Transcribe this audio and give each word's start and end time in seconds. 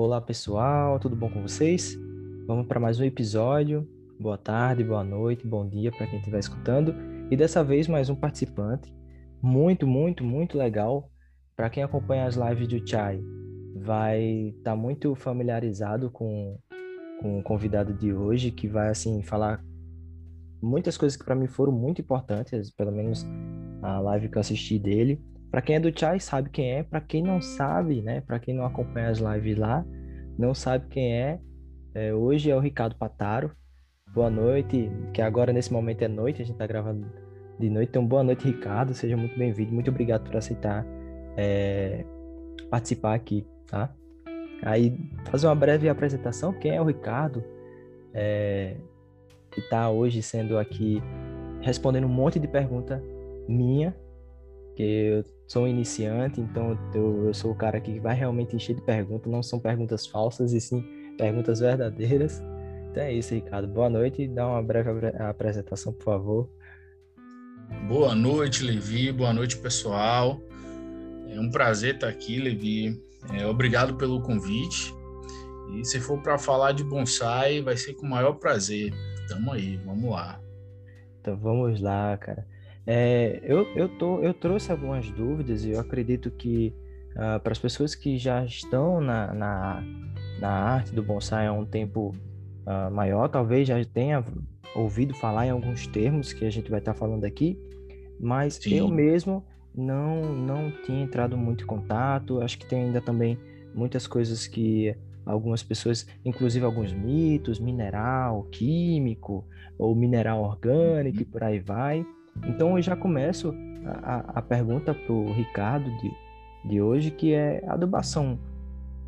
Olá 0.00 0.20
pessoal, 0.20 0.96
tudo 1.00 1.16
bom 1.16 1.28
com 1.28 1.42
vocês? 1.42 1.98
Vamos 2.46 2.68
para 2.68 2.78
mais 2.78 3.00
um 3.00 3.04
episódio. 3.04 3.84
Boa 4.16 4.38
tarde, 4.38 4.84
boa 4.84 5.02
noite, 5.02 5.44
bom 5.44 5.68
dia 5.68 5.90
para 5.90 6.06
quem 6.06 6.20
estiver 6.20 6.38
escutando. 6.38 6.94
E 7.28 7.36
dessa 7.36 7.64
vez 7.64 7.88
mais 7.88 8.08
um 8.08 8.14
participante 8.14 8.94
muito, 9.42 9.88
muito, 9.88 10.22
muito 10.22 10.56
legal. 10.56 11.10
Para 11.56 11.68
quem 11.68 11.82
acompanha 11.82 12.26
as 12.26 12.36
lives 12.36 12.68
do 12.68 12.88
Chai, 12.88 13.20
vai 13.74 14.22
estar 14.50 14.70
tá 14.70 14.76
muito 14.76 15.16
familiarizado 15.16 16.12
com, 16.12 16.56
com 17.20 17.40
o 17.40 17.42
convidado 17.42 17.92
de 17.92 18.14
hoje, 18.14 18.52
que 18.52 18.68
vai 18.68 18.90
assim 18.90 19.20
falar 19.24 19.60
muitas 20.62 20.96
coisas 20.96 21.16
que 21.16 21.24
para 21.24 21.34
mim 21.34 21.48
foram 21.48 21.72
muito 21.72 22.00
importantes, 22.00 22.70
pelo 22.70 22.92
menos 22.92 23.26
a 23.82 23.98
live 23.98 24.28
que 24.28 24.38
eu 24.38 24.40
assisti 24.42 24.78
dele. 24.78 25.20
Para 25.50 25.62
quem 25.62 25.76
é 25.76 25.80
do 25.80 25.96
Chai 25.98 26.20
sabe 26.20 26.50
quem 26.50 26.72
é, 26.72 26.82
para 26.82 27.00
quem 27.00 27.22
não 27.22 27.40
sabe, 27.40 28.02
né, 28.02 28.20
para 28.20 28.38
quem 28.38 28.54
não 28.54 28.64
acompanha 28.64 29.08
as 29.08 29.18
lives 29.18 29.56
lá, 29.56 29.84
não 30.38 30.54
sabe 30.54 30.86
quem 30.88 31.14
é, 31.14 31.40
é, 31.94 32.14
hoje 32.14 32.50
é 32.50 32.54
o 32.54 32.60
Ricardo 32.60 32.94
Pataro. 32.96 33.50
Boa 34.14 34.30
noite, 34.30 34.90
que 35.12 35.20
agora 35.20 35.52
nesse 35.52 35.72
momento 35.72 36.02
é 36.02 36.08
noite, 36.08 36.42
a 36.42 36.44
gente 36.44 36.54
está 36.54 36.66
gravando 36.66 37.06
de 37.58 37.68
noite. 37.68 37.90
Então, 37.90 38.06
boa 38.06 38.22
noite, 38.22 38.46
Ricardo. 38.46 38.94
Seja 38.94 39.16
muito 39.16 39.36
bem-vindo. 39.36 39.72
Muito 39.72 39.90
obrigado 39.90 40.24
por 40.24 40.36
aceitar 40.36 40.86
é, 41.36 42.04
participar 42.70 43.14
aqui, 43.14 43.46
tá? 43.66 43.92
Aí, 44.62 44.96
fazer 45.30 45.46
uma 45.46 45.54
breve 45.54 45.88
apresentação. 45.88 46.52
Quem 46.52 46.74
é 46.74 46.80
o 46.80 46.84
Ricardo? 46.84 47.44
É, 48.14 48.76
que 49.50 49.60
está 49.60 49.90
hoje 49.90 50.22
sendo 50.22 50.58
aqui 50.58 51.02
respondendo 51.60 52.04
um 52.04 52.10
monte 52.10 52.38
de 52.38 52.46
pergunta 52.46 53.02
minha, 53.48 53.94
que 54.76 54.82
eu 54.82 55.24
sou 55.48 55.64
um 55.64 55.66
iniciante, 55.66 56.40
então 56.40 56.78
eu, 56.94 57.26
eu 57.26 57.34
sou 57.34 57.50
o 57.50 57.54
cara 57.54 57.80
que 57.80 57.98
vai 57.98 58.14
realmente 58.14 58.54
encher 58.54 58.76
de 58.76 58.82
perguntas, 58.82 59.32
não 59.32 59.42
são 59.42 59.58
perguntas 59.58 60.06
falsas, 60.06 60.52
e 60.52 60.60
sim 60.60 60.84
perguntas 61.16 61.58
verdadeiras. 61.58 62.40
Então 62.90 63.02
é 63.02 63.12
isso, 63.12 63.34
Ricardo. 63.34 63.66
Boa 63.66 63.88
noite. 63.88 64.28
Dá 64.28 64.46
uma 64.46 64.62
breve 64.62 64.90
apresentação, 65.18 65.92
por 65.92 66.04
favor. 66.04 66.50
Boa 67.88 68.14
noite, 68.14 68.62
Levi. 68.62 69.10
Boa 69.10 69.32
noite, 69.32 69.56
pessoal. 69.56 70.40
É 71.28 71.40
um 71.40 71.50
prazer 71.50 71.94
estar 71.94 72.08
aqui, 72.08 72.38
Levi. 72.38 73.02
É, 73.32 73.46
obrigado 73.46 73.96
pelo 73.96 74.22
convite. 74.22 74.94
E 75.74 75.84
se 75.84 76.00
for 76.00 76.20
para 76.22 76.38
falar 76.38 76.72
de 76.72 76.84
bonsai, 76.84 77.60
vai 77.62 77.76
ser 77.76 77.94
com 77.94 78.06
o 78.06 78.10
maior 78.10 78.34
prazer. 78.34 78.92
Tamo 79.28 79.52
aí, 79.52 79.76
vamos 79.78 80.10
lá. 80.10 80.40
Então 81.20 81.36
vamos 81.36 81.80
lá, 81.80 82.16
cara. 82.16 82.46
É, 82.86 83.40
eu, 83.42 83.66
eu, 83.76 83.88
tô, 83.88 84.20
eu 84.20 84.32
trouxe 84.32 84.72
algumas 84.72 85.10
dúvidas 85.10 85.64
e 85.64 85.70
eu 85.70 85.80
acredito 85.80 86.30
que 86.30 86.74
uh, 87.12 87.40
para 87.40 87.52
as 87.52 87.58
pessoas 87.58 87.94
que 87.94 88.16
já 88.16 88.44
estão 88.44 89.00
na, 89.00 89.34
na, 89.34 89.84
na, 90.40 90.48
arte 90.48 90.94
do 90.94 91.02
bonsai 91.02 91.46
há 91.46 91.52
um 91.52 91.66
tempo 91.66 92.14
uh, 92.66 92.90
maior, 92.90 93.28
talvez 93.28 93.68
já 93.68 93.84
tenha 93.84 94.24
ouvido 94.74 95.14
falar 95.14 95.46
em 95.46 95.50
alguns 95.50 95.86
termos 95.86 96.32
que 96.32 96.44
a 96.44 96.50
gente 96.50 96.70
vai 96.70 96.78
estar 96.78 96.94
tá 96.94 96.98
falando 96.98 97.24
aqui, 97.24 97.58
mas 98.18 98.54
Sim. 98.54 98.76
eu 98.76 98.88
mesmo 98.88 99.44
não, 99.74 100.34
não 100.34 100.70
tinha 100.84 101.02
entrado 101.02 101.36
muito 101.36 101.64
em 101.64 101.66
contato. 101.66 102.40
Acho 102.40 102.58
que 102.58 102.66
tem 102.66 102.84
ainda 102.84 103.00
também 103.00 103.38
muitas 103.74 104.06
coisas 104.06 104.46
que 104.46 104.94
algumas 105.24 105.62
pessoas, 105.62 106.06
inclusive 106.24 106.64
alguns 106.64 106.92
mitos, 106.92 107.60
mineral, 107.60 108.44
químico, 108.50 109.46
ou 109.78 109.94
mineral 109.94 110.42
orgânico, 110.42 111.18
uhum. 111.18 111.22
e 111.22 111.24
por 111.24 111.44
aí 111.44 111.60
vai. 111.60 112.04
Então 112.46 112.76
eu 112.76 112.82
já 112.82 112.96
começo 112.96 113.54
a, 114.02 114.38
a 114.38 114.42
pergunta 114.42 114.94
para 114.94 115.12
o 115.12 115.32
Ricardo 115.32 115.90
de, 115.98 116.12
de 116.64 116.80
hoje, 116.80 117.10
que 117.10 117.32
é 117.32 117.62
adubação 117.66 118.38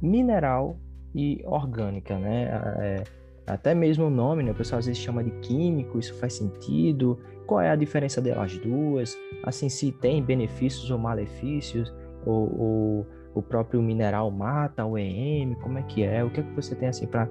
mineral 0.01 0.77
e 1.15 1.43
orgânica, 1.45 2.19
né? 2.19 2.45
É, 2.79 3.05
até 3.47 3.75
mesmo 3.75 4.07
o 4.07 4.11
nome, 4.11 4.43
né? 4.43 4.53
O 4.53 4.55
pessoal 4.55 4.79
às 4.79 4.87
vezes 4.87 5.03
chama 5.03 5.25
de 5.25 5.31
químico, 5.41 5.99
isso 5.99 6.15
faz 6.15 6.35
sentido? 6.35 7.19
Qual 7.47 7.61
é 7.61 7.71
a 7.71 7.77
diferença 7.77 8.21
delas 8.21 8.57
duas? 8.59 9.17
Assim, 9.43 9.69
se 9.69 9.91
tem 9.91 10.23
benefícios 10.23 10.91
ou 10.91 10.99
malefícios? 10.99 11.93
Ou, 12.25 12.61
ou 12.61 13.07
o 13.35 13.43
próprio 13.43 13.81
mineral 13.81 14.31
mata 14.31 14.85
o 14.85 14.99
EM? 14.99 15.55
Como 15.63 15.79
é 15.79 15.83
que 15.83 16.03
é? 16.03 16.25
O 16.25 16.31
que 16.31 16.41
é 16.41 16.43
que 16.43 16.53
você 16.55 16.75
tem 16.75 16.89
assim 16.89 17.07
para 17.07 17.29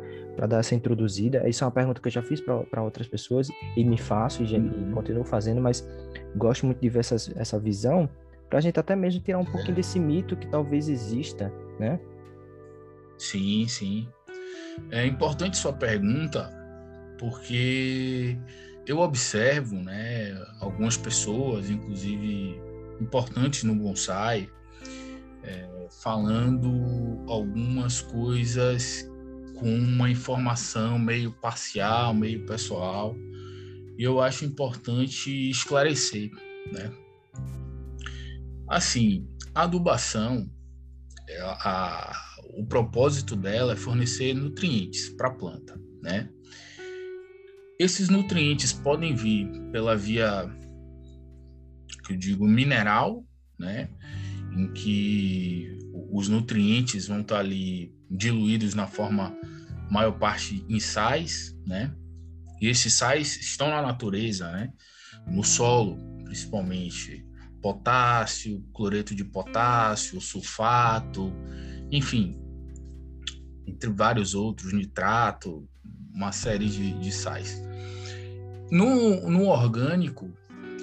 dar 0.48 0.60
essa 0.60 0.76
introduzida? 0.76 1.48
Isso 1.48 1.64
é 1.64 1.68
uma 1.68 1.72
pergunta 1.72 2.02
que 2.02 2.08
eu 2.08 2.12
já 2.12 2.22
fiz 2.22 2.42
para 2.42 2.82
outras 2.82 3.08
pessoas 3.08 3.50
e 3.76 3.84
me 3.84 3.98
faço 3.98 4.44
e, 4.44 4.56
uhum. 4.56 4.90
e, 4.90 4.94
continuo 4.94 5.24
fazendo, 5.24 5.62
mas 5.62 5.88
gosto 6.36 6.66
muito 6.66 6.80
de 6.80 6.90
ver 6.90 7.00
essas, 7.00 7.36
essa 7.36 7.60
visão 7.60 8.10
para 8.50 8.60
a 8.60 8.62
gente 8.62 8.80
até 8.80 8.96
mesmo 8.96 9.22
tirar 9.22 9.40
um 9.40 9.46
pouquinho 9.46 9.76
desse 9.76 10.00
mito 10.00 10.36
que 10.36 10.48
talvez 10.48 10.90
exista, 10.90 11.54
né? 11.80 12.00
Sim, 13.18 13.68
sim. 13.68 14.08
É 14.92 15.06
importante 15.06 15.58
sua 15.58 15.74
pergunta 15.74 16.50
porque 17.20 18.38
eu 18.88 19.00
observo, 19.00 19.76
né, 19.76 20.34
algumas 20.60 20.98
pessoas, 20.98 21.70
inclusive 21.70 22.60
importantes 23.00 23.64
no 23.64 23.76
bonsai, 23.76 24.50
é, 25.44 25.88
falando 26.02 26.70
algumas 27.28 28.02
coisas 28.02 29.10
com 29.56 29.74
uma 29.74 30.10
informação 30.10 30.98
meio 30.98 31.32
parcial, 31.32 32.14
meio 32.14 32.46
pessoal, 32.46 33.16
e 33.98 34.04
eu 34.04 34.22
acho 34.22 34.46
importante 34.46 35.50
esclarecer, 35.50 36.32
né? 36.72 36.92
Assim, 38.68 39.28
a 39.54 39.64
adubação, 39.64 40.50
é, 41.28 41.42
a, 41.42 41.52
a, 41.52 42.14
o 42.58 42.66
propósito 42.66 43.36
dela 43.36 43.74
é 43.74 43.76
fornecer 43.76 44.34
nutrientes 44.34 45.10
para 45.10 45.28
a 45.28 45.34
planta, 45.34 45.80
né? 46.02 46.30
Esses 47.78 48.10
nutrientes 48.10 48.74
podem 48.74 49.16
vir 49.16 49.50
pela 49.72 49.96
via 49.96 50.50
que 52.06 52.14
eu 52.14 52.18
digo 52.18 52.46
mineral, 52.46 53.26
né? 53.58 53.90
Em 54.56 54.72
que 54.74 55.78
os 56.12 56.28
nutrientes 56.28 57.08
vão 57.08 57.22
estar 57.22 57.40
ali 57.40 57.94
diluídos 58.10 58.74
na 58.74 58.88
forma 58.88 59.36
maior 59.90 60.18
parte 60.18 60.66
em 60.68 60.80
sais, 60.80 61.56
né? 61.66 61.94
E 62.62 62.68
esses 62.68 62.94
sais 62.94 63.38
estão 63.38 63.70
na 63.70 63.82
natureza, 63.82 64.52
né? 64.52 64.72
No 65.28 65.44
solo, 65.44 65.98
principalmente 66.26 67.26
potássio, 67.62 68.64
cloreto 68.74 69.14
de 69.14 69.24
potássio, 69.24 70.22
sulfato, 70.22 71.34
enfim, 71.92 72.40
entre 73.68 73.90
vários 73.90 74.34
outros, 74.34 74.74
nitrato, 74.74 75.68
uma 76.14 76.32
série 76.32 76.70
de, 76.70 76.94
de 77.00 77.12
sais. 77.12 77.62
No, 78.72 79.30
no 79.30 79.48
orgânico, 79.48 80.32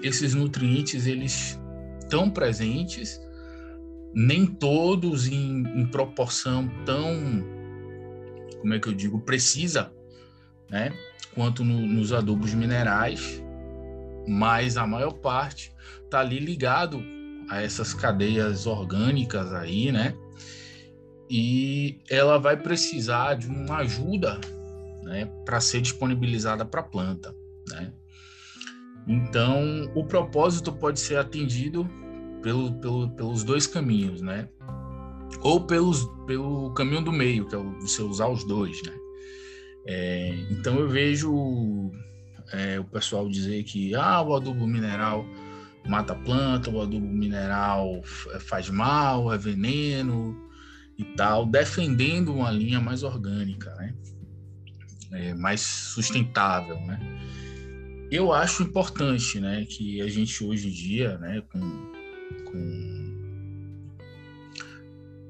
esses 0.03 0.35
nutrientes 0.35 1.07
eles 1.07 1.59
estão 2.01 2.31
presentes 2.31 3.21
nem 4.17 4.47
todos 4.47 5.29
em, 5.29 5.61
em 5.79 5.85
proporção 5.85 6.67
tão, 6.87 7.45
como 8.59 8.73
é 8.73 8.79
que 8.79 8.89
eu 8.89 8.95
digo, 8.95 9.21
precisa, 9.21 9.93
né? 10.71 10.91
Quanto 11.35 11.63
no, 11.63 11.87
nos 11.87 12.15
adubos 12.15 12.55
minerais, 12.55 13.45
mas 14.27 14.79
a 14.79 14.87
maior 14.87 15.13
parte 15.13 15.71
está 16.03 16.21
ali 16.21 16.39
ligado 16.39 17.05
a 17.51 17.61
essas 17.61 17.93
cadeias 17.93 18.67
orgânicas 18.67 19.53
aí, 19.53 19.93
né? 19.93 20.17
E 21.29 22.01
ela 22.09 22.39
vai 22.39 22.57
precisar 22.57 23.35
de 23.35 23.49
uma 23.49 23.79
ajuda, 23.79 24.41
né, 25.03 25.27
para 25.45 25.61
ser 25.61 25.83
disponibilizada 25.83 26.65
para 26.65 26.81
a 26.81 26.85
planta, 26.85 27.35
né? 27.69 27.93
Então, 29.07 29.91
o 29.95 30.05
propósito 30.05 30.73
pode 30.73 31.01
ser 31.01 31.19
atendido 31.19 31.87
pelo, 32.47 32.73
pelo, 32.75 33.11
pelos 33.11 33.43
dois 33.43 33.67
caminhos, 33.67 34.23
né? 34.23 34.49
Ou 35.41 35.61
pelos, 35.67 36.09
pelo 36.29 36.73
caminho 36.75 37.03
do 37.03 37.11
meio, 37.11 37.45
que 37.45 37.57
é 37.57 37.59
você 37.59 38.03
usar 38.03 38.29
os 38.29 38.45
dois, 38.45 38.81
né? 38.85 38.93
É, 39.85 40.47
então 40.53 40.79
eu 40.79 40.89
vejo 40.89 41.91
é, 42.53 42.79
o 42.79 42.85
pessoal 42.85 43.29
dizer 43.29 43.65
que 43.65 43.97
ah, 43.97 44.23
o 44.23 44.33
adubo 44.33 44.65
mineral 44.65 45.27
mata 45.89 46.13
a 46.13 46.17
planta, 46.17 46.71
o 46.71 46.81
adubo 46.81 47.05
mineral 47.09 48.01
faz 48.39 48.71
mal, 48.71 49.33
é 49.33 49.39
veneno 49.39 50.37
e 50.97 51.05
tal, 51.17 51.47
defendendo 51.47 52.33
uma 52.33 52.51
linha 52.53 52.81
mais 52.81 53.03
orgânica, 53.03 53.75
né? 53.75 53.93
É, 55.11 55.35
mais 55.35 55.63
sustentável, 55.63 56.81
né? 56.83 57.01
Eu 58.09 58.33
acho 58.33 58.63
importante, 58.63 59.41
né, 59.41 59.67
que 59.69 60.01
a 60.01 60.07
gente 60.07 60.45
hoje 60.45 60.69
em 60.69 60.71
dia, 60.71 61.19
né, 61.19 61.43
com 61.53 61.96
com 62.51 62.97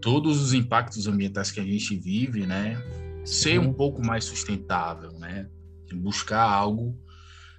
todos 0.00 0.40
os 0.40 0.52
impactos 0.52 1.06
ambientais 1.06 1.50
que 1.50 1.60
a 1.60 1.64
gente 1.64 1.96
vive, 1.96 2.46
né? 2.46 2.76
Ser 3.24 3.58
um 3.58 3.72
pouco 3.72 4.04
mais 4.04 4.24
sustentável, 4.24 5.12
né? 5.18 5.48
Buscar 5.92 6.42
algo 6.42 6.96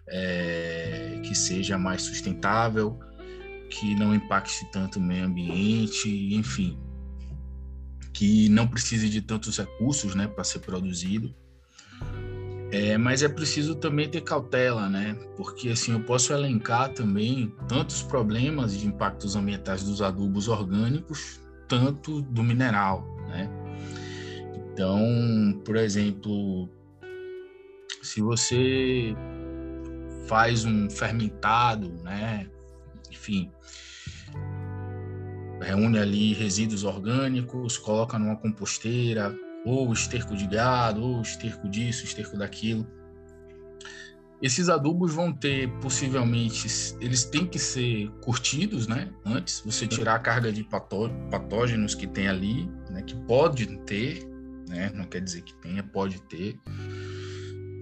é, 0.08 1.20
que 1.24 1.36
seja 1.36 1.78
mais 1.78 2.04
sustentável, 2.04 2.98
que 3.70 3.96
não 3.96 4.16
impacte 4.16 4.66
tanto 4.72 5.00
o 5.00 5.02
meio 5.02 5.26
ambiente, 5.26 6.10
enfim, 6.34 6.80
que 8.14 8.50
não 8.50 8.68
precise 8.68 9.10
de 9.10 9.22
tantos 9.22 9.58
recursos, 9.58 10.16
né, 10.16 10.28
para 10.28 10.44
ser 10.44 10.60
produzido. 10.60 11.36
É, 12.72 12.98
mas 12.98 13.24
é 13.24 13.30
preciso 13.30 13.76
também 13.76 14.10
ter 14.10 14.22
cautela, 14.22 14.90
né? 14.90 15.16
Porque 15.38 15.70
assim 15.70 15.94
eu 15.94 16.02
posso 16.02 16.34
elencar 16.34 16.94
também 16.94 17.54
tantos 17.68 18.04
problemas 18.04 18.78
de 18.78 18.88
impactos 18.88 19.36
ambientais 19.36 19.84
dos 19.84 20.02
adubos 20.02 20.50
orgânicos, 20.50 21.40
tanto 21.68 22.22
do 22.22 22.44
mineral, 22.44 23.08
né? 23.30 23.50
Então, 24.74 25.62
por 25.64 25.78
exemplo, 25.78 26.70
se 28.02 28.22
você 28.22 29.16
faz 30.28 30.66
um 30.66 30.90
fermentado, 30.90 31.90
né? 32.04 32.50
Enfim, 33.10 33.50
reúne 35.62 35.98
ali 35.98 36.34
resíduos 36.34 36.84
orgânicos, 36.84 37.78
coloca 37.78 38.20
numa 38.20 38.36
composteira, 38.36 39.34
ou 39.68 39.92
esterco 39.92 40.36
de 40.36 40.48
gado, 40.48 41.02
ou 41.02 41.22
esterco 41.22 41.68
disso, 41.68 42.06
esterco 42.06 42.38
daquilo. 42.38 42.88
Esses 44.40 44.70
adubos 44.70 45.14
vão 45.14 45.34
ter, 45.34 45.68
possivelmente, 45.80 46.68
eles 47.02 47.24
têm 47.24 47.46
que 47.46 47.58
ser 47.58 48.10
curtidos, 48.22 48.88
né? 48.88 49.12
Antes, 49.26 49.64
você 49.66 49.88
tirar 49.88 50.16
a 50.16 50.20
carga 50.20 50.52
de 50.52 50.64
patógenos 50.64 51.96
que 51.96 52.06
tem 52.06 52.28
ali, 52.28 52.70
né? 52.92 53.02
Que 53.02 53.16
pode 53.26 53.66
ter, 53.80 54.28
né? 54.70 54.92
Não 54.94 55.06
quer 55.06 55.22
dizer 55.22 55.42
que 55.42 55.56
tenha, 55.56 55.84
pode 55.84 56.22
ter. 56.24 56.60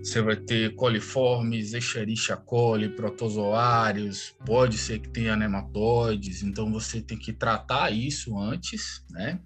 Você 0.01 0.21
vai 0.21 0.37
ter 0.37 0.73
coliformes, 0.75 1.73
Escherichia 1.73 2.37
coli, 2.37 2.87
protozoários, 2.87 4.33
pode 4.45 4.77
ser 4.77 4.99
que 4.99 5.09
tenha 5.09 5.35
nematóides, 5.35 6.41
então 6.41 6.71
você 6.71 7.01
tem 7.01 7.17
que 7.17 7.33
tratar 7.33 7.91
isso 7.91 8.37
antes, 8.37 9.03
né? 9.09 9.41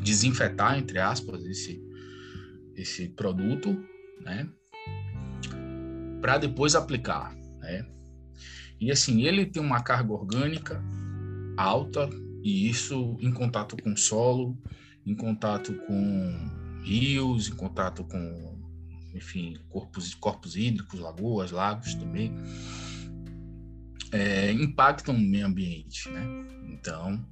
Desinfetar, 0.00 0.78
entre 0.78 0.98
aspas, 0.98 1.44
esse, 1.44 1.82
esse 2.76 3.08
produto, 3.08 3.76
né? 4.20 4.48
Para 6.20 6.38
depois 6.38 6.74
aplicar, 6.74 7.34
né? 7.60 7.86
E 8.80 8.90
assim, 8.90 9.22
ele 9.22 9.46
tem 9.46 9.62
uma 9.62 9.82
carga 9.82 10.12
orgânica 10.12 10.82
alta, 11.56 12.08
e 12.42 12.68
isso 12.68 13.16
em 13.20 13.32
contato 13.32 13.76
com 13.82 13.96
solo, 13.96 14.56
em 15.04 15.14
contato 15.14 15.74
com 15.86 16.80
rios, 16.84 17.48
em 17.48 17.56
contato 17.56 18.04
com, 18.04 18.58
enfim, 19.14 19.56
corpos, 19.68 20.14
corpos 20.14 20.56
hídricos, 20.56 21.00
lagoas, 21.00 21.50
lagos 21.50 21.94
também, 21.94 22.32
é, 24.12 24.52
impactam 24.52 25.14
o 25.14 25.18
meio 25.18 25.46
ambiente, 25.46 26.08
né? 26.10 26.24
Então, 26.68 27.26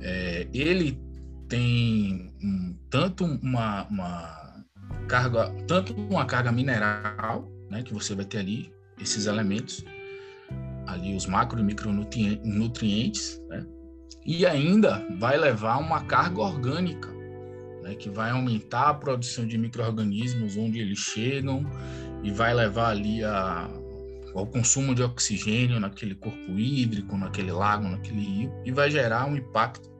é, 0.00 0.48
ele 0.52 0.98
tem 1.48 2.32
um, 2.42 2.76
tanto 2.90 3.24
uma, 3.24 3.84
uma, 3.84 4.64
carga, 5.08 5.50
tanto 5.66 5.94
uma 5.94 6.24
carga 6.24 6.50
mineral, 6.52 7.50
né, 7.70 7.82
que 7.82 7.92
você 7.92 8.14
vai 8.14 8.24
ter 8.24 8.38
ali 8.38 8.72
esses 9.00 9.26
elementos, 9.26 9.84
ali 10.86 11.14
os 11.14 11.26
macro 11.26 11.60
e 11.60 11.62
micronutrientes, 11.62 13.40
né, 13.48 13.66
e 14.24 14.44
ainda 14.44 15.06
vai 15.18 15.36
levar 15.36 15.78
uma 15.78 16.02
carga 16.02 16.40
orgânica, 16.40 17.08
né, 17.82 17.94
que 17.94 18.10
vai 18.10 18.30
aumentar 18.30 18.88
a 18.88 18.94
produção 18.94 19.46
de 19.46 19.56
microorganismos 19.56 20.56
onde 20.56 20.80
eles 20.80 20.98
chegam 20.98 21.64
e 22.22 22.30
vai 22.30 22.52
levar 22.52 22.90
ali 22.90 23.22
a, 23.22 23.70
ao 24.34 24.46
consumo 24.46 24.94
de 24.94 25.02
oxigênio 25.02 25.78
naquele 25.78 26.14
corpo 26.14 26.58
hídrico, 26.58 27.16
naquele 27.16 27.52
lago, 27.52 27.88
naquele 27.88 28.20
rio, 28.20 28.52
e 28.64 28.72
vai 28.72 28.90
gerar 28.90 29.26
um 29.26 29.36
impacto 29.36 29.95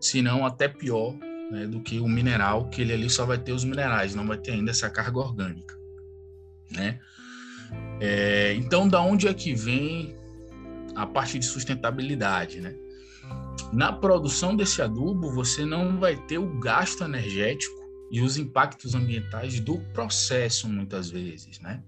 se 0.00 0.22
não 0.22 0.46
até 0.46 0.68
pior 0.68 1.14
né, 1.50 1.66
do 1.66 1.80
que 1.80 1.98
o 1.98 2.08
mineral, 2.08 2.68
que 2.68 2.82
ele 2.82 2.92
ali 2.92 3.10
só 3.10 3.24
vai 3.24 3.38
ter 3.38 3.52
os 3.52 3.64
minerais, 3.64 4.14
não 4.14 4.26
vai 4.26 4.38
ter 4.38 4.52
ainda 4.52 4.70
essa 4.70 4.88
carga 4.90 5.18
orgânica, 5.18 5.74
né? 6.70 7.00
É, 8.00 8.54
então, 8.54 8.88
da 8.88 9.00
onde 9.00 9.28
é 9.28 9.34
que 9.34 9.54
vem 9.54 10.16
a 10.94 11.06
parte 11.06 11.38
de 11.38 11.44
sustentabilidade, 11.44 12.60
né? 12.60 12.74
Na 13.72 13.92
produção 13.92 14.56
desse 14.56 14.80
adubo, 14.80 15.30
você 15.30 15.64
não 15.64 15.98
vai 15.98 16.16
ter 16.16 16.38
o 16.38 16.58
gasto 16.58 17.04
energético 17.04 17.76
e 18.10 18.22
os 18.22 18.38
impactos 18.38 18.94
ambientais 18.94 19.60
do 19.60 19.78
processo, 19.92 20.68
muitas 20.68 21.10
vezes, 21.10 21.60
né? 21.60 21.82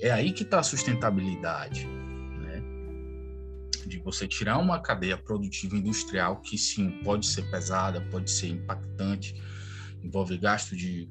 É 0.00 0.10
aí 0.10 0.32
que 0.32 0.42
está 0.42 0.58
a 0.58 0.62
sustentabilidade 0.62 1.88
de 3.88 3.98
você 3.98 4.26
tirar 4.26 4.58
uma 4.58 4.80
cadeia 4.80 5.16
produtiva 5.16 5.76
industrial 5.76 6.40
que 6.40 6.56
sim 6.56 6.90
pode 7.02 7.26
ser 7.26 7.42
pesada, 7.50 8.00
pode 8.10 8.30
ser 8.30 8.48
impactante, 8.48 9.34
envolve 10.02 10.36
gasto 10.38 10.76
de 10.76 11.08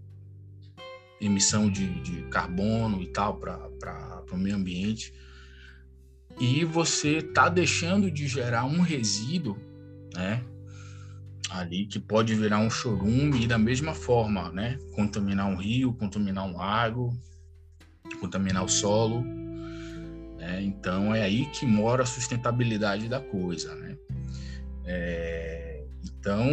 emissão 1.19 1.69
de, 1.69 2.01
de 2.01 2.23
carbono 2.23 3.01
e 3.01 3.07
tal 3.07 3.37
para 3.37 4.23
o 4.31 4.37
meio 4.37 4.55
ambiente, 4.55 5.13
e 6.39 6.65
você 6.65 7.17
está 7.17 7.49
deixando 7.49 8.09
de 8.09 8.27
gerar 8.27 8.65
um 8.65 8.81
resíduo, 8.81 9.57
né? 10.13 10.43
Ali 11.49 11.85
que 11.85 11.99
pode 11.99 12.33
virar 12.33 12.59
um 12.59 12.69
chorume 12.69 13.43
e 13.43 13.47
da 13.47 13.57
mesma 13.57 13.93
forma, 13.93 14.49
né? 14.51 14.79
Contaminar 14.95 15.47
um 15.47 15.55
rio, 15.55 15.93
contaminar 15.93 16.45
um 16.45 16.55
lago, 16.55 17.13
contaminar 18.19 18.63
o 18.63 18.69
solo 18.69 19.23
né? 20.51 20.61
Então 20.61 21.15
é 21.15 21.23
aí 21.23 21.45
que 21.47 21.65
mora 21.65 22.03
a 22.03 22.05
sustentabilidade 22.05 23.07
da 23.07 23.19
coisa. 23.19 23.73
Né? 23.75 23.97
É, 24.85 25.83
então 26.03 26.45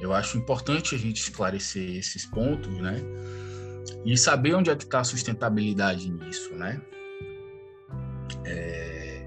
eu 0.00 0.12
acho 0.12 0.38
importante 0.38 0.94
a 0.94 0.98
gente 0.98 1.20
esclarecer 1.20 1.96
esses 1.96 2.24
pontos, 2.24 2.72
né? 2.78 2.96
E 4.04 4.16
saber 4.16 4.54
onde 4.54 4.70
é 4.70 4.76
que 4.76 4.84
está 4.84 5.00
a 5.00 5.04
sustentabilidade 5.04 6.10
nisso, 6.10 6.54
né? 6.54 6.80
É... 8.44 9.26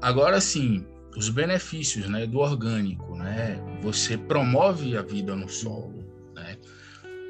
Agora 0.00 0.40
sim, 0.40 0.86
os 1.16 1.28
benefícios, 1.28 2.08
né, 2.08 2.26
do 2.26 2.38
orgânico, 2.38 3.14
né? 3.16 3.60
Você 3.82 4.16
promove 4.16 4.96
a 4.96 5.02
vida 5.02 5.36
no 5.36 5.48
solo, 5.48 6.04
né? 6.34 6.56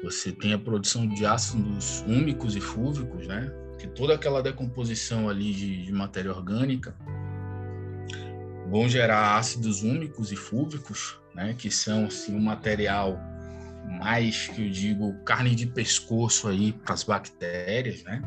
Você 0.03 0.31
tem 0.31 0.53
a 0.53 0.59
produção 0.59 1.05
de 1.07 1.25
ácidos 1.25 2.05
úmicos 2.07 2.55
e 2.55 2.61
fúvicos, 2.61 3.27
né? 3.27 3.51
Que 3.79 3.87
toda 3.87 4.13
aquela 4.13 4.43
decomposição 4.43 5.29
ali 5.29 5.53
de, 5.53 5.85
de 5.85 5.91
matéria 5.91 6.31
orgânica 6.31 6.93
vão 8.69 8.87
gerar 8.87 9.37
ácidos 9.37 9.81
úmicos 9.81 10.31
e 10.31 10.35
fúvicos, 10.35 11.17
né, 11.33 11.55
que 11.57 11.71
são 11.71 12.05
assim 12.05 12.35
um 12.35 12.41
material 12.41 13.17
mais 13.99 14.47
que 14.47 14.65
eu 14.65 14.69
digo 14.69 15.13
carne 15.23 15.55
de 15.55 15.65
pescoço 15.65 16.47
aí 16.47 16.73
para 16.73 16.93
as 16.93 17.03
bactérias, 17.03 18.03
né? 18.03 18.21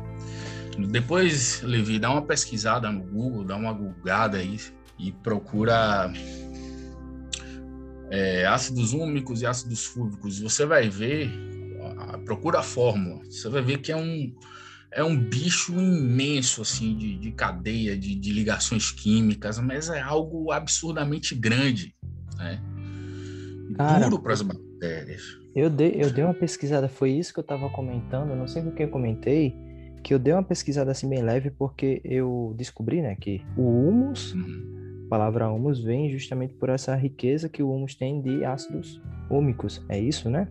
Depois, 0.89 1.61
Levi, 1.61 1.99
dá 1.99 2.11
uma 2.11 2.23
pesquisada 2.23 2.91
no 2.91 3.03
Google, 3.03 3.45
dá 3.45 3.55
uma 3.55 3.71
googada 3.71 4.39
aí 4.39 4.59
e 4.99 5.11
procura 5.11 6.11
é, 8.09 8.45
ácidos 8.45 8.91
úmicos 8.91 9.41
e 9.41 9.45
ácidos 9.45 9.85
fúvicos. 9.85 10.39
Você 10.39 10.65
vai 10.65 10.89
ver, 10.89 11.31
procura 12.25 12.59
a 12.59 12.63
fórmula, 12.63 13.23
você 13.25 13.47
vai 13.49 13.61
ver 13.61 13.77
que 13.77 13.91
é 13.91 13.95
um 13.95 14.33
é 14.95 15.03
um 15.03 15.17
bicho 15.17 15.73
imenso, 15.73 16.61
assim, 16.61 16.95
de, 16.95 17.17
de 17.17 17.31
cadeia, 17.31 17.97
de, 17.97 18.15
de, 18.15 18.31
ligações 18.31 18.91
químicas, 18.91 19.59
mas 19.59 19.89
é 19.89 19.99
algo 19.99 20.51
absurdamente 20.51 21.35
grande, 21.35 21.95
né? 22.37 22.61
Cara, 23.75 24.07
duro 24.07 24.21
para 24.21 24.33
as 24.33 24.41
bactérias. 24.41 25.21
Eu 25.55 25.69
dei, 25.69 25.95
eu 25.97 26.11
dei 26.11 26.23
uma 26.23 26.33
pesquisada, 26.33 26.87
foi 26.87 27.11
isso 27.11 27.33
que 27.33 27.39
eu 27.39 27.43
estava 27.43 27.69
comentando, 27.69 28.35
não 28.35 28.47
sei 28.47 28.61
com 28.61 28.71
quem 28.71 28.85
eu 28.85 28.91
comentei, 28.91 29.55
que 30.03 30.13
eu 30.13 30.19
dei 30.19 30.33
uma 30.33 30.43
pesquisada 30.43 30.91
assim 30.91 31.09
bem 31.09 31.23
leve, 31.23 31.49
porque 31.49 32.01
eu 32.03 32.53
descobri, 32.57 33.01
né, 33.01 33.15
que 33.15 33.41
o 33.57 33.87
humus, 33.87 34.33
uhum. 34.33 35.05
a 35.05 35.09
palavra 35.09 35.49
humus, 35.51 35.83
vem 35.83 36.11
justamente 36.11 36.53
por 36.55 36.69
essa 36.69 36.95
riqueza 36.95 37.49
que 37.49 37.63
o 37.63 37.71
humus 37.71 37.95
tem 37.95 38.21
de 38.21 38.43
ácidos 38.43 39.01
úmicos, 39.29 39.83
é 39.89 39.99
isso, 39.99 40.29
né? 40.29 40.47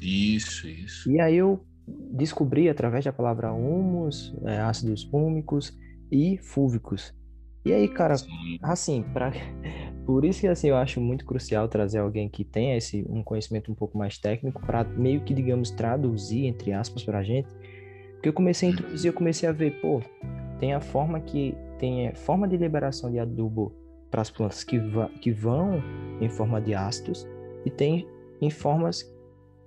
Isso, 0.00 0.68
isso. 0.68 1.10
E 1.10 1.20
aí 1.20 1.36
eu 1.36 1.64
descobri 2.12 2.68
através 2.68 3.04
da 3.04 3.12
palavra 3.12 3.52
humus, 3.52 4.34
é, 4.44 4.58
ácidos 4.58 5.08
úmicos 5.12 5.76
e 6.10 6.38
fúvicos. 6.38 7.14
E 7.64 7.72
aí, 7.72 7.88
cara, 7.88 8.16
Sim. 8.16 8.58
assim, 8.62 9.04
para 9.12 9.32
por 10.06 10.24
isso 10.24 10.40
que 10.40 10.46
assim 10.46 10.68
eu 10.68 10.76
acho 10.76 11.00
muito 11.00 11.24
crucial 11.24 11.68
trazer 11.68 11.98
alguém 11.98 12.28
que 12.28 12.44
tenha 12.44 12.76
esse 12.76 13.04
um 13.08 13.22
conhecimento 13.22 13.70
um 13.70 13.74
pouco 13.74 13.98
mais 13.98 14.16
técnico 14.16 14.64
para 14.64 14.84
meio 14.84 15.20
que 15.20 15.34
digamos 15.34 15.70
traduzir 15.70 16.46
entre 16.46 16.72
aspas 16.72 17.04
para 17.04 17.18
a 17.18 17.22
gente. 17.22 17.48
Porque 18.14 18.28
eu 18.28 18.32
comecei 18.32 18.68
a 18.68 18.72
introduzir, 18.72 19.08
eu 19.08 19.12
comecei 19.12 19.48
a 19.48 19.52
ver, 19.52 19.80
pô, 19.80 20.00
tem 20.58 20.74
a 20.74 20.80
forma 20.80 21.20
que 21.20 21.54
tem 21.78 22.08
a 22.08 22.14
forma 22.14 22.48
de 22.48 22.56
liberação 22.56 23.10
de 23.10 23.18
adubo 23.18 23.72
para 24.10 24.22
as 24.22 24.30
plantas 24.30 24.64
que, 24.64 24.80
que 25.20 25.30
vão 25.30 25.82
em 26.20 26.28
forma 26.28 26.60
de 26.60 26.74
ácidos 26.74 27.26
e 27.64 27.70
tem 27.70 28.08
em 28.40 28.50
formas 28.50 29.04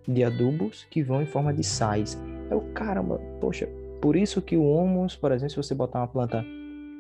de 0.08 0.24
adubos 0.24 0.86
que 0.90 1.04
vão 1.04 1.22
em 1.22 1.26
forma 1.26 1.54
de 1.54 1.64
sais. 1.64 2.22
É 2.50 2.56
o 2.56 2.62
caramba, 2.74 3.20
poxa, 3.40 3.68
por 4.02 4.16
isso 4.16 4.42
que 4.42 4.58
o 4.58 4.64
humus, 4.64 5.16
por 5.16 5.32
exemplo, 5.32 5.52
se 5.52 5.58
você 5.58 5.76
botar 5.76 6.00
uma 6.00 6.08
planta, 6.08 6.44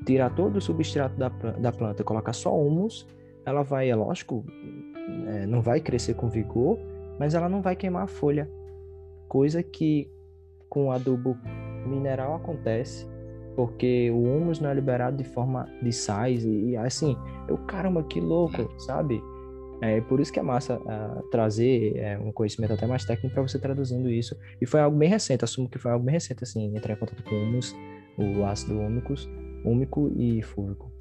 tirar 0.05 0.29
todo 0.35 0.57
o 0.57 0.61
substrato 0.61 1.15
da, 1.17 1.29
da 1.29 1.71
planta, 1.71 2.03
colocar 2.03 2.33
só 2.33 2.55
humus, 2.55 3.07
ela 3.45 3.63
vai, 3.63 3.89
é 3.89 3.95
lógico, 3.95 4.45
é, 5.27 5.45
não 5.45 5.61
vai 5.61 5.79
crescer 5.79 6.13
com 6.13 6.29
vigor, 6.29 6.77
mas 7.19 7.33
ela 7.33 7.49
não 7.49 7.61
vai 7.61 7.75
queimar 7.75 8.03
a 8.03 8.07
folha. 8.07 8.49
Coisa 9.27 9.63
que 9.63 10.11
com 10.69 10.91
adubo 10.91 11.37
mineral 11.85 12.35
acontece, 12.35 13.07
porque 13.55 14.11
o 14.11 14.23
humus 14.23 14.59
não 14.59 14.69
é 14.69 14.73
liberado 14.73 15.17
de 15.17 15.23
forma 15.23 15.67
de 15.81 15.91
sais 15.91 16.45
e, 16.45 16.69
e 16.69 16.77
assim, 16.77 17.17
eu 17.47 17.57
caramba, 17.57 18.03
que 18.03 18.21
louco, 18.21 18.69
sabe? 18.79 19.21
É 19.81 19.99
por 19.99 20.19
isso 20.19 20.31
que 20.31 20.39
é 20.39 20.43
massa 20.43 20.77
uh, 20.77 21.23
trazer 21.31 21.97
é, 21.97 22.17
um 22.19 22.31
conhecimento 22.31 22.73
até 22.73 22.85
mais 22.85 23.03
técnico 23.03 23.33
para 23.33 23.41
você 23.41 23.57
traduzindo 23.57 24.11
isso. 24.11 24.37
E 24.61 24.65
foi 24.67 24.79
algo 24.79 24.95
bem 24.95 25.09
recente, 25.09 25.43
assumo 25.43 25.67
que 25.67 25.79
foi 25.79 25.91
algo 25.91 26.05
bem 26.05 26.13
recente, 26.13 26.43
assim, 26.43 26.75
entrar 26.77 26.93
em 26.93 26.97
contato 26.97 27.23
com 27.23 27.33
o 27.33 27.43
humus, 27.43 27.75
o 28.15 28.45
ácido 28.45 28.79
úmico, 28.79 29.15
úmico 29.65 30.13
e 30.15 30.43
fúvico. 30.43 30.91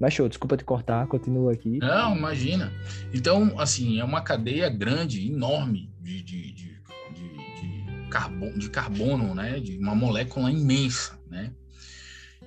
Mas 0.00 0.14
show, 0.14 0.26
desculpa 0.28 0.56
te 0.56 0.64
cortar, 0.64 1.06
continua 1.08 1.52
aqui. 1.52 1.78
Não, 1.78 2.16
imagina. 2.16 2.72
Então, 3.12 3.60
assim, 3.60 4.00
é 4.00 4.04
uma 4.04 4.22
cadeia 4.22 4.68
grande, 4.70 5.30
enorme 5.30 5.92
de, 6.00 6.22
de, 6.22 6.52
de, 6.52 6.72
de, 7.14 8.08
carbono, 8.10 8.58
de 8.58 8.70
carbono, 8.70 9.34
né? 9.34 9.60
De 9.60 9.76
uma 9.78 9.94
molécula 9.94 10.50
imensa, 10.50 11.18
né? 11.30 11.52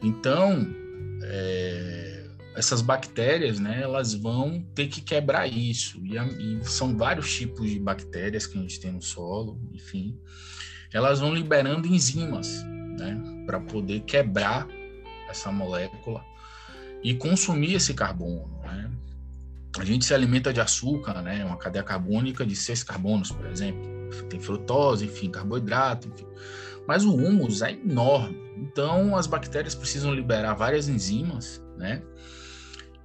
Então, 0.01 0.67
é 1.23 2.04
essas 2.55 2.81
bactérias, 2.81 3.59
né, 3.59 3.81
elas 3.81 4.13
vão 4.13 4.61
ter 4.73 4.87
que 4.87 5.01
quebrar 5.01 5.47
isso. 5.47 5.99
E, 6.03 6.15
e, 6.17 6.65
são 6.65 6.95
vários 6.97 7.33
tipos 7.33 7.69
de 7.69 7.79
bactérias 7.79 8.47
que 8.47 8.57
a 8.57 8.61
gente 8.61 8.79
tem 8.79 8.91
no 8.91 9.01
solo, 9.01 9.59
enfim. 9.73 10.17
Elas 10.93 11.19
vão 11.19 11.33
liberando 11.33 11.87
enzimas, 11.87 12.63
né, 12.63 13.21
para 13.45 13.59
poder 13.59 14.01
quebrar 14.01 14.67
essa 15.29 15.51
molécula 15.51 16.23
e 17.03 17.13
consumir 17.13 17.75
esse 17.75 17.93
carbono, 17.93 18.59
né? 18.63 18.89
A 19.77 19.83
gente 19.83 20.05
se 20.05 20.13
alimenta 20.13 20.53
de 20.53 20.61
açúcar, 20.61 21.21
né, 21.21 21.43
uma 21.43 21.57
cadeia 21.57 21.83
carbônica 21.83 22.45
de 22.45 22.55
seis 22.55 22.81
carbonos, 22.81 23.29
por 23.29 23.45
exemplo. 23.45 23.83
Tem 24.29 24.39
frutose, 24.39 25.05
enfim, 25.05 25.29
carboidrato, 25.29 26.07
enfim. 26.07 26.25
Mas 26.87 27.03
o 27.03 27.13
humus 27.13 27.61
é 27.61 27.71
enorme. 27.73 28.37
Então, 28.55 29.17
as 29.17 29.27
bactérias 29.27 29.75
precisam 29.75 30.13
liberar 30.13 30.53
várias 30.53 30.87
enzimas, 30.87 31.61
né? 31.77 32.01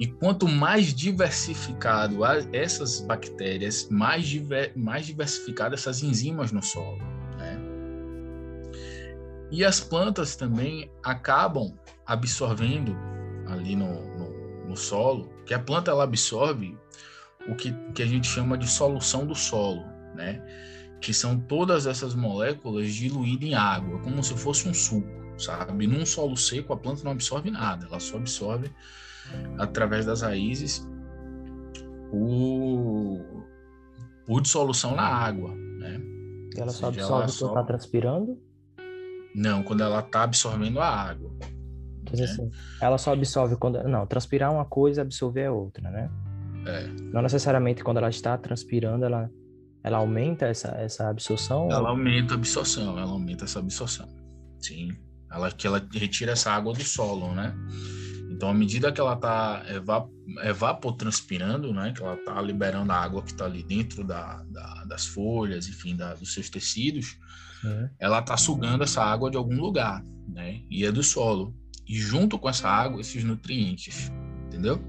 E 0.01 0.07
quanto 0.07 0.49
mais 0.49 0.95
diversificado 0.95 2.25
essas 2.55 3.01
bactérias, 3.01 3.87
mais, 3.91 4.27
diver, 4.27 4.73
mais 4.75 5.05
diversificadas 5.05 5.81
essas 5.81 6.03
enzimas 6.03 6.51
no 6.51 6.63
solo. 6.63 6.97
Né? 7.37 7.61
E 9.51 9.63
as 9.63 9.79
plantas 9.79 10.35
também 10.35 10.91
acabam 11.05 11.79
absorvendo 12.07 12.97
ali 13.47 13.77
no, 13.77 13.93
no, 14.17 14.69
no, 14.69 14.77
solo, 14.77 15.31
que 15.45 15.53
a 15.53 15.59
planta 15.59 15.91
ela 15.91 16.05
absorve 16.05 16.75
o 17.47 17.55
que, 17.55 17.71
que 17.95 18.03
a 18.03 18.07
gente 18.07 18.27
chama 18.27 18.57
de 18.57 18.67
solução 18.67 19.27
do 19.27 19.35
solo, 19.35 19.85
né? 20.15 20.43
que 20.99 21.13
são 21.13 21.39
todas 21.39 21.87
essas 21.87 22.15
moléculas 22.15 22.95
diluídas 22.95 23.49
em 23.51 23.55
água, 23.55 23.99
como 23.99 24.25
se 24.25 24.35
fosse 24.35 24.67
um 24.67 24.73
suco, 24.73 25.09
sabe? 25.39 25.87
Num 25.87 26.07
solo 26.07 26.39
seco 26.39 26.73
a 26.73 26.77
planta 26.77 27.05
não 27.05 27.13
absorve 27.13 27.51
nada, 27.51 27.87
ela 27.87 28.01
só 28.01 28.17
absorve 28.17 28.71
através 29.59 30.07
das 30.07 30.23
raízes 30.23 30.87
por, 32.11 33.45
por 34.27 34.41
dissolução 34.41 34.95
na 34.95 35.07
água, 35.07 35.55
né? 35.55 36.01
Ela 36.57 36.71
só 36.71 36.89
absorve 36.89 37.01
ela 37.01 37.27
quando 37.27 37.49
está 37.49 37.65
transpirando? 37.65 38.39
Não, 39.35 39.63
quando 39.63 39.83
ela 39.83 40.01
está 40.01 40.25
absorvendo 40.25 40.81
a 40.81 40.87
água. 40.87 41.31
Né? 41.41 42.25
assim, 42.25 42.51
ela 42.81 42.99
só 42.99 43.13
absorve 43.13 43.57
quando... 43.57 43.83
Não, 43.85 44.05
transpirar 44.07 44.53
uma 44.53 44.65
coisa, 44.65 45.03
absorver 45.03 45.43
é 45.43 45.51
outra, 45.51 45.89
né? 45.91 46.11
É. 46.67 46.87
Não 47.13 47.23
necessariamente 47.23 47.85
quando 47.85 47.99
ela 47.99 48.11
está 48.11 48.37
transpirando, 48.37 49.05
ela, 49.05 49.31
ela 49.85 49.99
aumenta 49.99 50.47
essa, 50.47 50.69
essa 50.79 51.09
absorção? 51.09 51.71
Ela 51.71 51.83
ou... 51.83 51.89
aumenta 51.89 52.35
a 52.35 52.37
absorção, 52.37 52.99
ela 52.99 53.13
aumenta 53.13 53.45
essa 53.45 53.61
absorção. 53.61 54.09
Sim. 54.59 54.89
Ela, 55.31 55.51
que 55.53 55.67
ela 55.67 55.81
retira 55.95 56.33
essa 56.33 56.51
água 56.51 56.73
do 56.73 56.83
solo, 56.83 57.33
né? 57.33 57.55
Então, 58.41 58.49
à 58.49 58.55
medida 58.55 58.91
que 58.91 58.99
ela 58.99 59.13
está 59.13 59.63
evap 59.69 60.09
evapotranspirando, 60.45 61.75
né, 61.75 61.93
que 61.95 62.03
ela 62.03 62.15
está 62.15 62.41
liberando 62.41 62.91
a 62.91 62.97
água 62.97 63.23
que 63.23 63.33
está 63.33 63.45
ali 63.45 63.63
dentro 63.63 64.03
da, 64.03 64.43
da, 64.45 64.85
das 64.87 65.05
folhas, 65.05 65.69
enfim, 65.69 65.95
da, 65.95 66.15
dos 66.15 66.33
seus 66.33 66.49
tecidos, 66.49 67.19
uhum. 67.63 67.91
ela 67.99 68.21
está 68.21 68.39
sugando 68.39 68.83
essa 68.83 69.05
água 69.05 69.31
de 69.31 69.37
algum 69.37 69.61
lugar, 69.61 70.03
né, 70.27 70.63
e 70.71 70.87
é 70.87 70.91
do 70.91 71.03
solo. 71.03 71.55
E 71.87 71.97
junto 71.97 72.39
com 72.39 72.49
essa 72.49 72.67
água, 72.67 73.03
esses 73.03 73.23
nutrientes, 73.23 74.11
entendeu? 74.47 74.81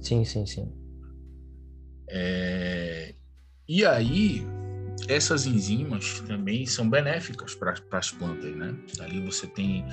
Sim, 0.00 0.24
sim, 0.24 0.44
sim. 0.44 0.72
É... 2.08 3.14
E 3.68 3.84
aí, 3.84 4.44
essas 5.06 5.46
enzimas 5.46 6.18
também 6.26 6.66
são 6.66 6.90
benéficas 6.90 7.54
para 7.54 7.72
as 7.92 8.10
plantas, 8.10 8.52
né? 8.56 8.74
Ali 8.98 9.24
você 9.24 9.46
tem 9.46 9.84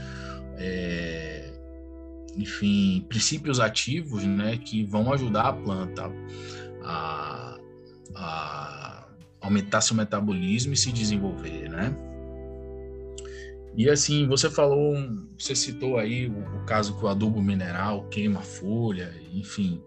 é, 0.57 1.56
enfim, 2.37 3.05
princípios 3.09 3.59
ativos, 3.59 4.23
né, 4.23 4.57
que 4.57 4.83
vão 4.83 5.11
ajudar 5.11 5.47
a 5.47 5.53
planta 5.53 6.11
a, 6.83 7.59
a 8.15 9.07
aumentar 9.41 9.81
seu 9.81 9.95
metabolismo 9.95 10.73
e 10.73 10.77
se 10.77 10.91
desenvolver, 10.91 11.69
né? 11.69 11.95
E 13.75 13.89
assim, 13.89 14.27
você 14.27 14.49
falou, 14.49 14.95
você 15.37 15.55
citou 15.55 15.97
aí 15.97 16.27
o, 16.27 16.57
o 16.57 16.65
caso 16.65 16.97
que 16.97 17.05
o 17.05 17.07
adubo 17.07 17.41
mineral 17.41 18.07
queima 18.09 18.41
folha, 18.41 19.13
enfim. 19.31 19.81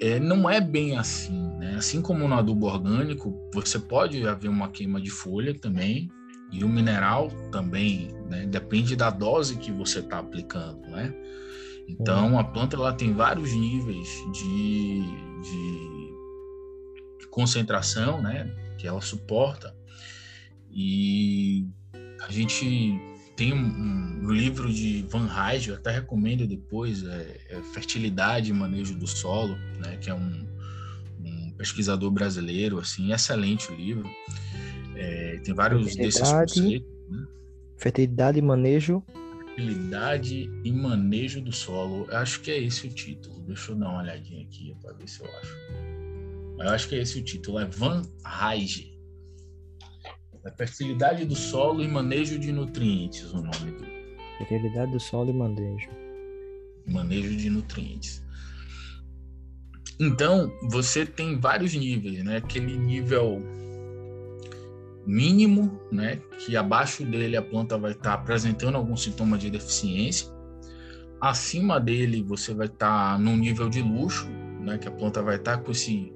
É, 0.00 0.20
não 0.20 0.48
é 0.48 0.60
bem 0.60 0.96
assim, 0.96 1.48
né? 1.56 1.74
Assim 1.76 2.00
como 2.00 2.28
no 2.28 2.34
adubo 2.34 2.66
orgânico, 2.66 3.36
você 3.52 3.80
pode 3.80 4.24
haver 4.28 4.48
uma 4.48 4.68
queima 4.68 5.00
de 5.00 5.10
folha 5.10 5.52
também, 5.52 6.08
e 6.50 6.64
o 6.64 6.68
mineral 6.68 7.30
também, 7.52 8.12
né? 8.28 8.46
Depende 8.46 8.96
da 8.96 9.10
dose 9.10 9.56
que 9.56 9.70
você 9.70 10.00
está 10.00 10.18
aplicando, 10.18 10.88
né? 10.88 11.14
Então, 11.88 12.38
a 12.38 12.44
planta 12.44 12.76
ela 12.76 12.92
tem 12.92 13.14
vários 13.14 13.52
níveis 13.54 14.08
de, 14.32 15.00
de, 15.42 17.26
concentração, 17.30 18.20
né? 18.20 18.50
Que 18.76 18.86
ela 18.86 19.00
suporta. 19.00 19.74
E 20.70 21.66
a 22.20 22.30
gente 22.30 23.00
tem 23.36 23.54
um, 23.54 24.24
um 24.24 24.30
livro 24.30 24.72
de 24.72 25.02
Van 25.08 25.26
Rijs, 25.26 25.68
eu 25.68 25.76
até 25.76 25.92
recomendo 25.92 26.46
depois, 26.46 27.04
é, 27.04 27.40
é 27.48 27.62
Fertilidade 27.72 28.50
e 28.50 28.52
Manejo 28.52 28.94
do 28.94 29.06
Solo, 29.06 29.56
né? 29.78 29.96
Que 29.96 30.10
é 30.10 30.14
um, 30.14 30.46
um 31.24 31.52
pesquisador 31.56 32.10
brasileiro, 32.10 32.78
assim, 32.78 33.12
excelente 33.12 33.72
o 33.72 33.74
livro. 33.74 34.08
É, 34.98 35.38
tem 35.44 35.54
vários 35.54 35.94
desses 35.94 36.20
conceitos. 36.20 36.56
Né? 36.56 37.26
Fertilidade 37.76 38.38
e 38.40 38.42
manejo. 38.42 39.02
Fertilidade 39.54 40.50
e 40.64 40.72
manejo 40.72 41.40
do 41.40 41.52
solo. 41.52 42.06
Eu 42.10 42.18
acho 42.18 42.40
que 42.40 42.50
é 42.50 42.58
esse 42.58 42.88
o 42.88 42.90
título. 42.90 43.40
Deixa 43.42 43.70
eu 43.70 43.76
dar 43.76 43.90
uma 43.90 44.02
olhadinha 44.02 44.42
aqui 44.42 44.74
para 44.82 44.92
ver 44.94 45.08
se 45.08 45.20
eu 45.20 45.26
acho. 45.38 45.54
Eu 46.58 46.68
acho 46.70 46.88
que 46.88 46.96
é 46.96 46.98
esse 46.98 47.20
o 47.20 47.22
título. 47.22 47.60
É 47.60 47.64
Van 47.64 48.02
Rijge. 48.26 48.98
É 50.44 50.50
fertilidade 50.50 51.24
do 51.24 51.36
solo 51.36 51.82
e 51.82 51.88
manejo 51.88 52.38
de 52.38 52.50
nutrientes, 52.50 53.32
o 53.32 53.36
nome 53.36 53.70
do. 53.70 53.84
Fertilidade 54.38 54.90
do 54.90 55.00
solo 55.00 55.30
e 55.30 55.32
manejo. 55.32 55.88
Manejo 56.86 57.36
de 57.36 57.50
nutrientes. 57.50 58.22
Então, 60.00 60.50
você 60.70 61.04
tem 61.06 61.38
vários 61.38 61.74
níveis, 61.74 62.24
né? 62.24 62.38
Aquele 62.38 62.76
nível 62.76 63.42
mínimo, 65.08 65.80
né, 65.90 66.20
que 66.38 66.54
abaixo 66.54 67.02
dele 67.02 67.34
a 67.34 67.40
planta 67.40 67.78
vai 67.78 67.92
estar 67.92 68.10
tá 68.10 68.12
apresentando 68.12 68.76
algum 68.76 68.94
sintoma 68.94 69.38
de 69.38 69.48
deficiência. 69.48 70.28
Acima 71.18 71.80
dele 71.80 72.22
você 72.22 72.52
vai 72.52 72.66
estar 72.66 73.14
tá 73.14 73.18
num 73.18 73.34
nível 73.34 73.70
de 73.70 73.80
luxo, 73.80 74.28
né, 74.60 74.76
que 74.76 74.86
a 74.86 74.90
planta 74.90 75.22
vai 75.22 75.36
estar 75.36 75.56
tá 75.56 75.62
com 75.62 75.72
esse, 75.72 76.12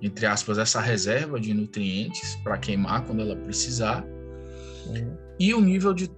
entre 0.00 0.24
aspas, 0.24 0.56
essa 0.56 0.80
reserva 0.80 1.40
de 1.40 1.52
nutrientes 1.52 2.36
para 2.44 2.56
queimar 2.56 3.04
quando 3.04 3.22
ela 3.22 3.34
precisar. 3.34 4.04
Uhum. 4.86 5.16
E 5.40 5.52
o 5.52 5.60
nível 5.60 5.92
de 5.92 6.08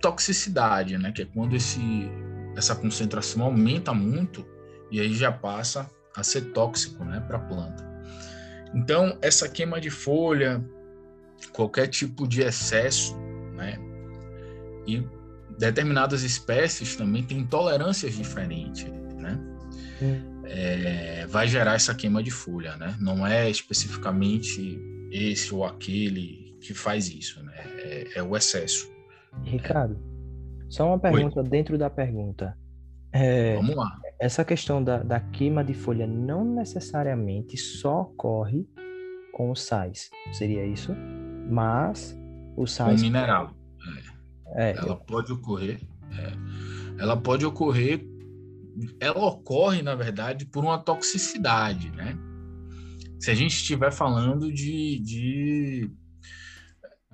toxicidade, 0.00 0.96
né, 0.96 1.12
que 1.12 1.22
é 1.22 1.24
quando 1.26 1.54
esse, 1.54 2.10
essa 2.56 2.74
concentração 2.74 3.42
aumenta 3.42 3.92
muito 3.92 4.46
e 4.90 4.98
aí 4.98 5.12
já 5.12 5.30
passa 5.30 5.90
a 6.16 6.22
ser 6.22 6.52
tóxico, 6.52 7.04
né, 7.04 7.20
para 7.20 7.36
a 7.36 7.40
planta. 7.40 7.86
Então, 8.74 9.18
essa 9.20 9.46
queima 9.46 9.78
de 9.78 9.90
folha, 9.90 10.64
qualquer 11.52 11.88
tipo 11.88 12.26
de 12.26 12.42
excesso, 12.42 13.16
né? 13.54 13.78
E 14.86 15.02
determinadas 15.58 16.22
espécies 16.22 16.96
também 16.96 17.22
têm 17.22 17.44
tolerâncias 17.46 18.14
diferentes, 18.14 18.84
né? 19.16 19.38
É, 20.44 21.26
vai 21.26 21.48
gerar 21.48 21.74
essa 21.74 21.94
queima 21.94 22.22
de 22.22 22.30
folha, 22.30 22.76
né? 22.76 22.96
Não 23.00 23.26
é 23.26 23.50
especificamente 23.50 24.78
esse 25.10 25.54
ou 25.54 25.64
aquele 25.64 26.56
que 26.60 26.74
faz 26.74 27.08
isso, 27.08 27.42
né? 27.42 27.54
É, 27.78 28.18
é 28.18 28.22
o 28.22 28.36
excesso. 28.36 28.90
Ricardo, 29.44 29.98
só 30.68 30.86
uma 30.86 30.98
pergunta 30.98 31.40
Oi? 31.40 31.48
dentro 31.48 31.78
da 31.78 31.88
pergunta. 31.90 32.56
É, 33.12 33.54
Vamos 33.56 33.76
lá. 33.76 33.98
essa 34.18 34.44
questão 34.44 34.82
da, 34.82 35.02
da 35.02 35.20
queima 35.20 35.64
de 35.64 35.72
folha 35.72 36.06
não 36.06 36.44
necessariamente 36.44 37.56
só 37.56 38.02
ocorre 38.02 38.68
com 39.32 39.50
os 39.50 39.62
sais, 39.62 40.10
seria 40.32 40.66
isso? 40.66 40.94
Mas 41.48 42.16
o 42.56 42.66
sais... 42.66 43.00
Com 43.00 43.06
mineral. 43.06 43.54
É. 44.54 44.70
é. 44.70 44.76
Ela 44.76 44.96
pode 44.96 45.32
ocorrer. 45.32 45.80
É. 46.12 47.02
Ela 47.02 47.16
pode 47.16 47.44
ocorrer. 47.44 48.06
Ela 49.00 49.24
ocorre, 49.24 49.82
na 49.82 49.94
verdade, 49.94 50.44
por 50.46 50.64
uma 50.64 50.78
toxicidade, 50.78 51.90
né? 51.90 52.16
Se 53.18 53.30
a 53.30 53.34
gente 53.34 53.52
estiver 53.52 53.90
falando 53.90 54.52
de, 54.52 54.98
de 54.98 55.90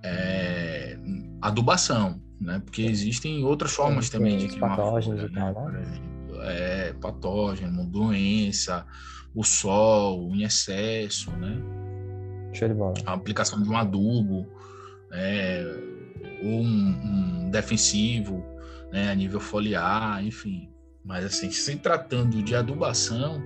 é, 0.03 0.99
adubação, 1.41 2.21
né? 2.41 2.61
Porque 2.65 2.83
existem 2.83 3.45
outras 3.45 3.73
formas 3.73 4.07
Sim, 4.07 4.12
também 4.12 4.37
de 4.37 4.49
queimar 4.49 4.77
patógenos 4.77 5.21
folha, 5.21 5.31
e 5.31 5.35
tal, 5.35 5.71
né? 5.71 5.81
né? 5.81 6.12
É, 6.45 6.93
patógeno, 6.95 7.87
doença, 7.87 8.85
o 9.35 9.45
sol 9.45 10.35
em 10.35 10.43
excesso, 10.43 11.31
né? 11.33 11.57
Show 12.52 12.68
de 12.68 12.75
bola. 12.75 12.94
A 13.06 13.12
aplicação 13.14 13.62
de 13.62 13.68
um 13.68 13.76
adubo, 13.76 14.47
é, 15.11 15.64
ou 16.42 16.61
um, 16.61 17.44
um, 17.44 17.50
defensivo, 17.50 18.44
né, 18.90 19.11
a 19.11 19.14
nível 19.14 19.40
foliar, 19.40 20.25
enfim. 20.25 20.68
Mas 21.04 21.25
assim, 21.25 21.50
se 21.50 21.76
tratando 21.76 22.42
de 22.42 22.54
adubação, 22.54 23.42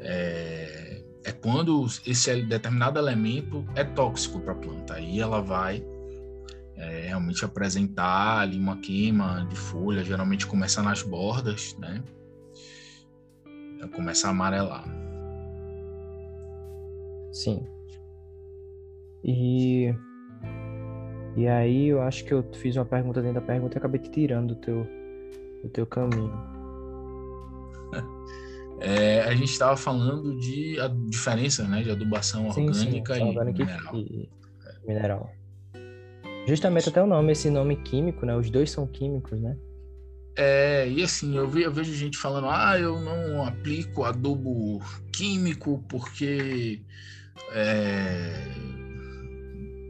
é, 0.00 1.02
é 1.24 1.32
quando 1.32 1.86
esse 2.06 2.42
determinado 2.42 2.98
elemento 2.98 3.64
é 3.74 3.84
tóxico 3.84 4.40
para 4.40 4.52
a 4.52 4.56
planta. 4.56 4.94
Aí 4.94 5.20
ela 5.20 5.40
vai 5.40 5.84
é, 6.76 7.06
realmente 7.08 7.44
apresentar 7.44 8.40
ali 8.40 8.58
uma 8.58 8.76
queima 8.78 9.46
de 9.48 9.56
folha, 9.56 10.04
geralmente 10.04 10.46
começa 10.46 10.82
nas 10.82 11.02
bordas, 11.02 11.76
né? 11.78 12.02
Começa 13.94 14.26
a 14.26 14.30
amarelar. 14.30 14.84
Sim. 17.32 17.66
E 19.28 19.94
e 21.36 21.46
aí 21.46 21.88
eu 21.88 22.00
acho 22.00 22.24
que 22.24 22.32
eu 22.32 22.42
fiz 22.54 22.76
uma 22.76 22.86
pergunta 22.86 23.20
dentro 23.20 23.40
da 23.40 23.46
pergunta 23.46 23.76
e 23.76 23.78
acabei 23.78 24.00
te 24.00 24.10
tirando 24.10 24.54
do 24.54 24.60
teu 24.60 24.86
do 25.62 25.68
teu 25.68 25.86
caminho. 25.86 26.32
É, 28.80 29.22
a 29.22 29.34
gente 29.34 29.50
estava 29.50 29.76
falando 29.76 30.38
de 30.38 30.78
a 30.78 30.86
diferença 30.86 31.66
né, 31.66 31.82
de 31.82 31.90
adubação 31.90 32.48
sim, 32.52 32.68
orgânica, 32.68 33.14
sim, 33.16 33.20
e, 33.20 33.24
orgânica 33.24 33.64
mineral. 33.64 33.96
e 33.96 34.28
mineral. 34.86 35.32
Justamente 36.46 36.88
até 36.88 37.02
o 37.02 37.06
nome, 37.08 37.32
esse 37.32 37.50
nome 37.50 37.74
químico, 37.74 38.24
né? 38.24 38.36
Os 38.36 38.48
dois 38.50 38.70
são 38.70 38.86
químicos, 38.86 39.40
né? 39.40 39.56
É, 40.36 40.88
e 40.88 41.02
assim, 41.02 41.36
eu, 41.36 41.48
vi, 41.48 41.62
eu 41.62 41.72
vejo 41.72 41.92
gente 41.92 42.16
falando, 42.16 42.46
ah, 42.48 42.78
eu 42.78 43.00
não 43.00 43.44
aplico 43.44 44.04
adubo 44.04 44.80
químico 45.12 45.84
porque 45.88 46.80
é, 47.52 48.30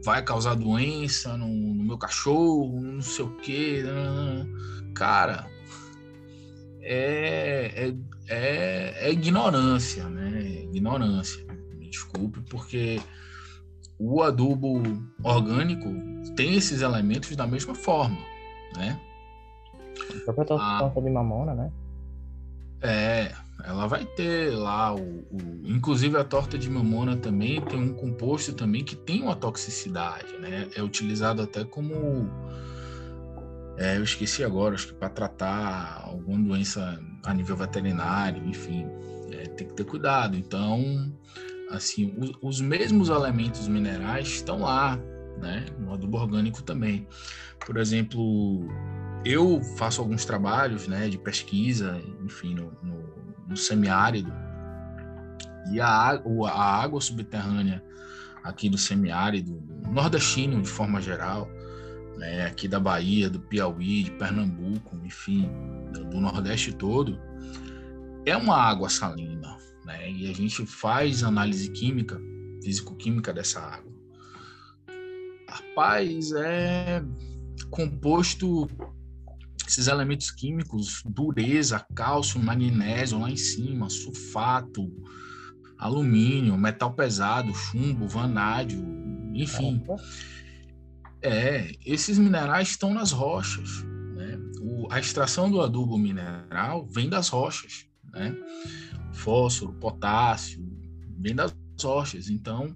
vai 0.03 0.23
causar 0.23 0.55
doença 0.55 1.35
no, 1.37 1.47
no, 1.47 1.83
meu 1.83 1.97
cachorro, 1.97 2.79
não 2.81 3.01
sei 3.01 3.25
o 3.25 3.35
quê. 3.37 3.83
Cara, 4.93 5.47
é, 6.81 7.71
é, 7.75 7.95
é, 8.27 9.07
é 9.07 9.11
ignorância, 9.11 10.07
né? 10.09 10.41
Ignorância. 10.63 11.45
Me 11.77 11.89
desculpe, 11.89 12.41
porque 12.49 13.01
o 13.97 14.21
adubo 14.23 14.81
orgânico 15.23 15.89
tem 16.35 16.55
esses 16.55 16.81
elementos 16.81 17.35
da 17.35 17.45
mesma 17.45 17.75
forma, 17.75 18.17
né? 18.75 18.99
A 20.27 20.31
própria 20.31 20.45
torta 20.45 21.01
de 21.01 21.09
mamona, 21.09 21.53
né? 21.53 21.71
É, 22.81 23.33
ela 23.63 23.87
vai 23.87 24.05
ter 24.05 24.55
lá 24.55 24.93
o, 24.93 24.99
o, 24.99 25.61
inclusive 25.65 26.17
a 26.17 26.23
torta 26.23 26.57
de 26.57 26.69
mamona 26.69 27.17
também 27.17 27.61
tem 27.61 27.79
um 27.79 27.93
composto 27.93 28.53
também 28.53 28.83
que 28.83 28.95
tem 28.95 29.21
uma 29.21 29.35
toxicidade, 29.35 30.37
né? 30.39 30.67
É 30.75 30.81
utilizado 30.81 31.41
até 31.41 31.63
como 31.63 32.29
é, 33.77 33.97
eu 33.97 34.03
esqueci 34.03 34.43
agora, 34.43 34.75
acho 34.75 34.87
que 34.87 34.93
para 34.93 35.09
tratar 35.09 36.01
alguma 36.03 36.37
doença 36.37 37.01
a 37.23 37.33
nível 37.33 37.55
veterinário, 37.55 38.45
enfim, 38.45 38.85
é, 39.31 39.47
tem 39.47 39.67
que 39.67 39.73
ter 39.73 39.85
cuidado. 39.85 40.37
Então, 40.37 41.13
assim, 41.71 42.13
os, 42.17 42.31
os 42.41 42.61
mesmos 42.61 43.07
elementos 43.07 43.67
minerais 43.69 44.27
estão 44.27 44.59
lá, 44.59 44.97
né? 45.39 45.65
No 45.79 45.93
adubo 45.93 46.17
orgânico 46.17 46.61
também. 46.61 47.07
Por 47.65 47.77
exemplo, 47.77 48.67
eu 49.23 49.61
faço 49.77 50.01
alguns 50.01 50.25
trabalhos, 50.25 50.87
né, 50.87 51.07
de 51.07 51.17
pesquisa, 51.17 52.01
enfim, 52.23 52.55
no, 52.55 52.71
no, 52.83 53.08
no 53.49 53.57
semiárido. 53.57 54.31
E 55.71 55.81
a, 55.81 55.87
a 55.87 56.81
água 56.81 57.01
subterrânea 57.01 57.83
aqui 58.43 58.69
do 58.69 58.77
semiárido, 58.77 59.61
nordestino 59.91 60.61
de 60.61 60.69
forma 60.69 61.01
geral, 61.01 61.49
né, 62.17 62.45
aqui 62.45 62.67
da 62.67 62.79
Bahia, 62.79 63.29
do 63.29 63.39
Piauí, 63.39 64.03
de 64.03 64.11
Pernambuco, 64.11 64.95
enfim, 65.03 65.49
do, 65.93 66.19
Nordeste 66.19 66.73
todo, 66.73 67.19
é 68.25 68.35
uma 68.35 68.55
água 68.55 68.89
salina, 68.89 69.57
né? 69.85 70.11
E 70.11 70.29
a 70.29 70.33
gente 70.33 70.65
faz 70.65 71.23
análise 71.23 71.71
química, 71.71 72.19
físico-química 72.61 73.31
dessa 73.31 73.61
água. 73.61 73.91
Rapaz, 75.47 76.31
é 76.33 77.01
composto 77.69 78.67
esses 79.69 79.87
elementos 79.87 80.31
químicos, 80.31 81.03
dureza, 81.05 81.85
cálcio, 81.93 82.41
magnésio 82.41 83.19
lá 83.19 83.29
em 83.29 83.37
cima, 83.37 83.87
sulfato, 83.87 84.91
alumínio, 85.77 86.57
metal 86.57 86.91
pesado, 86.93 87.53
chumbo, 87.53 88.07
vanádio, 88.07 88.83
enfim. 89.31 89.83
É, 91.21 91.71
esses 91.85 92.17
minerais 92.17 92.69
estão 92.69 92.95
nas 92.95 93.11
rochas. 93.11 93.83
Né? 94.15 94.39
O, 94.59 94.91
a 94.91 94.99
extração 94.99 95.51
do 95.51 95.61
adubo 95.61 95.99
mineral 95.99 96.87
vem 96.87 97.07
das 97.07 97.29
rochas, 97.29 97.85
né? 98.11 98.35
Fósforo, 99.13 99.73
potássio, 99.73 100.67
vem 101.19 101.35
das 101.35 101.55
rochas. 101.79 102.27
Então, 102.27 102.75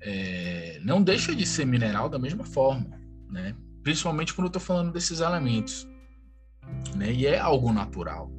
é, 0.00 0.80
não 0.82 1.02
deixa 1.02 1.34
de 1.34 1.44
ser 1.44 1.66
mineral 1.66 2.08
da 2.08 2.18
mesma 2.18 2.44
forma, 2.44 2.98
né? 3.28 3.54
Principalmente 3.82 4.32
quando 4.32 4.46
eu 4.46 4.50
estou 4.50 4.62
falando 4.62 4.92
desses 4.92 5.20
elementos, 5.20 5.86
né? 6.96 7.12
E 7.12 7.26
é 7.26 7.38
algo 7.38 7.72
natural, 7.72 8.30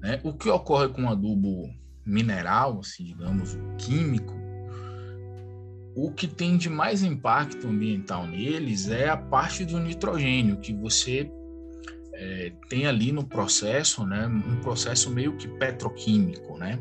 né? 0.00 0.20
O 0.24 0.32
que 0.32 0.48
ocorre 0.48 0.88
com 0.88 1.08
adubo 1.08 1.68
mineral, 2.04 2.80
assim, 2.80 3.04
digamos, 3.04 3.56
químico, 3.78 4.40
o 5.94 6.10
que 6.10 6.26
tem 6.26 6.56
de 6.56 6.68
mais 6.68 7.02
impacto 7.02 7.66
ambiental 7.66 8.26
neles 8.26 8.88
é 8.88 9.08
a 9.08 9.16
parte 9.16 9.64
do 9.64 9.78
nitrogênio, 9.78 10.58
que 10.58 10.72
você 10.72 11.30
é, 12.14 12.52
tem 12.68 12.86
ali 12.86 13.12
no 13.12 13.24
processo, 13.24 14.06
né, 14.06 14.26
um 14.26 14.60
processo 14.60 15.10
meio 15.10 15.36
que 15.36 15.48
petroquímico, 15.48 16.56
né, 16.58 16.80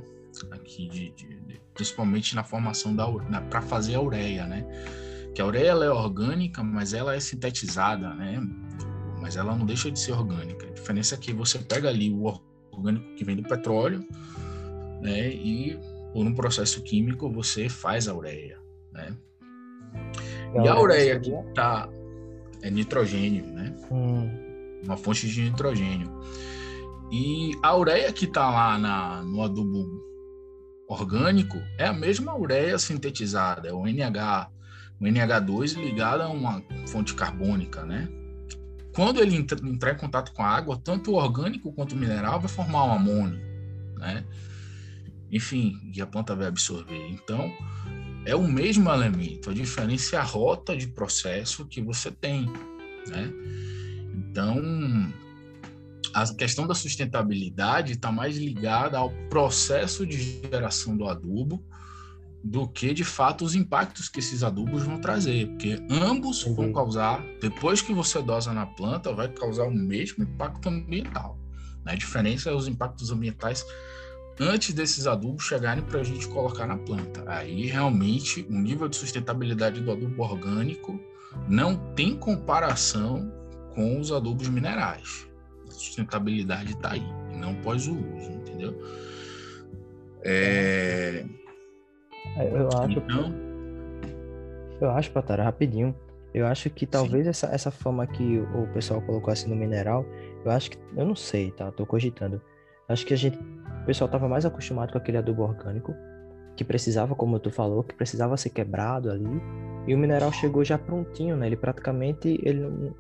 aqui 0.52 0.88
de, 0.88 1.12
de, 1.12 1.28
de 1.42 1.62
principalmente 1.74 2.36
na 2.36 2.44
formação 2.44 2.96
da 2.96 3.10
para 3.50 3.62
fazer 3.62 3.96
a 3.96 4.02
ureia, 4.02 4.46
né, 4.46 4.66
que 5.34 5.42
a 5.42 5.46
ureia 5.46 5.72
é 5.72 5.90
orgânica, 5.90 6.64
mas 6.64 6.94
ela 6.94 7.16
é 7.16 7.20
sintetizada, 7.20 8.14
né, 8.14 8.42
mas 9.20 9.36
ela 9.36 9.56
não 9.56 9.66
deixa 9.66 9.92
de 9.92 10.00
ser 10.00 10.14
orgânica. 10.14 10.66
A 10.68 10.72
diferença 10.72 11.16
é 11.16 11.18
que 11.18 11.34
você 11.34 11.60
pega 11.60 11.90
ali 11.90 12.12
o 12.12 12.40
orgânico 12.72 13.16
que 13.16 13.24
vem 13.24 13.36
do 13.36 13.44
petróleo, 13.44 14.06
né, 15.02 15.30
e 15.30 15.80
por 16.14 16.26
um 16.26 16.34
processo 16.34 16.82
químico 16.82 17.30
você 17.30 17.70
faz 17.70 18.08
a 18.08 18.14
ureia 18.14 18.60
né? 18.92 19.16
E 20.64 20.68
a 20.68 20.80
ureia 20.80 21.20
que 21.20 21.32
tá 21.54 21.90
é 22.62 22.70
nitrogênio, 22.70 23.46
né? 23.46 23.76
Hum. 23.92 24.30
Uma 24.84 24.98
fonte 24.98 25.28
de 25.28 25.42
nitrogênio. 25.42 26.10
E 27.12 27.52
a 27.64 27.76
ureia 27.76 28.12
que 28.12 28.26
está 28.26 28.50
lá 28.50 28.78
na, 28.78 29.22
no 29.24 29.44
adubo 29.44 29.88
orgânico 30.88 31.58
é 31.78 31.86
a 31.86 31.94
mesma 31.94 32.36
ureia 32.36 32.78
sintetizada, 32.78 33.68
é 33.68 33.74
o 33.74 33.86
NH, 33.86 34.50
o 35.00 35.04
NH2 35.04 35.76
ligado 35.76 36.22
a 36.22 36.30
uma 36.30 36.64
fonte 36.88 37.14
carbônica, 37.14 37.84
né? 37.84 38.08
Quando 38.94 39.22
ele 39.22 39.36
entrar 39.36 39.94
em 39.94 39.98
contato 39.98 40.34
com 40.34 40.44
a 40.44 40.48
água, 40.48 40.80
tanto 40.84 41.12
o 41.12 41.16
orgânico 41.16 41.72
quanto 41.72 41.94
o 41.94 41.98
mineral 41.98 42.40
vai 42.40 42.50
formar 42.50 42.86
um 42.86 42.94
amônio, 42.94 43.40
né? 43.98 44.26
Enfim, 45.32 45.80
e 45.94 46.02
a 46.02 46.08
planta 46.08 46.36
vai 46.36 46.48
absorver. 46.48 47.08
Então, 47.10 47.54
é 48.26 48.36
o 48.36 48.48
mesmo 48.48 48.90
elemento, 48.90 49.50
a 49.50 49.54
diferença 49.54 50.16
é 50.16 50.20
a 50.20 50.24
rota 50.24 50.76
de 50.76 50.88
processo 50.88 51.66
que 51.66 51.82
você 51.82 52.12
tem, 52.12 52.46
né? 53.08 53.32
Então, 54.16 54.60
a 56.14 56.34
questão 56.34 56.66
da 56.66 56.74
sustentabilidade 56.74 57.94
está 57.94 58.12
mais 58.12 58.38
ligada 58.38 58.98
ao 58.98 59.12
processo 59.30 60.06
de 60.06 60.42
geração 60.42 60.98
do 60.98 61.08
adubo 61.08 61.64
do 62.44 62.68
que, 62.68 62.94
de 62.94 63.04
fato, 63.04 63.44
os 63.44 63.54
impactos 63.54 64.08
que 64.08 64.20
esses 64.20 64.44
adubos 64.44 64.84
vão 64.84 65.00
trazer, 65.00 65.48
porque 65.48 65.78
ambos 65.90 66.46
uhum. 66.46 66.56
vão 66.56 66.74
causar, 66.74 67.24
depois 67.42 67.82
que 67.82 67.94
você 67.94 68.22
dosa 68.22 68.54
na 68.54 68.66
planta, 68.66 69.14
vai 69.14 69.28
causar 69.28 69.66
o 69.66 69.74
mesmo 69.74 70.24
impacto 70.24 70.70
ambiental, 70.70 71.38
A 71.86 71.96
diferença 71.96 72.50
é 72.50 72.54
os 72.54 72.68
impactos 72.68 73.12
ambientais 73.12 73.66
antes 74.40 74.74
desses 74.74 75.06
adubos 75.06 75.44
chegarem 75.44 75.84
para 75.84 76.00
a 76.00 76.04
gente 76.04 76.28
colocar 76.28 76.66
na 76.66 76.78
planta. 76.78 77.24
Aí 77.28 77.66
realmente 77.66 78.46
o 78.50 78.54
nível 78.54 78.88
de 78.88 78.96
sustentabilidade 78.96 79.82
do 79.82 79.92
adubo 79.92 80.24
orgânico 80.24 81.00
não 81.48 81.76
tem 81.94 82.16
comparação 82.16 83.32
com 83.74 84.00
os 84.00 84.12
adubos 84.12 84.48
minerais. 84.48 85.28
A 85.68 85.72
sustentabilidade 85.72 86.72
está 86.72 86.94
aí, 86.94 87.06
não 87.36 87.56
pós 87.56 87.88
o 87.88 87.94
uso, 87.94 88.32
entendeu? 88.32 88.76
É... 90.24 91.26
Eu 92.38 92.68
acho. 92.68 93.00
Então... 93.00 93.34
Eu 94.82 94.90
acho, 94.92 95.12
Patara, 95.12 95.44
rapidinho. 95.44 95.94
Eu 96.34 96.46
acho 96.46 96.70
que 96.70 96.86
talvez 96.86 97.26
essa, 97.28 97.48
essa 97.48 97.72
forma 97.72 98.06
que 98.06 98.40
o 98.54 98.68
pessoal 98.74 99.02
colocou 99.02 99.32
assim 99.32 99.50
no 99.50 99.56
mineral, 99.56 100.06
eu 100.46 100.52
acho 100.52 100.72
que. 100.72 100.78
Eu 100.96 101.06
não 101.06 101.16
sei, 101.16 101.52
tá? 101.52 101.72
Tô 101.72 101.86
cogitando. 101.86 102.42
Acho 102.88 103.06
que 103.06 103.14
a 103.14 103.18
gente. 103.18 103.38
O 103.38 103.86
pessoal 103.86 104.10
tava 104.10 104.28
mais 104.28 104.46
acostumado 104.46 104.92
com 104.92 104.98
aquele 104.98 105.18
adubo 105.18 105.44
orgânico, 105.44 105.96
que 106.56 106.64
precisava, 106.64 107.16
como 107.16 107.40
tu 107.40 107.50
falou, 107.50 107.84
que 107.84 107.96
precisava 107.96 108.38
ser 108.38 108.52
quebrado 108.52 109.10
ali. 109.10 109.42
E 109.88 109.96
o 109.96 109.98
mineral 109.98 110.32
chegou 110.32 110.64
já 110.64 110.78
prontinho, 110.78 111.36
né? 111.36 111.48
Ele 111.48 111.58
praticamente. 111.58 112.40
Ele 112.44 112.60
não, 112.60 112.94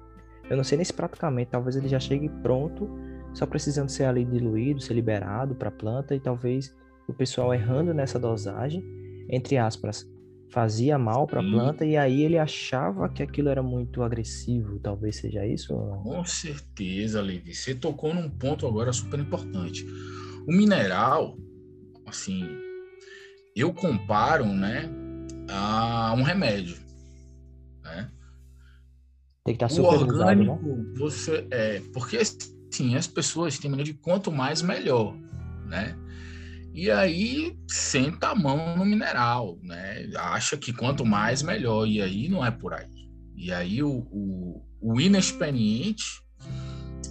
eu 0.49 0.57
não 0.57 0.63
sei 0.63 0.77
nem 0.77 0.85
se 0.85 0.93
praticamente, 0.93 1.51
talvez 1.51 1.75
ele 1.75 1.87
já 1.87 1.99
chegue 1.99 2.27
pronto, 2.41 2.89
só 3.33 3.45
precisando 3.45 3.89
ser 3.89 4.05
ali 4.05 4.25
diluído, 4.25 4.81
ser 4.81 4.95
liberado 4.95 5.53
para 5.53 5.69
a 5.69 5.71
planta 5.71 6.15
e 6.15 6.19
talvez 6.19 6.75
o 7.07 7.13
pessoal 7.13 7.53
errando 7.53 7.93
nessa 7.93 8.17
dosagem, 8.17 8.83
entre 9.29 9.57
aspas, 9.57 10.05
fazia 10.49 10.97
mal 10.97 11.27
para 11.27 11.41
a 11.41 11.43
planta 11.43 11.85
e 11.85 11.95
aí 11.95 12.23
ele 12.23 12.37
achava 12.37 13.07
que 13.07 13.21
aquilo 13.21 13.49
era 13.49 13.61
muito 13.61 14.01
agressivo, 14.01 14.79
talvez 14.79 15.17
seja 15.17 15.45
isso? 15.45 15.75
Com 16.03 16.25
certeza, 16.25 17.21
Levi. 17.21 17.53
Você 17.53 17.75
tocou 17.75 18.13
num 18.13 18.29
ponto 18.29 18.65
agora 18.67 18.91
super 18.91 19.19
importante. 19.19 19.85
O 20.47 20.51
mineral, 20.51 21.37
assim, 22.07 22.49
eu 23.55 23.71
comparo, 23.73 24.45
né, 24.45 24.89
a 25.47 26.13
um 26.17 26.23
remédio, 26.23 26.77
né? 27.83 28.09
Tem 29.43 29.55
que 29.55 29.63
estar 29.63 29.69
super 29.69 29.97
o 29.97 30.01
orgânico, 30.01 30.65
né? 30.65 30.93
você 30.95 31.47
é, 31.51 31.81
porque 31.93 32.17
assim, 32.17 32.95
as 32.95 33.07
pessoas 33.07 33.57
têm 33.57 33.69
maneira 33.69 33.91
de 33.91 33.97
quanto 33.97 34.31
mais 34.31 34.61
melhor, 34.61 35.15
né? 35.67 35.95
E 36.79 36.89
aí 36.89 37.59
senta 37.67 38.29
a 38.29 38.35
mão 38.35 38.77
no 38.77 38.85
mineral, 38.85 39.59
né? 39.61 40.09
Acha 40.15 40.55
que 40.55 40.71
quanto 40.71 41.05
mais 41.05 41.41
melhor, 41.43 41.85
e 41.85 42.01
aí 42.01 42.29
não 42.29 42.45
é 42.45 42.49
por 42.49 42.73
aí. 42.73 42.87
E 43.35 43.51
aí 43.51 43.83
o, 43.83 44.07
o, 44.09 44.65
o 44.79 45.01
inexperiente, 45.01 46.05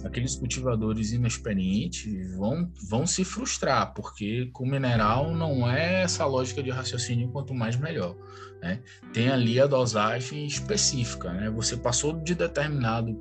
aqueles 0.03 0.35
cultivadores 0.35 1.11
inexperientes 1.11 2.35
vão, 2.35 2.67
vão 2.89 3.05
se 3.05 3.23
frustrar, 3.23 3.93
porque 3.93 4.49
com 4.53 4.65
mineral 4.65 5.35
não 5.35 5.69
é 5.69 6.01
essa 6.01 6.25
lógica 6.25 6.63
de 6.63 6.71
raciocínio 6.71 7.29
quanto 7.29 7.53
mais 7.53 7.75
melhor. 7.75 8.17
Né? 8.63 8.81
Tem 9.13 9.29
ali 9.29 9.61
a 9.61 9.67
dosagem 9.67 10.47
específica, 10.47 11.31
né? 11.31 11.47
Você 11.51 11.77
passou 11.77 12.19
de 12.23 12.33
determinado 12.33 13.15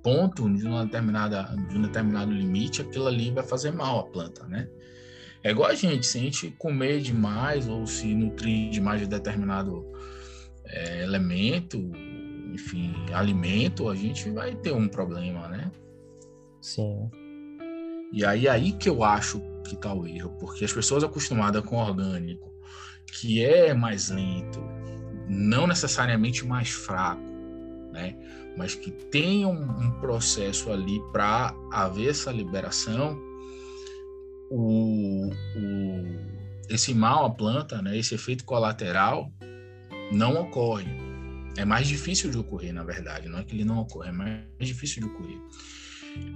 ponto, 0.00 0.48
de, 0.54 0.64
uma 0.64 0.84
determinada, 0.84 1.42
de 1.68 1.76
um 1.76 1.82
determinado 1.82 2.30
limite, 2.30 2.82
aquilo 2.82 3.08
ali 3.08 3.32
vai 3.32 3.42
fazer 3.42 3.72
mal 3.72 3.98
à 3.98 4.04
planta, 4.04 4.46
né? 4.46 4.68
É 5.44 5.50
igual 5.50 5.70
a 5.70 5.74
gente, 5.74 6.06
se 6.06 6.16
a 6.16 6.20
gente 6.22 6.50
comer 6.52 7.02
demais 7.02 7.68
ou 7.68 7.86
se 7.86 8.14
nutrir 8.14 8.70
demais 8.70 9.02
de 9.02 9.06
determinado 9.06 9.86
é, 10.64 11.02
elemento, 11.02 11.76
enfim, 12.50 12.94
alimento, 13.12 13.90
a 13.90 13.94
gente 13.94 14.30
vai 14.30 14.54
ter 14.54 14.72
um 14.72 14.88
problema, 14.88 15.46
né? 15.48 15.70
Sim. 16.62 17.10
E 18.10 18.24
aí 18.24 18.48
aí 18.48 18.72
que 18.72 18.88
eu 18.88 19.04
acho 19.04 19.38
que 19.68 19.76
tá 19.76 19.92
o 19.92 20.06
erro, 20.06 20.30
porque 20.40 20.64
as 20.64 20.72
pessoas 20.72 21.04
acostumadas 21.04 21.62
com 21.62 21.76
orgânico, 21.76 22.50
que 23.06 23.44
é 23.44 23.74
mais 23.74 24.08
lento, 24.08 24.60
não 25.28 25.66
necessariamente 25.66 26.46
mais 26.46 26.70
fraco, 26.70 27.22
né? 27.92 28.16
Mas 28.56 28.74
que 28.74 28.90
tem 28.90 29.44
um, 29.44 29.62
um 29.62 29.90
processo 30.00 30.72
ali 30.72 30.98
para 31.12 31.54
haver 31.70 32.10
essa 32.10 32.32
liberação, 32.32 33.20
o, 34.54 35.30
o, 35.30 35.34
esse 36.68 36.94
mal 36.94 37.26
à 37.26 37.30
planta, 37.30 37.82
né, 37.82 37.98
esse 37.98 38.14
efeito 38.14 38.44
colateral, 38.44 39.32
não 40.12 40.40
ocorre. 40.40 40.86
É 41.56 41.64
mais 41.64 41.86
difícil 41.86 42.30
de 42.30 42.38
ocorrer, 42.38 42.72
na 42.72 42.84
verdade. 42.84 43.28
Não 43.28 43.38
é 43.38 43.44
que 43.44 43.54
ele 43.54 43.64
não 43.64 43.78
ocorre, 43.78 44.08
é 44.08 44.12
mais 44.12 44.44
difícil 44.60 45.02
de 45.02 45.08
ocorrer. 45.08 45.38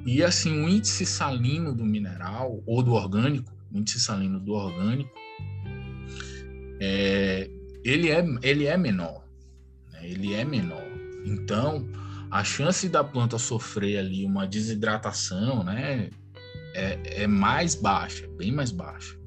E 0.04 0.22
assim, 0.22 0.64
o 0.64 0.68
índice 0.68 1.06
salino 1.06 1.74
do 1.74 1.84
mineral 1.84 2.62
ou 2.66 2.82
do 2.82 2.92
orgânico, 2.92 3.52
o 3.72 3.78
índice 3.78 4.00
salino 4.00 4.40
do 4.40 4.52
orgânico, 4.52 5.10
é, 6.80 7.48
ele, 7.84 8.10
é, 8.10 8.24
ele 8.42 8.66
é 8.66 8.76
menor. 8.76 9.24
Né? 9.92 10.00
Ele 10.02 10.34
é 10.34 10.44
menor. 10.44 10.84
Então, 11.24 11.86
a 12.30 12.42
chance 12.42 12.88
da 12.88 13.02
planta 13.04 13.38
sofrer 13.38 13.98
ali 13.98 14.24
uma 14.24 14.46
desidratação, 14.46 15.62
né, 15.64 16.10
é, 16.78 17.22
é 17.22 17.26
mais 17.26 17.74
baixa, 17.74 18.28
bem 18.36 18.52
mais 18.52 18.70
baixa. 18.70 19.18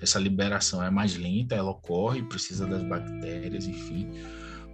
Essa 0.00 0.18
liberação 0.18 0.82
é 0.82 0.90
mais 0.90 1.16
lenta, 1.16 1.54
ela 1.54 1.70
ocorre, 1.70 2.22
precisa 2.22 2.66
das 2.66 2.82
bactérias, 2.82 3.66
enfim. 3.66 4.10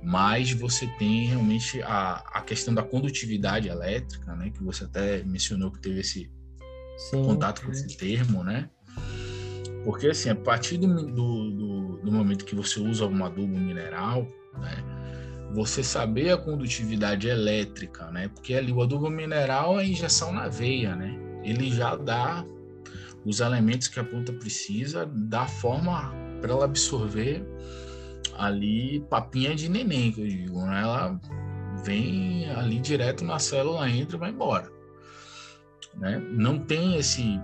Mas 0.03 0.51
você 0.53 0.87
tem 0.99 1.27
realmente 1.27 1.81
a, 1.83 2.17
a 2.33 2.41
questão 2.43 2.75
da 2.75 2.83
condutividade 2.83 3.69
elétrica, 3.69 4.35
né? 4.35 4.51
Que 4.51 4.63
você 4.63 4.85
até 4.85 5.23
mencionou 5.23 5.71
que 5.71 5.81
teve 5.81 6.01
esse 6.01 6.31
sim, 7.11 7.23
contato 7.23 7.65
com 7.65 7.71
esse 7.71 7.97
termo, 7.97 8.43
né? 8.43 8.69
Porque, 9.85 10.09
assim, 10.09 10.31
a 10.31 10.35
partir 10.35 10.79
do, 10.79 10.87
do, 10.89 11.51
do, 11.51 11.97
do 12.03 12.13
momento 12.13 12.45
que 12.45 12.55
você 12.55 12.81
usa 12.81 13.07
um 13.07 13.25
adubo 13.25 13.57
mineral, 13.57 14.27
né? 14.59 14.85
Você 15.55 15.83
saber 15.83 16.31
a 16.31 16.37
condutividade 16.37 17.29
elétrica, 17.29 18.11
né? 18.11 18.29
Porque 18.29 18.55
ali 18.55 18.73
o 18.73 18.83
adubo 18.83 19.11
mineral 19.11 19.79
é 19.79 19.87
injeção 19.87 20.33
na 20.33 20.49
veia, 20.49 20.95
né? 20.95 21.30
Ele 21.42 21.70
já 21.70 21.96
dá 21.96 22.44
os 23.24 23.40
elementos 23.40 23.88
que 23.88 24.00
a 24.00 24.05
planta 24.05 24.33
precisa 24.33 25.07
da 25.07 25.46
forma 25.46 26.12
para 26.40 26.53
ela 26.53 26.64
absorver 26.64 27.44
ali 28.38 29.00
papinha 29.11 29.55
de 29.55 29.68
neném, 29.68 30.12
que 30.12 30.20
eu 30.20 30.26
digo, 30.26 30.64
né? 30.64 30.83
Ela 30.83 31.20
vem 31.85 32.50
ali 32.50 32.79
direto 32.79 33.24
na 33.24 33.38
célula, 33.38 33.88
entra 33.88 34.16
e 34.16 34.20
vai 34.20 34.31
embora. 34.31 34.70
Né? 35.94 36.18
Não 36.31 36.59
tem 36.59 36.96
esse 36.96 37.40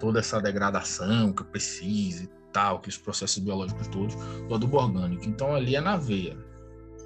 toda 0.00 0.18
essa 0.18 0.40
degradação 0.40 1.32
que 1.32 1.44
precisa 1.44 2.24
e 2.24 2.30
tal, 2.52 2.80
que 2.80 2.88
os 2.88 2.98
processos 2.98 3.38
biológicos 3.38 3.86
todos 3.86 4.16
do 4.48 4.54
adubo 4.54 4.76
orgânico. 4.76 5.24
Então 5.28 5.54
ali 5.54 5.76
é 5.76 5.80
na 5.80 5.96
veia, 5.96 6.36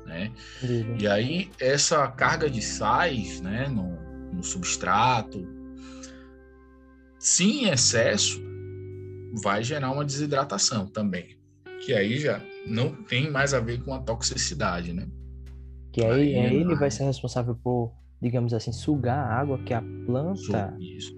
né? 0.06 0.32
Uhum. 0.62 0.96
E 0.98 1.06
aí 1.06 1.50
essa 1.60 2.08
carga 2.08 2.48
de 2.48 2.62
sais, 2.62 3.40
né, 3.42 3.68
no, 3.68 3.98
no 4.36 4.44
substrato. 4.44 5.44
Se 7.18 7.44
em 7.44 7.70
excesso, 7.70 8.40
vai 9.42 9.62
gerar 9.62 9.90
uma 9.90 10.04
desidratação 10.04 10.86
também, 10.86 11.36
que 11.84 11.92
aí 11.92 12.18
já 12.18 12.40
não 12.66 12.92
tem 12.92 13.30
mais 13.30 13.54
a 13.54 13.60
ver 13.60 13.82
com 13.82 13.94
a 13.94 13.98
toxicidade, 13.98 14.92
né? 14.92 15.08
Que 15.92 16.04
aí, 16.04 16.36
aí 16.36 16.56
ele 16.56 16.74
vai 16.74 16.90
ser 16.90 17.04
responsável 17.04 17.56
por, 17.56 17.92
digamos 18.20 18.52
assim, 18.52 18.72
sugar 18.72 19.18
a 19.18 19.40
água 19.40 19.58
que 19.64 19.72
a 19.72 19.82
planta. 20.04 20.76
Isso. 20.78 21.16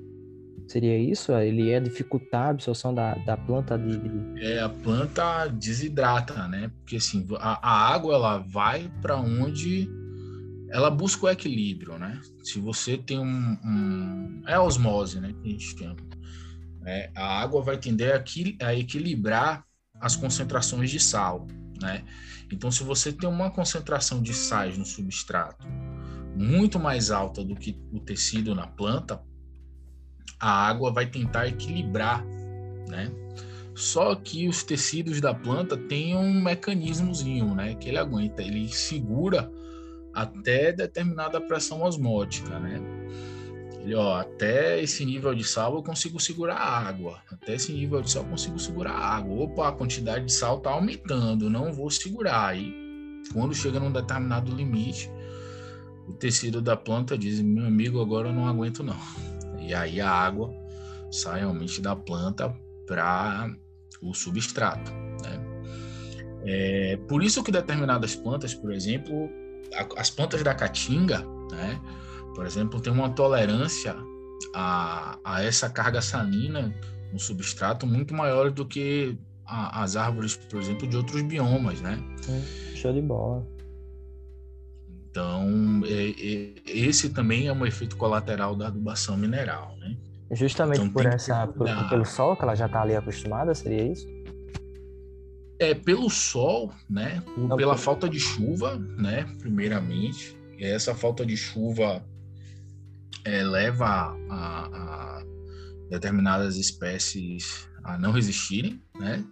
Seria 0.69 0.99
isso? 0.99 1.33
Ele 1.33 1.63
ia 1.63 1.81
dificultar 1.81 2.49
a 2.49 2.51
absorção 2.51 2.95
da, 2.95 3.15
da 3.15 3.37
planta 3.37 3.79
de, 3.79 3.99
de, 3.99 4.45
É, 4.45 4.61
a 4.61 4.69
planta 4.69 5.49
desidrata, 5.49 6.47
né? 6.47 6.71
Porque 6.79 6.97
assim, 6.97 7.27
a, 7.41 7.59
a 7.67 7.95
água 7.95 8.15
ela 8.15 8.39
vai 8.39 8.91
para 9.01 9.17
onde 9.17 9.89
ela 10.71 10.91
busca 10.91 11.27
o 11.27 11.29
equilíbrio, 11.29 11.99
né? 11.99 12.21
Se 12.43 12.59
você 12.59 12.97
tem 12.97 13.19
um, 13.19 13.59
um 13.65 14.43
é 14.47 14.55
a 14.55 14.63
osmose, 14.63 15.21
né, 15.21 15.33
que 15.33 15.49
a 15.49 15.51
gente 15.51 15.79
chama. 15.79 15.97
É, 16.87 17.11
a 17.15 17.41
água 17.41 17.63
vai 17.63 17.77
tender 17.77 18.15
a, 18.15 18.67
a 18.67 18.75
equilibrar 18.75 19.65
as 20.01 20.17
concentrações 20.17 20.91
de 20.91 21.01
sal, 21.01 21.47
né? 21.81 22.05
Então, 22.51 22.71
se 22.71 22.83
você 22.83 23.13
tem 23.13 23.29
uma 23.29 23.51
concentração 23.51 24.23
de 24.23 24.33
sais 24.33 24.79
no 24.79 24.87
substrato 24.87 25.67
muito 26.35 26.79
mais 26.79 27.11
alta 27.11 27.45
do 27.45 27.57
que 27.57 27.77
o 27.93 27.99
tecido 27.99 28.55
na 28.55 28.67
planta, 28.67 29.21
a 30.39 30.51
água 30.51 30.93
vai 30.93 31.07
tentar 31.07 31.49
equilibrar, 31.49 32.25
né? 32.89 33.11
Só 33.75 34.15
que 34.15 34.49
os 34.49 34.63
tecidos 34.63 35.21
da 35.21 35.35
planta 35.35 35.77
têm 35.77 36.17
um 36.17 36.41
mecanismozinho, 36.41 37.55
né? 37.55 37.75
Que 37.75 37.89
ele 37.89 37.99
aguenta, 37.99 38.43
ele 38.43 38.69
segura 38.69 39.51
até 40.23 40.73
determinada 40.73 41.41
pressão 41.41 41.83
osmótica, 41.83 42.59
né? 42.59 42.81
Ele, 43.81 43.95
ó, 43.95 44.19
até 44.21 44.83
esse 44.83 45.05
nível 45.05 45.35
de 45.35 45.45
sal 45.45 45.75
eu 45.75 45.83
consigo 45.83 46.21
segurar 46.21 46.57
a 46.57 46.89
água. 46.89 47.23
Até 47.31 47.55
esse 47.55 47.73
nível 47.73 48.03
de 48.03 48.11
sal 48.11 48.23
eu 48.23 48.29
consigo 48.29 48.59
segurar 48.59 48.93
a 48.93 49.17
água. 49.17 49.45
Opa, 49.45 49.69
a 49.69 49.73
quantidade 49.73 50.27
de 50.27 50.33
sal 50.33 50.61
tá 50.61 50.71
aumentando, 50.71 51.49
não 51.49 51.73
vou 51.73 51.91
segurar. 51.91 52.49
Aí, 52.49 52.75
quando 53.33 53.55
chega 53.55 53.81
num 53.81 53.93
determinado 53.93 54.55
limite, 54.55 55.11
o 56.07 56.13
tecido 56.13 56.61
da 56.61 56.77
planta 56.77 57.17
diz: 57.17 57.41
meu 57.41 57.67
amigo, 57.67 58.01
agora 58.01 58.29
eu 58.29 58.33
não 58.33 58.47
aguento 58.47 58.83
não. 58.83 58.99
E 59.61 59.73
aí 59.73 60.01
a 60.01 60.11
água 60.11 60.53
sai 61.11 61.41
realmente 61.41 61.81
da 61.81 61.95
planta 61.97 62.55
para 62.87 63.51
o 64.03 64.13
substrato. 64.13 64.91
Né? 65.23 65.41
É, 66.45 66.97
por 67.09 67.23
isso 67.23 67.43
que 67.43 67.53
determinadas 67.53 68.15
plantas, 68.15 68.55
por 68.55 68.73
exemplo, 68.73 69.31
as 69.97 70.11
plantas 70.11 70.43
da 70.43 70.55
caatinga, 70.55 71.25
né, 71.51 71.81
por 72.35 72.47
exemplo, 72.47 72.81
tem 72.81 72.93
uma 72.93 73.11
tolerância 73.11 73.97
a, 74.55 75.19
a 75.25 75.43
essa 75.43 75.69
carga 75.69 76.01
salina 76.01 76.75
no 77.13 77.19
substrato 77.19 77.87
muito 77.87 78.15
maior 78.15 78.51
do 78.51 78.67
que 78.67 79.19
a, 79.45 79.83
as 79.83 79.97
árvores, 79.97 80.37
por 80.37 80.61
exemplo, 80.61 80.87
de 80.87 80.97
outros 80.97 81.23
biomas, 81.23 81.81
né? 81.81 81.99
Show 82.75 82.93
de 82.93 83.01
bola. 83.01 83.47
Então, 85.11 85.83
é, 85.85 86.11
é, 86.11 86.55
esse 86.67 87.11
também 87.11 87.49
é 87.49 87.53
um 87.53 87.67
efeito 87.67 87.97
colateral 87.97 88.55
da 88.55 88.69
adubação 88.69 89.17
mineral, 89.17 89.75
né? 89.79 89.97
Justamente 90.31 90.81
então, 90.81 90.93
por 90.93 91.07
essa, 91.07 91.47
por, 91.47 91.67
pelo 91.89 92.05
sol 92.05 92.37
que 92.37 92.43
ela 92.43 92.55
já 92.55 92.67
está 92.67 92.83
ali 92.83 92.95
acostumada, 92.95 93.55
seria 93.55 93.91
isso? 93.91 94.07
É 95.59 95.75
pelo 95.75 96.09
sol, 96.09 96.73
né? 96.89 97.23
Por, 97.35 97.57
pela 97.57 97.77
falta 97.77 98.09
de 98.09 98.21
chuva, 98.21 98.79
né? 98.79 99.25
Primeiramente, 99.41 100.37
e 100.59 100.65
essa 100.65 100.95
falta 100.95 101.25
de 101.25 101.37
chuva 101.37 102.05
é, 103.25 103.43
leva 103.43 104.17
a, 104.31 104.67
a, 104.67 105.25
determinadas 105.91 106.57
espécies 106.57 107.69
a 107.85 107.99
não 107.99 108.13
resistirem, 108.13 108.83
né? 108.99 109.25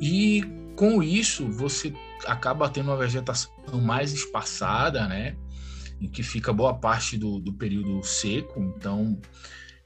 E 0.00 0.42
com 0.76 1.02
isso 1.02 1.48
você 1.48 1.92
acaba 2.26 2.68
tendo 2.68 2.86
uma 2.86 2.96
vegetação 2.96 3.52
mais 3.80 4.12
espaçada, 4.12 5.06
né? 5.06 5.36
Em 6.00 6.08
que 6.08 6.22
fica 6.22 6.52
boa 6.52 6.74
parte 6.74 7.16
do, 7.16 7.38
do 7.38 7.52
período 7.52 8.02
seco. 8.02 8.60
Então, 8.60 9.20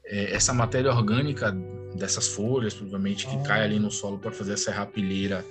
é, 0.07 0.33
essa 0.33 0.53
matéria 0.53 0.91
orgânica 0.91 1.51
dessas 1.95 2.27
folhas, 2.27 2.73
provavelmente, 2.73 3.27
que 3.27 3.37
cai 3.43 3.63
ali 3.63 3.79
no 3.79 3.91
solo 3.91 4.17
para 4.17 4.31
fazer 4.31 4.53
essa 4.53 4.71
rapilheira, 4.71 5.45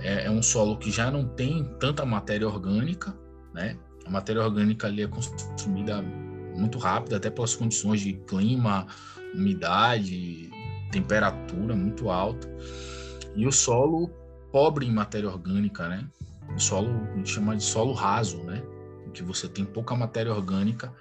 é, 0.00 0.26
é, 0.26 0.30
um 0.30 0.42
solo 0.42 0.76
que 0.76 0.90
já 0.90 1.10
não 1.10 1.26
tem 1.26 1.64
tanta 1.78 2.04
matéria 2.04 2.46
orgânica, 2.46 3.14
né? 3.52 3.76
A 4.06 4.10
matéria 4.10 4.42
orgânica 4.42 4.86
ali 4.86 5.02
é 5.02 5.06
consumida 5.06 6.02
muito 6.02 6.78
rápido, 6.78 7.14
até 7.14 7.30
pelas 7.30 7.54
condições 7.54 8.00
de 8.00 8.14
clima, 8.14 8.86
umidade, 9.34 10.50
temperatura 10.90 11.76
muito 11.76 12.10
alta. 12.10 12.48
E 13.36 13.46
o 13.46 13.52
solo 13.52 14.08
pobre 14.50 14.86
em 14.86 14.92
matéria 14.92 15.28
orgânica, 15.28 15.88
né? 15.88 16.06
O 16.54 16.58
solo 16.58 16.90
a 17.12 17.16
gente 17.16 17.30
chama 17.30 17.56
de 17.56 17.62
solo 17.62 17.92
raso, 17.92 18.42
né? 18.44 18.62
Em 19.06 19.10
que 19.10 19.22
você 19.22 19.46
tem 19.46 19.64
pouca 19.64 19.94
matéria 19.94 20.32
orgânica 20.32 20.92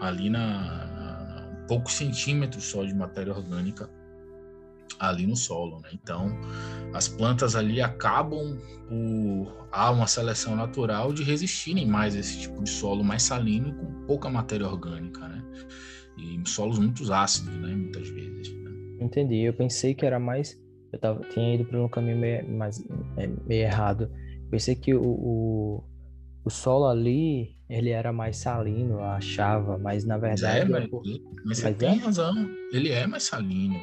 ali 0.00 0.30
na, 0.30 1.41
poucos 1.66 1.94
centímetros 1.94 2.64
só 2.64 2.84
de 2.84 2.94
matéria 2.94 3.32
orgânica 3.32 3.88
ali 4.98 5.26
no 5.26 5.34
solo, 5.34 5.80
né? 5.80 5.88
Então, 5.92 6.28
as 6.92 7.08
plantas 7.08 7.56
ali 7.56 7.80
acabam 7.80 8.58
por 8.88 9.66
há 9.72 9.90
uma 9.90 10.06
seleção 10.06 10.54
natural 10.54 11.12
de 11.12 11.22
resistirem 11.22 11.86
mais 11.86 12.14
a 12.14 12.20
esse 12.20 12.40
tipo 12.40 12.62
de 12.62 12.70
solo 12.70 13.02
mais 13.02 13.22
salino 13.22 13.74
com 13.74 14.06
pouca 14.06 14.28
matéria 14.28 14.66
orgânica, 14.66 15.26
né? 15.26 15.42
E 16.18 16.48
solos 16.48 16.78
muito 16.78 17.10
ácidos, 17.12 17.54
né? 17.56 17.74
Muitas 17.74 18.08
vezes. 18.10 18.52
Né? 18.54 18.70
Entendi. 19.00 19.40
Eu 19.40 19.54
pensei 19.54 19.94
que 19.94 20.06
era 20.06 20.20
mais 20.20 20.60
eu 20.92 20.98
tava, 20.98 21.20
tinha 21.30 21.54
ido 21.54 21.64
por 21.64 21.76
um 21.76 21.88
caminho 21.88 22.18
meio, 22.18 22.46
mais, 22.50 22.84
é, 23.16 23.26
meio 23.46 23.62
errado. 23.62 24.10
Pensei 24.50 24.74
que 24.74 24.94
o, 24.94 25.82
o, 26.44 26.50
solo 26.50 26.86
ali, 26.86 27.56
ele 27.68 27.90
era 27.90 28.12
mais 28.12 28.36
salino, 28.36 28.94
eu 28.94 29.04
achava, 29.04 29.78
mas 29.78 30.04
na 30.04 30.18
verdade... 30.18 30.60
É, 30.60 30.64
mas, 30.64 30.88
mas 31.44 31.58
você 31.58 31.64
mas 31.64 31.76
tem 31.76 31.98
é? 31.98 32.02
razão, 32.02 32.50
ele 32.72 32.90
é 32.90 33.06
mais 33.06 33.24
salino. 33.24 33.78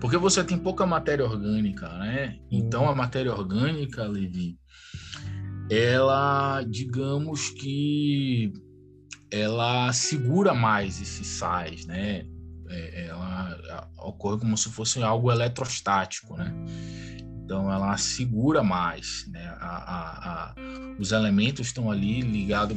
Porque 0.00 0.16
você 0.16 0.44
tem 0.44 0.58
pouca 0.58 0.84
matéria 0.86 1.24
orgânica, 1.24 1.88
né? 1.98 2.38
Então 2.50 2.84
hum. 2.84 2.88
a 2.88 2.94
matéria 2.94 3.32
orgânica, 3.32 4.04
Levi, 4.04 4.58
ela, 5.70 6.62
digamos 6.62 7.50
que 7.50 8.52
ela 9.30 9.92
segura 9.92 10.54
mais 10.54 11.00
esses 11.00 11.26
sais, 11.26 11.86
né? 11.86 12.24
É, 12.68 13.06
ela 13.06 13.88
ocorre 13.98 14.40
como 14.40 14.56
se 14.56 14.68
fosse 14.70 15.02
algo 15.02 15.30
eletrostático, 15.30 16.36
né? 16.36 16.52
Então 17.46 17.72
ela 17.72 17.96
segura 17.96 18.60
mais, 18.60 19.24
né? 19.30 19.46
A, 19.60 19.76
a, 19.76 20.50
a, 20.50 20.54
os 20.98 21.12
elementos 21.12 21.68
estão 21.68 21.88
ali 21.88 22.20
ligados 22.20 22.76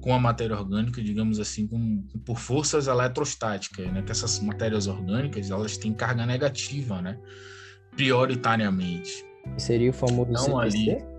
com 0.00 0.12
a 0.12 0.18
matéria 0.18 0.56
orgânica, 0.56 1.00
digamos 1.00 1.38
assim, 1.38 1.68
com, 1.68 2.02
por 2.26 2.40
forças 2.40 2.88
eletrostáticas, 2.88 3.86
né? 3.92 4.02
Que 4.02 4.10
essas 4.10 4.40
matérias 4.40 4.88
orgânicas 4.88 5.48
elas 5.48 5.76
têm 5.76 5.94
carga 5.94 6.26
negativa, 6.26 7.00
né? 7.00 7.16
Prioritariamente. 7.94 9.24
Seria 9.56 9.90
o 9.90 9.92
famoso 9.92 10.32
então, 10.32 10.60
CPC? 10.60 10.90
ali 10.90 11.18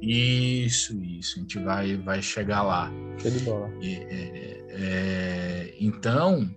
isso, 0.00 0.98
isso. 1.02 1.38
A 1.38 1.42
gente 1.42 1.58
vai, 1.58 1.96
vai 1.96 2.22
chegar 2.22 2.62
lá. 2.62 2.90
Show 3.18 3.30
de 3.30 3.38
bola. 3.40 3.70
É, 3.82 4.64
é, 4.70 5.74
então, 5.78 6.50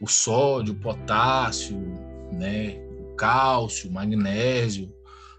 o 0.00 0.08
sódio, 0.08 0.74
o 0.74 0.76
potássio, 0.76 1.78
né, 2.32 2.76
cálcio, 3.16 3.90
magnésio, 3.90 4.92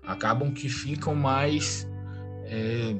acabam 0.03 0.53
que 0.53 0.69
ficam 0.69 1.15
mais 1.15 1.88
é, 2.45 2.95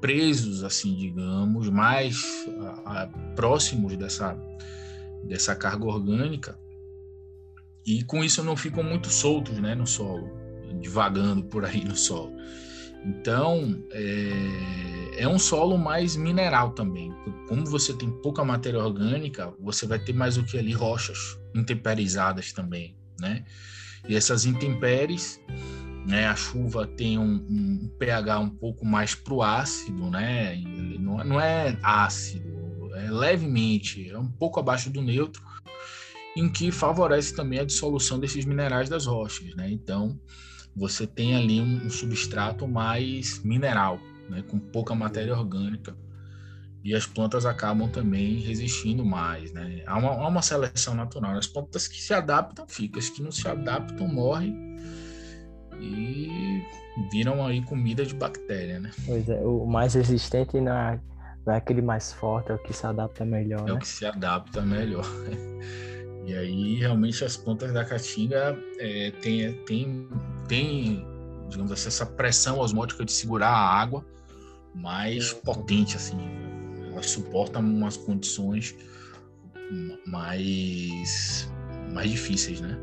presos, 0.00 0.64
assim, 0.64 0.94
digamos, 0.94 1.68
mais 1.68 2.24
a, 2.84 3.02
a, 3.02 3.06
próximos 3.34 3.96
dessa, 3.96 4.38
dessa 5.24 5.54
carga 5.54 5.84
orgânica. 5.84 6.58
E 7.84 8.02
com 8.02 8.24
isso 8.24 8.42
não 8.42 8.56
ficam 8.56 8.82
muito 8.82 9.08
soltos 9.08 9.58
né, 9.58 9.74
no 9.74 9.86
solo, 9.86 10.28
divagando 10.80 11.44
por 11.44 11.64
aí 11.64 11.84
no 11.84 11.96
solo. 11.96 12.34
Então, 13.04 13.84
é, 13.92 15.22
é, 15.22 15.28
um 15.28 15.38
solo 15.38 15.78
mais 15.78 16.16
mineral 16.16 16.72
também. 16.72 17.14
Como 17.48 17.64
você 17.64 17.94
tem 17.94 18.10
pouca 18.20 18.44
matéria 18.44 18.82
orgânica, 18.82 19.54
você 19.60 19.86
vai 19.86 19.98
ter 20.00 20.12
mais 20.12 20.36
o 20.36 20.42
que 20.42 20.58
ali 20.58 20.72
rochas 20.72 21.38
intemperizadas 21.54 22.52
também, 22.52 22.96
né? 23.20 23.44
E 24.08 24.14
essas 24.14 24.44
intempéries, 24.44 25.40
né? 26.06 26.26
A 26.26 26.36
chuva 26.36 26.86
tem 26.86 27.18
um, 27.18 27.44
um 27.48 27.90
pH 27.98 28.38
um 28.38 28.50
pouco 28.50 28.86
mais 28.86 29.14
pro 29.14 29.42
ácido, 29.42 30.10
né? 30.10 30.56
Não, 30.98 31.22
não 31.24 31.40
é 31.40 31.76
ácido, 31.82 32.90
é 32.94 33.10
levemente, 33.10 34.08
é 34.08 34.18
um 34.18 34.30
pouco 34.30 34.60
abaixo 34.60 34.90
do 34.90 35.02
neutro, 35.02 35.42
em 36.36 36.48
que 36.48 36.70
favorece 36.70 37.34
também 37.34 37.58
a 37.58 37.64
dissolução 37.64 38.20
desses 38.20 38.44
minerais 38.44 38.88
das 38.88 39.06
rochas, 39.06 39.54
né? 39.56 39.70
Então, 39.70 40.18
você 40.74 41.06
tem 41.06 41.34
ali 41.34 41.60
um, 41.60 41.86
um 41.86 41.90
substrato 41.90 42.68
mais 42.68 43.42
mineral, 43.42 43.98
né, 44.28 44.42
com 44.42 44.58
pouca 44.58 44.94
matéria 44.94 45.36
orgânica. 45.36 45.96
E 46.86 46.94
as 46.94 47.04
plantas 47.04 47.44
acabam 47.44 47.88
também 47.88 48.38
resistindo 48.38 49.04
mais, 49.04 49.52
né? 49.52 49.82
Há 49.88 49.98
uma, 49.98 50.10
há 50.10 50.28
uma 50.28 50.40
seleção 50.40 50.94
natural. 50.94 51.36
As 51.36 51.48
plantas 51.48 51.88
que 51.88 52.00
se 52.00 52.14
adaptam 52.14 52.64
ficam, 52.68 53.00
as 53.00 53.10
que 53.10 53.20
não 53.20 53.32
se 53.32 53.48
adaptam 53.48 54.06
morrem 54.06 54.54
e 55.80 56.62
viram 57.10 57.44
aí 57.44 57.60
comida 57.64 58.06
de 58.06 58.14
bactéria, 58.14 58.78
né? 58.78 58.92
Pois 59.04 59.28
é, 59.28 59.40
o 59.40 59.66
mais 59.66 59.94
resistente 59.94 60.60
não 60.60 60.72
é, 60.72 61.00
não 61.44 61.54
é 61.54 61.56
aquele 61.56 61.82
mais 61.82 62.12
forte, 62.12 62.52
é 62.52 62.54
o 62.54 62.58
que 62.58 62.72
se 62.72 62.86
adapta 62.86 63.24
melhor, 63.24 63.62
É 63.62 63.64
né? 63.64 63.72
o 63.72 63.78
que 63.80 63.88
se 63.88 64.06
adapta 64.06 64.62
melhor. 64.62 65.04
E 66.24 66.34
aí, 66.34 66.74
realmente, 66.80 67.24
as 67.24 67.36
plantas 67.36 67.72
da 67.72 67.84
caatinga 67.84 68.58
é, 68.80 69.12
tem, 69.22 69.52
tem, 69.64 70.08
tem, 70.48 71.06
digamos 71.48 71.70
assim, 71.70 71.86
essa 71.86 72.04
pressão 72.04 72.58
osmótica 72.58 73.04
de 73.04 73.12
segurar 73.12 73.50
a 73.50 73.80
água 73.80 74.04
mais 74.74 75.32
potente, 75.32 75.94
assim. 75.94 76.45
Elas 76.96 77.10
suportam 77.10 77.60
umas 77.60 77.98
condições 77.98 78.74
mais, 80.06 81.52
mais 81.92 82.10
difíceis, 82.10 82.60
né? 82.62 82.78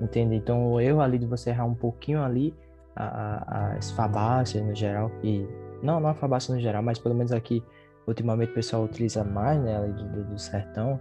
Entendi. 0.00 0.36
Então, 0.36 0.72
o 0.72 0.80
erro 0.80 1.02
ali 1.02 1.18
de 1.18 1.26
você 1.26 1.50
errar 1.50 1.66
um 1.66 1.74
pouquinho 1.74 2.22
ali, 2.22 2.54
as 2.96 3.90
fabáceas 3.90 4.64
no 4.64 4.74
geral, 4.74 5.10
que... 5.20 5.46
Não, 5.82 6.00
não 6.00 6.08
a 6.08 6.14
fabácea 6.14 6.54
no 6.54 6.60
geral, 6.60 6.82
mas 6.82 6.98
pelo 6.98 7.14
menos 7.14 7.30
aqui, 7.30 7.62
ultimamente 8.06 8.52
o 8.52 8.54
pessoal 8.54 8.84
utiliza 8.84 9.22
mais, 9.22 9.60
né, 9.62 9.76
ali 9.76 9.92
do, 9.92 10.24
do 10.24 10.38
sertão, 10.38 10.98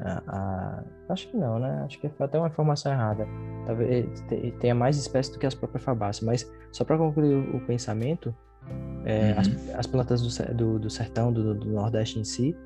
a, 0.00 0.22
a, 0.26 0.84
acho 1.08 1.28
que 1.28 1.36
não, 1.36 1.58
né? 1.58 1.82
Acho 1.84 1.98
que 2.00 2.08
foi 2.08 2.26
até 2.26 2.38
uma 2.38 2.48
informação 2.48 2.92
errada. 2.92 3.26
Talvez 3.66 4.24
tenha 4.60 4.74
mais 4.74 4.96
espécies 4.96 5.32
do 5.32 5.38
que 5.38 5.46
as 5.46 5.54
próprias 5.54 5.82
fabáceas. 5.82 6.24
Mas 6.24 6.52
só 6.72 6.84
para 6.84 6.98
concluir 6.98 7.34
o, 7.34 7.56
o 7.56 7.60
pensamento, 7.66 8.34
é, 9.04 9.32
uhum. 9.32 9.38
as, 9.38 9.74
as, 9.80 9.86
plantas 9.86 10.22
do, 10.22 10.54
do, 10.54 10.78
do 10.78 10.90
sertão, 10.90 11.32
do, 11.32 11.54
do, 11.54 11.66
Nordeste 11.66 12.18
em 12.18 12.24
si, 12.24 12.56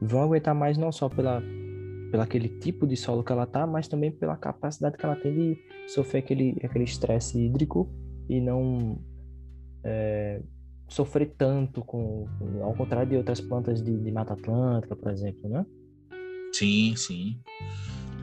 vão 0.00 0.22
aguentar 0.22 0.54
mais 0.54 0.76
não 0.76 0.92
só 0.92 1.08
pela, 1.08 1.42
pela 2.10 2.24
aquele 2.24 2.48
tipo 2.48 2.86
de 2.86 2.96
solo 2.96 3.24
que 3.24 3.32
ela 3.32 3.46
tá, 3.46 3.66
mas 3.66 3.88
também 3.88 4.10
pela 4.10 4.36
capacidade 4.36 4.96
que 4.96 5.04
ela 5.04 5.16
tem 5.16 5.34
de 5.34 5.58
sofrer 5.88 6.18
aquele 6.20 6.56
aquele 6.62 6.84
estresse 6.84 7.38
hídrico 7.38 7.90
e 8.28 8.40
não 8.40 8.98
é, 9.82 10.42
sofrer 10.88 11.34
tanto 11.36 11.82
com, 11.82 12.26
ao 12.62 12.74
contrário 12.74 13.10
de 13.10 13.16
outras 13.16 13.40
plantas 13.40 13.82
de, 13.82 13.96
de 13.96 14.10
Mata 14.10 14.34
Atlântica, 14.34 14.96
por 14.96 15.10
exemplo, 15.10 15.48
né? 15.48 15.64
Sim, 16.52 16.94
sim. 16.96 17.40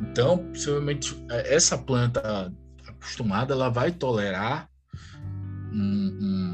Então, 0.01 0.37
possivelmente, 0.37 1.15
é, 1.29 1.55
essa 1.55 1.77
planta 1.77 2.51
acostumada, 2.87 3.53
ela 3.53 3.69
vai 3.69 3.91
tolerar 3.91 4.69
um, 5.71 6.17
um, 6.21 6.44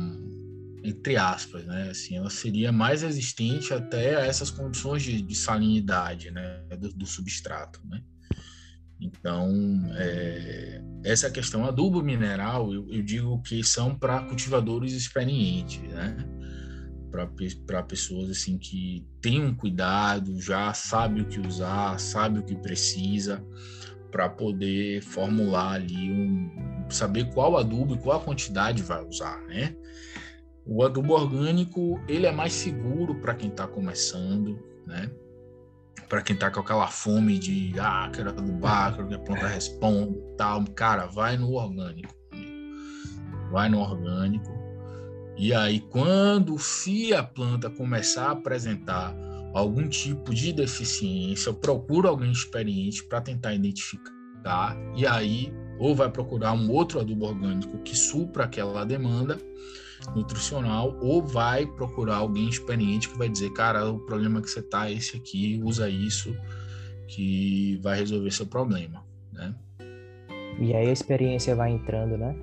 entre 0.92 1.18
aspas, 1.18 1.66
né? 1.66 1.90
Assim, 1.90 2.18
ela 2.18 2.30
seria 2.30 2.72
mais 2.72 3.02
resistente 3.02 3.74
até 3.74 4.16
a 4.16 4.26
essas 4.26 4.52
condições 4.52 5.04
de, 5.04 5.22
de 5.22 5.36
salinidade, 5.36 6.32
né? 6.32 6.62
Do, 6.80 6.94
do 6.94 7.06
substrato, 7.06 7.82
né? 7.88 8.02
Então, 9.00 9.50
é, 9.96 10.82
essa 11.04 11.32
questão 11.32 11.66
adubo 11.66 12.04
mineral, 12.04 12.72
eu, 12.72 12.88
eu 12.92 13.02
digo 13.02 13.42
que 13.42 13.64
são 13.64 13.98
para 13.98 14.22
cultivadores 14.22 14.94
experientes, 14.94 15.82
né? 15.82 16.18
Para 17.66 17.84
pessoas 17.84 18.30
assim 18.30 18.58
que 18.58 19.06
têm 19.20 19.44
um 19.44 19.56
cuidado, 19.56 20.40
já 20.40 20.74
sabe 20.74 21.22
o 21.22 21.26
que 21.26 21.40
usar, 21.40 22.00
sabe 22.00 22.40
o 22.40 22.44
que 22.44 22.56
precisa, 22.56 23.44
para 24.12 24.30
poder 24.30 25.02
formular 25.02 25.74
ali 25.74 26.12
um 26.12 26.72
saber 26.90 27.34
qual 27.34 27.58
adubo 27.58 27.96
e 27.96 27.98
qual 27.98 28.18
a 28.18 28.24
quantidade 28.24 28.84
vai 28.84 29.04
usar, 29.04 29.42
né? 29.48 29.76
O 30.74 30.86
adubo 30.86 31.16
orgânico 31.16 32.00
ele 32.08 32.26
é 32.26 32.32
mais 32.32 32.54
seguro 32.54 33.16
para 33.16 33.36
quem 33.36 33.50
está 33.50 33.68
começando, 33.68 34.58
né? 34.88 35.12
Para 36.08 36.22
quem 36.22 36.34
está 36.34 36.50
com 36.50 36.62
aquela 36.62 36.88
fome 36.88 37.38
de 37.38 37.78
ah, 37.78 38.10
quero 38.16 38.30
adubar, 38.30 38.96
quero 38.96 39.10
que 39.10 39.14
a 39.14 39.20
planta 39.20 39.48
responda, 39.48 40.18
tal, 40.38 40.64
cara, 40.74 41.08
vai 41.08 41.36
no 41.36 41.56
orgânico, 41.56 42.16
vai 43.52 43.68
no 43.68 43.80
orgânico. 43.80 44.50
E 45.38 45.54
aí 45.54 45.82
quando 45.82 46.58
se 46.58 47.14
a 47.14 47.22
planta 47.22 47.70
começar 47.70 48.28
a 48.28 48.32
apresentar 48.32 49.14
algum 49.54 49.90
tipo 49.90 50.34
de 50.34 50.54
deficiência, 50.54 51.52
procura 51.52 52.08
alguém 52.08 52.32
experiente 52.32 53.04
para 53.04 53.20
tentar 53.20 53.54
identificar 53.54 54.78
e 54.96 55.06
aí 55.06 55.54
ou 55.78 55.94
vai 55.94 56.10
procurar 56.10 56.54
um 56.54 56.72
outro 56.72 57.02
adubo 57.02 57.26
orgânico 57.26 57.78
que 57.80 57.98
supra 57.98 58.46
aquela 58.46 58.86
demanda 58.86 59.38
nutricional, 60.16 60.98
ou 61.02 61.24
vai 61.26 61.66
procurar 61.66 62.18
alguém 62.18 62.50
experiente 62.50 63.10
que 63.10 63.18
vai 63.18 63.30
dizer, 63.30 63.52
cara, 63.52 63.90
o 63.90 64.00
problema 64.00 64.42
que 64.42 64.50
você 64.50 64.62
tá 64.62 64.90
é 64.90 64.94
esse 64.94 65.18
aqui, 65.18 65.60
usa 65.64 65.90
isso 65.90 66.36
que 67.08 67.80
vai 67.84 67.98
resolver 67.98 68.32
seu 68.32 68.46
problema, 68.46 69.04
né? 69.32 69.54
E 70.60 70.74
aí 70.74 70.88
a 70.88 70.92
experiência 70.92 71.56
vai 71.56 71.72
entrando, 71.72 72.18
né? 72.18 72.36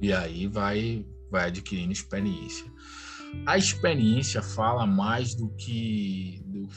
E 0.00 0.12
aí 0.12 0.46
vai 0.46 1.04
vai 1.30 1.46
adquirindo 1.46 1.92
experiência. 1.92 2.66
A 3.46 3.56
experiência 3.56 4.42
fala 4.42 4.86
mais 4.86 5.34
do 5.34 5.48
que 5.50 6.42
do, 6.46 6.68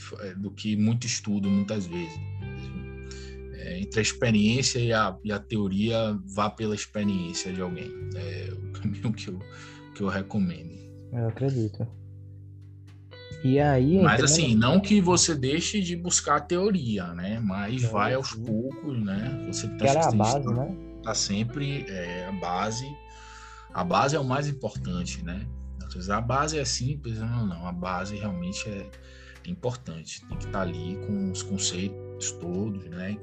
do 0.41 0.51
que 0.51 0.75
muito 0.75 1.07
estudo 1.07 1.49
muitas 1.49 1.87
vezes 1.87 2.19
é, 3.63 3.79
entre 3.79 3.99
a 3.99 4.03
experiência 4.03 4.79
e 4.79 4.91
a, 4.91 5.17
e 5.23 5.31
a 5.31 5.39
teoria, 5.39 6.19
vá 6.25 6.49
pela 6.49 6.75
experiência 6.75 7.51
de 7.51 7.61
alguém. 7.61 7.91
É 8.15 8.49
o 8.51 8.71
caminho 8.73 9.13
que 9.13 9.29
eu, 9.29 9.39
eu 10.03 10.09
recomendo. 10.09 10.73
Eu 11.11 11.27
acredito. 11.27 11.87
E 13.43 13.59
aí. 13.59 14.01
Mas 14.01 14.13
entrando... 14.13 14.23
assim, 14.23 14.55
não 14.55 14.79
que 14.79 15.01
você 15.01 15.35
deixe 15.35 15.81
de 15.81 15.95
buscar 15.95 16.39
teoria, 16.41 17.07
né? 17.13 17.39
Mas 17.39 17.83
é, 17.83 17.87
vai 17.87 18.13
aos 18.13 18.33
poucos, 18.33 19.03
né? 19.03 19.45
Você 19.47 19.67
tá, 19.67 19.85
era 19.85 20.07
a 20.07 20.11
base, 20.11 20.43
tá, 20.43 20.51
né? 20.51 20.75
Tá 21.03 21.13
sempre 21.13 21.85
é, 21.89 22.27
a 22.27 22.31
base. 22.31 22.87
A 23.73 23.83
base 23.83 24.15
é 24.15 24.19
o 24.19 24.23
mais 24.23 24.47
importante, 24.47 25.23
né? 25.23 25.45
Às 25.85 25.93
vezes 25.93 26.09
a 26.09 26.21
base 26.21 26.57
é 26.57 26.63
simples, 26.63 27.19
não, 27.19 27.45
não. 27.45 27.67
A 27.67 27.71
base 27.71 28.15
realmente 28.15 28.67
é 28.69 28.89
importante. 29.45 30.21
Tem 30.25 30.37
que 30.37 30.45
estar 30.45 30.59
tá 30.59 30.61
ali 30.61 30.97
com 31.05 31.31
os 31.31 31.43
conceitos 31.43 32.31
todos, 32.31 32.85
né? 32.85 33.17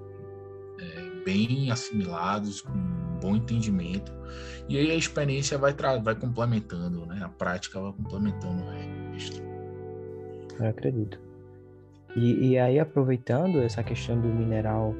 É, 0.81 1.25
bem 1.25 1.71
assimilados, 1.71 2.61
com 2.61 2.73
um 2.73 3.19
bom 3.21 3.37
entendimento. 3.37 4.13
E 4.69 4.79
aí 4.79 4.91
a 4.91 4.95
experiência 4.95 5.59
vai, 5.59 5.75
vai 6.03 6.15
complementando, 6.15 7.07
né? 7.07 7.21
A 7.23 7.29
prática 7.29 7.81
vai 7.81 7.93
complementando 7.93 8.63
o 8.63 8.71
resto. 9.13 9.43
Eu 10.59 10.69
acredito. 10.69 11.21
E, 12.17 12.51
e 12.51 12.59
aí, 12.59 12.79
aproveitando 12.79 13.61
essa 13.61 13.83
questão 13.83 14.21
do 14.21 14.29
mineral 14.29 14.95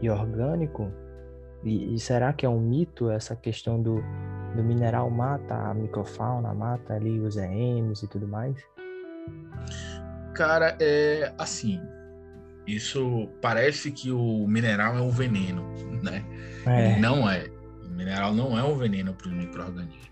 e 0.00 0.08
orgânico, 0.08 0.90
e, 1.62 1.94
e, 1.94 1.98
será 1.98 2.32
que 2.32 2.44
é 2.44 2.48
um 2.48 2.60
mito 2.60 3.10
essa 3.10 3.34
questão 3.34 3.80
do, 3.80 4.02
do 4.54 4.62
mineral 4.62 5.10
mata 5.10 5.54
a 5.54 5.74
microfauna, 5.74 6.52
mata 6.52 6.94
ali 6.94 7.20
os 7.20 7.36
EMs 7.36 8.02
e 8.02 8.08
tudo 8.08 8.28
mais? 8.28 8.56
Cara, 10.34 10.76
é 10.80 11.32
assim, 11.38 11.80
isso 12.66 13.28
parece 13.42 13.90
que 13.90 14.10
o 14.10 14.46
mineral 14.46 14.96
é 14.96 15.00
um 15.00 15.10
veneno, 15.10 15.62
né? 16.02 16.24
É. 16.64 16.98
Não 16.98 17.28
é. 17.28 17.50
O 17.84 17.88
mineral 17.90 18.34
não 18.34 18.58
é 18.58 18.64
um 18.64 18.76
veneno 18.76 19.12
para 19.12 19.28
os 19.28 19.34
micro-organismos. 19.34 20.10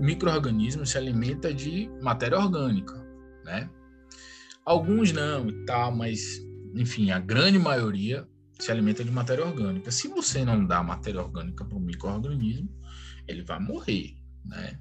Micro-organismo 0.00 0.84
se 0.84 0.98
alimenta 0.98 1.52
de 1.52 1.90
matéria 2.02 2.38
orgânica, 2.38 2.94
né? 3.42 3.70
Alguns 4.66 5.12
não 5.12 5.48
e 5.48 5.64
tal, 5.64 5.96
mas, 5.96 6.42
enfim, 6.74 7.10
a 7.10 7.18
grande 7.18 7.58
maioria 7.58 8.28
se 8.58 8.70
alimenta 8.70 9.02
de 9.02 9.10
matéria 9.10 9.46
orgânica. 9.46 9.90
Se 9.90 10.08
você 10.08 10.44
não 10.44 10.66
dá 10.66 10.82
matéria 10.82 11.22
orgânica 11.22 11.64
para 11.64 11.78
o 11.78 11.80
microorganismo, 11.80 12.68
ele 13.26 13.42
vai 13.42 13.58
morrer, 13.58 14.14
né? 14.44 14.78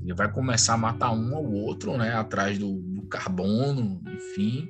Ele 0.00 0.14
vai 0.14 0.30
começar 0.30 0.74
a 0.74 0.78
matar 0.78 1.10
um 1.10 1.34
ou 1.34 1.52
outro, 1.52 1.96
né? 1.96 2.14
Atrás 2.14 2.58
do, 2.58 2.80
do 2.80 3.02
carbono, 3.08 4.00
enfim 4.06 4.68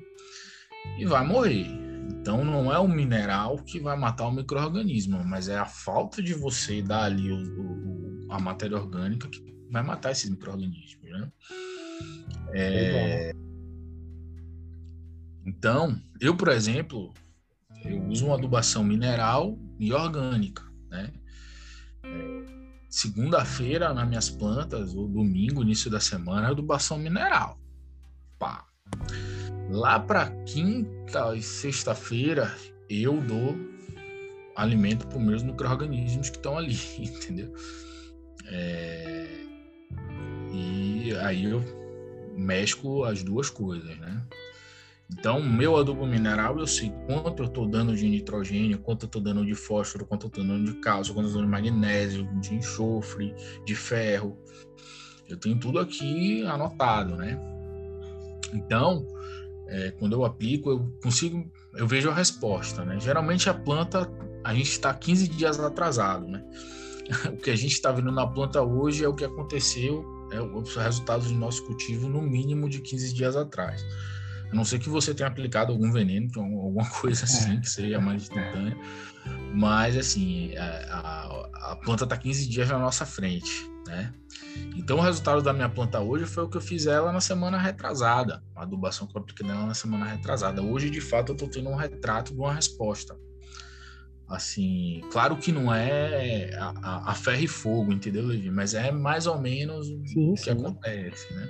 e 0.98 1.04
vai 1.04 1.26
morrer. 1.26 1.66
Então 2.10 2.44
não 2.44 2.72
é 2.72 2.78
o 2.78 2.88
mineral 2.88 3.58
que 3.58 3.80
vai 3.80 3.96
matar 3.96 4.26
o 4.28 4.32
microorganismo, 4.32 5.24
mas 5.24 5.48
é 5.48 5.58
a 5.58 5.66
falta 5.66 6.22
de 6.22 6.34
você 6.34 6.82
dar 6.82 7.04
ali 7.04 7.30
o, 7.32 8.26
o, 8.26 8.32
a 8.32 8.38
matéria 8.38 8.76
orgânica 8.76 9.28
que 9.28 9.42
vai 9.70 9.82
matar 9.82 10.12
esses 10.12 10.30
microorganismos, 10.30 11.10
né? 11.10 11.32
É... 12.54 13.32
Então, 15.44 16.00
eu, 16.20 16.36
por 16.36 16.48
exemplo, 16.48 17.12
eu 17.84 18.06
uso 18.06 18.26
uma 18.26 18.36
adubação 18.36 18.84
mineral 18.84 19.58
e 19.78 19.92
orgânica, 19.92 20.62
né? 20.90 21.12
É, 22.04 22.62
Segunda-feira, 22.92 23.94
nas 23.94 24.06
minhas 24.06 24.28
plantas, 24.28 24.94
ou 24.94 25.08
domingo, 25.08 25.62
início 25.62 25.90
da 25.90 25.98
semana, 25.98 26.48
é 26.48 26.50
adubação 26.50 26.98
mineral. 26.98 27.58
Pá. 28.38 28.66
Lá 29.72 29.98
para 29.98 30.26
quinta 30.44 31.34
e 31.34 31.40
sexta-feira, 31.42 32.54
eu 32.90 33.18
dou 33.22 33.56
alimento 34.54 35.06
para 35.06 35.16
os 35.16 35.24
meus 35.24 35.42
micro-organismos 35.42 36.28
que 36.28 36.36
estão 36.36 36.58
ali, 36.58 36.76
entendeu? 37.00 37.50
É... 38.48 39.26
E 40.52 41.14
aí 41.22 41.44
eu 41.44 41.62
mesclo 42.36 43.04
as 43.04 43.22
duas 43.22 43.48
coisas, 43.48 43.96
né? 43.98 44.22
Então, 45.10 45.42
meu 45.42 45.74
adubo 45.78 46.06
mineral, 46.06 46.58
eu 46.58 46.66
sei 46.66 46.92
quanto 47.06 47.42
eu 47.42 47.46
estou 47.46 47.66
dando 47.66 47.96
de 47.96 48.06
nitrogênio, 48.06 48.78
quanto 48.78 49.04
eu 49.04 49.06
estou 49.06 49.22
dando 49.22 49.44
de 49.44 49.54
fósforo, 49.54 50.04
quanto 50.04 50.26
eu 50.26 50.28
estou 50.28 50.44
dando 50.44 50.70
de 50.70 50.80
cálcio, 50.80 51.14
quanto 51.14 51.24
eu 51.24 51.28
estou 51.28 51.42
dando 51.42 51.50
de 51.50 51.70
magnésio, 51.70 52.28
de 52.40 52.54
enxofre, 52.54 53.34
de 53.64 53.74
ferro. 53.74 54.38
Eu 55.26 55.38
tenho 55.38 55.58
tudo 55.58 55.78
aqui 55.78 56.44
anotado, 56.44 57.16
né? 57.16 57.38
Então, 58.52 59.06
é, 59.72 59.90
quando 59.92 60.12
eu 60.12 60.24
aplico, 60.24 60.70
eu 60.70 60.92
consigo, 61.02 61.50
eu 61.74 61.88
vejo 61.88 62.10
a 62.10 62.14
resposta, 62.14 62.84
né? 62.84 63.00
Geralmente 63.00 63.48
a 63.48 63.54
planta, 63.54 64.08
a 64.44 64.54
gente 64.54 64.70
está 64.70 64.92
15 64.92 65.28
dias 65.28 65.58
atrasado, 65.58 66.28
né? 66.28 66.44
o 67.32 67.36
que 67.38 67.50
a 67.50 67.56
gente 67.56 67.72
está 67.72 67.90
vendo 67.90 68.12
na 68.12 68.26
planta 68.26 68.60
hoje 68.60 69.02
é 69.02 69.08
o 69.08 69.14
que 69.14 69.24
aconteceu, 69.24 70.04
é 70.30 70.40
os 70.40 70.76
resultados 70.76 71.28
do 71.28 71.38
nosso 71.38 71.64
cultivo 71.64 72.06
no 72.06 72.20
mínimo 72.20 72.68
de 72.68 72.80
15 72.80 73.14
dias 73.14 73.34
atrás. 73.34 73.82
A 74.50 74.54
não 74.54 74.64
ser 74.64 74.78
que 74.78 74.90
você 74.90 75.14
tenha 75.14 75.28
aplicado 75.28 75.72
algum 75.72 75.90
veneno, 75.90 76.28
alguma 76.36 76.88
coisa 77.00 77.24
assim, 77.24 77.58
que 77.58 77.70
seria 77.70 77.98
mais 77.98 78.24
instantânea. 78.24 78.76
Mas, 79.54 79.96
assim, 79.96 80.54
a, 80.56 81.48
a, 81.64 81.72
a 81.72 81.76
planta 81.76 82.04
está 82.04 82.16
15 82.16 82.46
dias 82.46 82.68
na 82.68 82.78
nossa 82.78 83.06
frente, 83.06 83.71
né? 83.86 84.12
Então, 84.76 84.98
o 84.98 85.00
resultado 85.00 85.42
da 85.42 85.52
minha 85.52 85.68
planta 85.68 86.00
hoje 86.00 86.26
foi 86.26 86.44
o 86.44 86.48
que 86.48 86.56
eu 86.56 86.60
fiz 86.60 86.86
ela 86.86 87.12
na 87.12 87.20
semana 87.20 87.58
retrasada, 87.58 88.42
a 88.54 88.62
adubação 88.62 89.06
que 89.06 89.16
eu 89.16 89.20
apliquei 89.20 89.46
nela 89.46 89.66
na 89.66 89.74
semana 89.74 90.06
retrasada. 90.06 90.62
Hoje, 90.62 90.90
de 90.90 91.00
fato, 91.00 91.30
eu 91.30 91.34
estou 91.34 91.48
tendo 91.48 91.68
um 91.68 91.74
retrato 91.74 92.32
de 92.32 92.38
uma 92.38 92.52
resposta. 92.52 93.16
Assim, 94.28 95.02
claro 95.10 95.36
que 95.36 95.52
não 95.52 95.72
é 95.74 96.54
a, 96.54 97.10
a 97.10 97.14
ferro 97.14 97.42
e 97.42 97.48
fogo, 97.48 97.92
entendeu, 97.92 98.24
Levi? 98.24 98.50
Mas 98.50 98.72
é 98.72 98.90
mais 98.90 99.26
ou 99.26 99.38
menos 99.38 99.88
sim, 99.88 100.32
o 100.32 100.34
que 100.34 100.44
sim. 100.44 100.50
acontece, 100.50 101.32
né? 101.34 101.48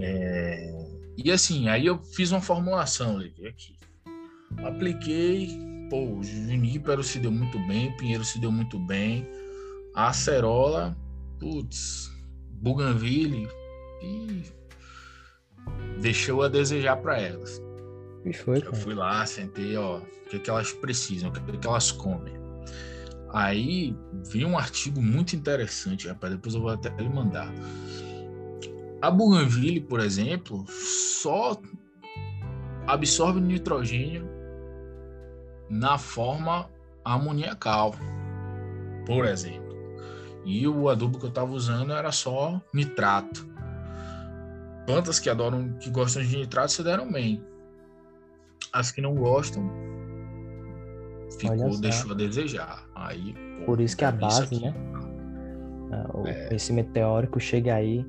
É... 0.00 0.88
E 1.16 1.30
assim, 1.30 1.68
aí 1.68 1.84
eu 1.84 2.02
fiz 2.02 2.30
uma 2.30 2.40
formulação, 2.40 3.16
Levi, 3.16 3.46
aqui. 3.46 3.76
Apliquei, 4.64 5.58
pô, 5.90 6.18
o 6.18 6.22
Junípero 6.22 7.02
se 7.02 7.18
deu 7.18 7.30
muito 7.30 7.58
bem, 7.66 7.90
o 7.90 7.96
Pinheiro 7.98 8.24
se 8.24 8.40
deu 8.40 8.50
muito 8.50 8.78
bem, 8.78 9.28
a 9.94 10.08
acerola 10.08 10.96
putz, 11.38 12.10
Bougainville 12.60 13.48
e 14.02 14.44
deixou 16.00 16.42
a 16.42 16.48
desejar 16.48 16.96
para 16.96 17.20
elas. 17.20 17.62
E 18.24 18.32
foi, 18.32 18.62
Eu 18.64 18.74
fui 18.74 18.94
lá, 18.94 19.24
sentei, 19.26 19.76
ó, 19.76 19.98
o 19.98 20.28
que, 20.28 20.38
que 20.38 20.50
elas 20.50 20.72
precisam, 20.72 21.30
o 21.30 21.32
que, 21.32 21.58
que 21.58 21.66
elas 21.66 21.92
comem. 21.92 22.34
Aí 23.32 23.96
vi 24.30 24.44
um 24.44 24.58
artigo 24.58 25.00
muito 25.02 25.36
interessante, 25.36 26.08
rapaz, 26.08 26.32
depois 26.32 26.54
eu 26.54 26.62
vou 26.62 26.70
até 26.70 26.88
lhe 26.90 27.08
mandar. 27.08 27.52
A 29.00 29.10
Bougainville, 29.10 29.80
por 29.80 30.00
exemplo, 30.00 30.64
só 30.68 31.60
absorve 32.86 33.40
nitrogênio 33.40 34.28
na 35.70 35.98
forma 35.98 36.68
amoniacal, 37.04 37.94
por 39.06 39.24
exemplo. 39.24 39.67
E 40.48 40.66
o 40.66 40.88
adubo 40.88 41.18
que 41.18 41.26
eu 41.26 41.28
estava 41.28 41.52
usando 41.52 41.92
era 41.92 42.10
só 42.10 42.58
nitrato. 42.72 43.46
Plantas 44.86 45.18
que 45.18 45.28
adoram, 45.28 45.74
que 45.74 45.90
gostam 45.90 46.22
de 46.22 46.38
nitrato 46.38 46.72
se 46.72 46.82
deram 46.82 47.12
bem. 47.12 47.44
As 48.72 48.90
que 48.90 49.02
não 49.02 49.14
gostam, 49.14 49.70
ficou, 51.38 51.78
deixou 51.78 52.12
a 52.12 52.14
desejar. 52.14 52.88
Aí, 52.94 53.34
pô, 53.58 53.66
por 53.66 53.80
isso 53.82 53.94
que 53.94 54.06
a 54.06 54.10
base, 54.10 54.58
né? 54.58 54.74
Ah, 55.92 56.10
o 56.14 56.26
é... 56.26 56.46
conhecimento 56.46 56.92
teórico 56.92 57.38
chega 57.38 57.74
aí. 57.74 58.02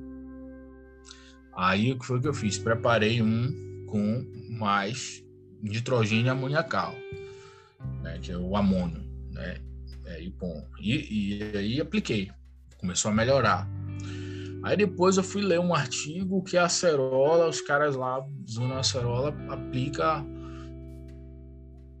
Aí 1.54 1.92
o 1.92 1.98
que 1.98 2.06
foi 2.06 2.22
que 2.22 2.28
eu 2.28 2.32
fiz? 2.32 2.56
Preparei 2.56 3.20
um 3.20 3.84
com 3.86 4.24
mais 4.58 5.22
nitrogênio 5.62 6.32
amoniacal, 6.32 6.94
né, 8.02 8.18
que 8.22 8.32
é 8.32 8.38
o 8.38 8.56
amônio, 8.56 9.02
né? 9.30 9.60
É, 10.10 10.20
e, 10.20 10.30
bom, 10.30 10.68
e, 10.80 11.38
e 11.38 11.56
aí 11.56 11.80
apliquei, 11.80 12.32
começou 12.78 13.12
a 13.12 13.14
melhorar. 13.14 13.68
Aí 14.64 14.76
depois 14.76 15.16
eu 15.16 15.22
fui 15.22 15.40
ler 15.40 15.60
um 15.60 15.72
artigo 15.72 16.42
que 16.42 16.56
a 16.56 16.64
acerola, 16.64 17.48
os 17.48 17.60
caras 17.60 17.94
lá 17.94 18.26
usando 18.44 18.74
a 18.74 18.80
acerola, 18.80 19.34
aplica 19.48 20.24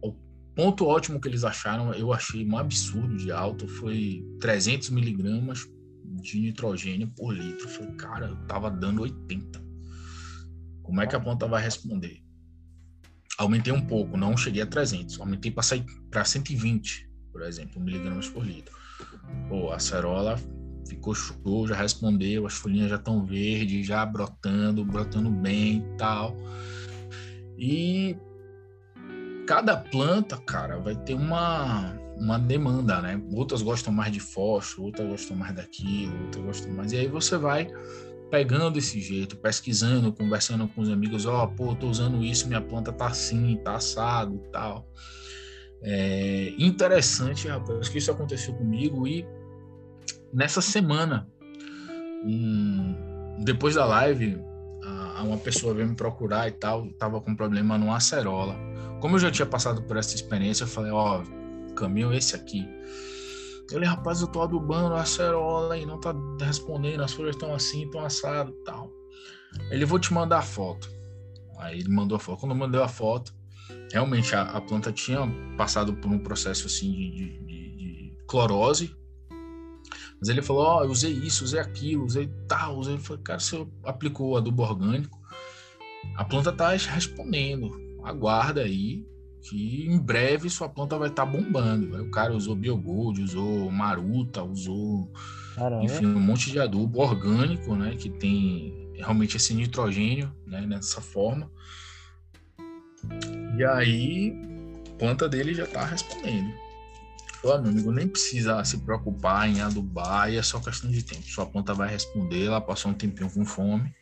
o 0.02 0.12
ponto 0.56 0.86
ótimo 0.86 1.20
que 1.20 1.28
eles 1.28 1.44
acharam, 1.44 1.94
eu 1.94 2.12
achei 2.12 2.44
um 2.44 2.58
absurdo 2.58 3.16
de 3.16 3.30
alto, 3.30 3.68
foi 3.68 4.26
300 4.40 4.90
miligramas 4.90 5.66
de 6.04 6.40
nitrogênio 6.40 7.08
por 7.16 7.32
litro. 7.32 7.66
Eu 7.66 7.70
falei, 7.70 7.92
cara, 7.92 8.26
eu 8.26 8.36
tava 8.46 8.70
dando 8.70 9.02
80. 9.02 9.62
Como 10.82 11.00
é 11.00 11.06
que 11.06 11.14
a 11.14 11.20
planta 11.20 11.46
vai 11.46 11.62
responder? 11.62 12.20
Aumentei 13.38 13.72
um 13.72 13.86
pouco, 13.86 14.16
não 14.16 14.36
cheguei 14.36 14.62
a 14.62 14.66
300, 14.66 15.20
aumentei 15.20 15.50
para 15.50 16.24
120, 16.24 17.09
por 17.32 17.42
exemplo, 17.42 17.80
miligramas 17.80 18.28
por 18.28 18.44
litro. 18.44 18.74
Pô, 19.48 19.70
a 19.70 19.76
acerola 19.76 20.38
ficou 20.88 21.14
show, 21.14 21.66
já 21.66 21.74
respondeu, 21.74 22.46
as 22.46 22.54
folhinhas 22.54 22.90
já 22.90 22.96
estão 22.96 23.24
verdes, 23.24 23.86
já 23.86 24.04
brotando, 24.04 24.84
brotando 24.84 25.30
bem 25.30 25.78
e 25.78 25.96
tal. 25.96 26.36
E 27.56 28.16
cada 29.46 29.76
planta, 29.76 30.36
cara, 30.38 30.78
vai 30.78 30.94
ter 30.94 31.14
uma, 31.14 31.92
uma 32.16 32.38
demanda, 32.38 33.00
né? 33.00 33.22
Outras 33.32 33.62
gostam 33.62 33.92
mais 33.92 34.12
de 34.12 34.20
fósforo, 34.20 34.86
outras 34.86 35.08
gostam 35.08 35.36
mais 35.36 35.54
daquilo, 35.54 36.24
outras 36.24 36.44
gostam 36.44 36.72
mais. 36.72 36.92
E 36.92 36.98
aí 36.98 37.08
você 37.08 37.36
vai 37.36 37.68
pegando 38.30 38.78
esse 38.78 39.00
jeito, 39.00 39.36
pesquisando, 39.36 40.12
conversando 40.12 40.68
com 40.68 40.80
os 40.80 40.88
amigos, 40.88 41.26
ó, 41.26 41.44
oh, 41.44 41.48
pô, 41.48 41.74
tô 41.74 41.88
usando 41.88 42.22
isso, 42.24 42.46
minha 42.46 42.60
planta 42.60 42.92
tá 42.92 43.08
assim, 43.08 43.56
tá 43.56 43.74
assado 43.74 44.36
e 44.36 44.50
tal. 44.50 44.88
É 45.82 46.52
interessante, 46.58 47.48
rapaz, 47.48 47.88
que 47.88 47.98
isso 47.98 48.10
aconteceu 48.10 48.54
comigo 48.54 49.06
e 49.06 49.26
nessa 50.32 50.60
semana, 50.60 51.26
um, 52.24 53.38
depois 53.44 53.74
da 53.74 53.86
live, 53.86 54.38
uma 55.22 55.38
pessoa 55.38 55.74
veio 55.74 55.88
me 55.88 55.94
procurar 55.94 56.48
e 56.48 56.52
tal, 56.52 56.90
tava 56.92 57.20
com 57.20 57.34
problema 57.34 57.78
no 57.78 57.92
acerola. 57.92 58.56
Como 59.00 59.16
eu 59.16 59.20
já 59.20 59.30
tinha 59.30 59.46
passado 59.46 59.82
por 59.82 59.96
essa 59.96 60.14
experiência, 60.14 60.64
eu 60.64 60.68
falei, 60.68 60.90
ó, 60.90 61.22
oh, 61.22 61.74
caminho 61.74 62.12
esse 62.12 62.34
aqui. 62.36 62.68
Ele, 63.70 63.84
rapaz, 63.84 64.20
eu 64.20 64.26
tô 64.26 64.42
adubando 64.42 64.94
a 64.94 65.02
acerola 65.02 65.76
e 65.78 65.86
não 65.86 65.98
tá 65.98 66.14
respondendo, 66.40 67.02
as 67.02 67.12
folhas 67.12 67.36
estão 67.36 67.54
assim, 67.54 67.84
estão 67.84 68.04
assadas 68.04 68.52
e 68.52 68.64
tal. 68.64 68.90
Ele, 69.70 69.84
vou 69.84 69.98
te 69.98 70.12
mandar 70.12 70.38
a 70.38 70.42
foto. 70.42 70.90
Aí 71.58 71.78
ele 71.80 71.88
mandou 71.88 72.16
a 72.16 72.18
foto. 72.18 72.40
Quando 72.40 72.54
mandou 72.54 72.82
a 72.82 72.88
foto, 72.88 73.34
realmente 73.92 74.34
a, 74.34 74.42
a 74.42 74.60
planta 74.60 74.92
tinha 74.92 75.20
passado 75.56 75.94
por 75.94 76.10
um 76.10 76.18
processo 76.18 76.66
assim 76.66 76.90
de, 76.92 77.10
de, 77.10 77.38
de, 77.46 77.76
de 77.76 78.16
clorose, 78.26 78.94
mas 80.20 80.28
ele 80.28 80.42
falou, 80.42 80.62
ó, 80.62 80.80
oh, 80.80 80.84
eu 80.84 80.90
usei 80.90 81.12
isso, 81.12 81.44
usei 81.44 81.58
aquilo, 81.58 82.04
usei 82.04 82.28
tal, 82.46 82.76
usei. 82.76 82.94
Ele 82.94 83.02
falou, 83.02 83.22
cara, 83.22 83.40
você 83.40 83.66
aplicou 83.84 84.36
adubo 84.36 84.62
orgânico, 84.62 85.18
a 86.14 86.24
planta 86.24 86.52
tá 86.52 86.70
respondendo. 86.70 87.80
Aguarda 88.04 88.62
aí, 88.62 89.06
que 89.42 89.86
em 89.86 89.98
breve 89.98 90.50
sua 90.50 90.68
planta 90.68 90.98
vai 90.98 91.08
estar 91.08 91.24
tá 91.24 91.32
bombando. 91.32 91.96
Aí 91.96 92.02
o 92.02 92.10
cara 92.10 92.34
usou 92.34 92.54
Biogold, 92.54 93.22
usou 93.22 93.70
Maruta, 93.70 94.42
usou 94.42 95.10
Caramba. 95.54 95.84
enfim, 95.84 96.06
um 96.06 96.20
monte 96.20 96.50
de 96.50 96.58
adubo 96.58 97.00
orgânico, 97.00 97.74
né? 97.74 97.96
Que 97.96 98.10
tem 98.10 98.92
realmente 98.94 99.38
esse 99.38 99.54
nitrogênio, 99.54 100.30
né? 100.46 100.66
Nessa 100.66 101.00
forma. 101.00 101.50
E 103.60 103.64
aí, 103.66 104.34
a 104.88 104.98
planta 104.98 105.28
dele 105.28 105.52
já 105.52 105.64
está 105.64 105.84
respondendo. 105.84 106.50
Ó, 107.44 107.58
meu 107.58 107.70
amigo, 107.70 107.92
nem 107.92 108.08
precisa 108.08 108.64
se 108.64 108.78
preocupar 108.78 109.50
em 109.50 109.60
adubar, 109.60 110.32
é 110.32 110.40
só 110.40 110.58
questão 110.60 110.90
de 110.90 111.04
tempo. 111.04 111.22
Sua 111.24 111.44
planta 111.44 111.74
vai 111.74 111.90
responder, 111.90 112.46
ela 112.46 112.58
passou 112.58 112.90
um 112.90 112.94
tempinho 112.94 113.28
com 113.28 113.44
fome, 113.44 113.94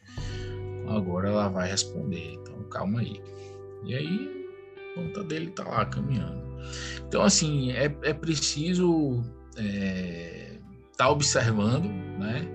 agora 0.86 1.30
ela 1.30 1.48
vai 1.48 1.68
responder. 1.68 2.34
Então, 2.34 2.54
calma 2.70 3.00
aí. 3.00 3.20
E 3.84 3.96
aí, 3.96 4.46
a 4.76 4.94
planta 4.94 5.24
dele 5.24 5.50
tá 5.50 5.64
lá 5.64 5.84
caminhando. 5.86 6.40
Então, 7.08 7.22
assim, 7.22 7.72
é, 7.72 7.92
é 8.04 8.14
preciso 8.14 9.24
estar 9.56 9.64
é, 9.64 10.56
tá 10.96 11.10
observando, 11.10 11.88
né? 12.16 12.46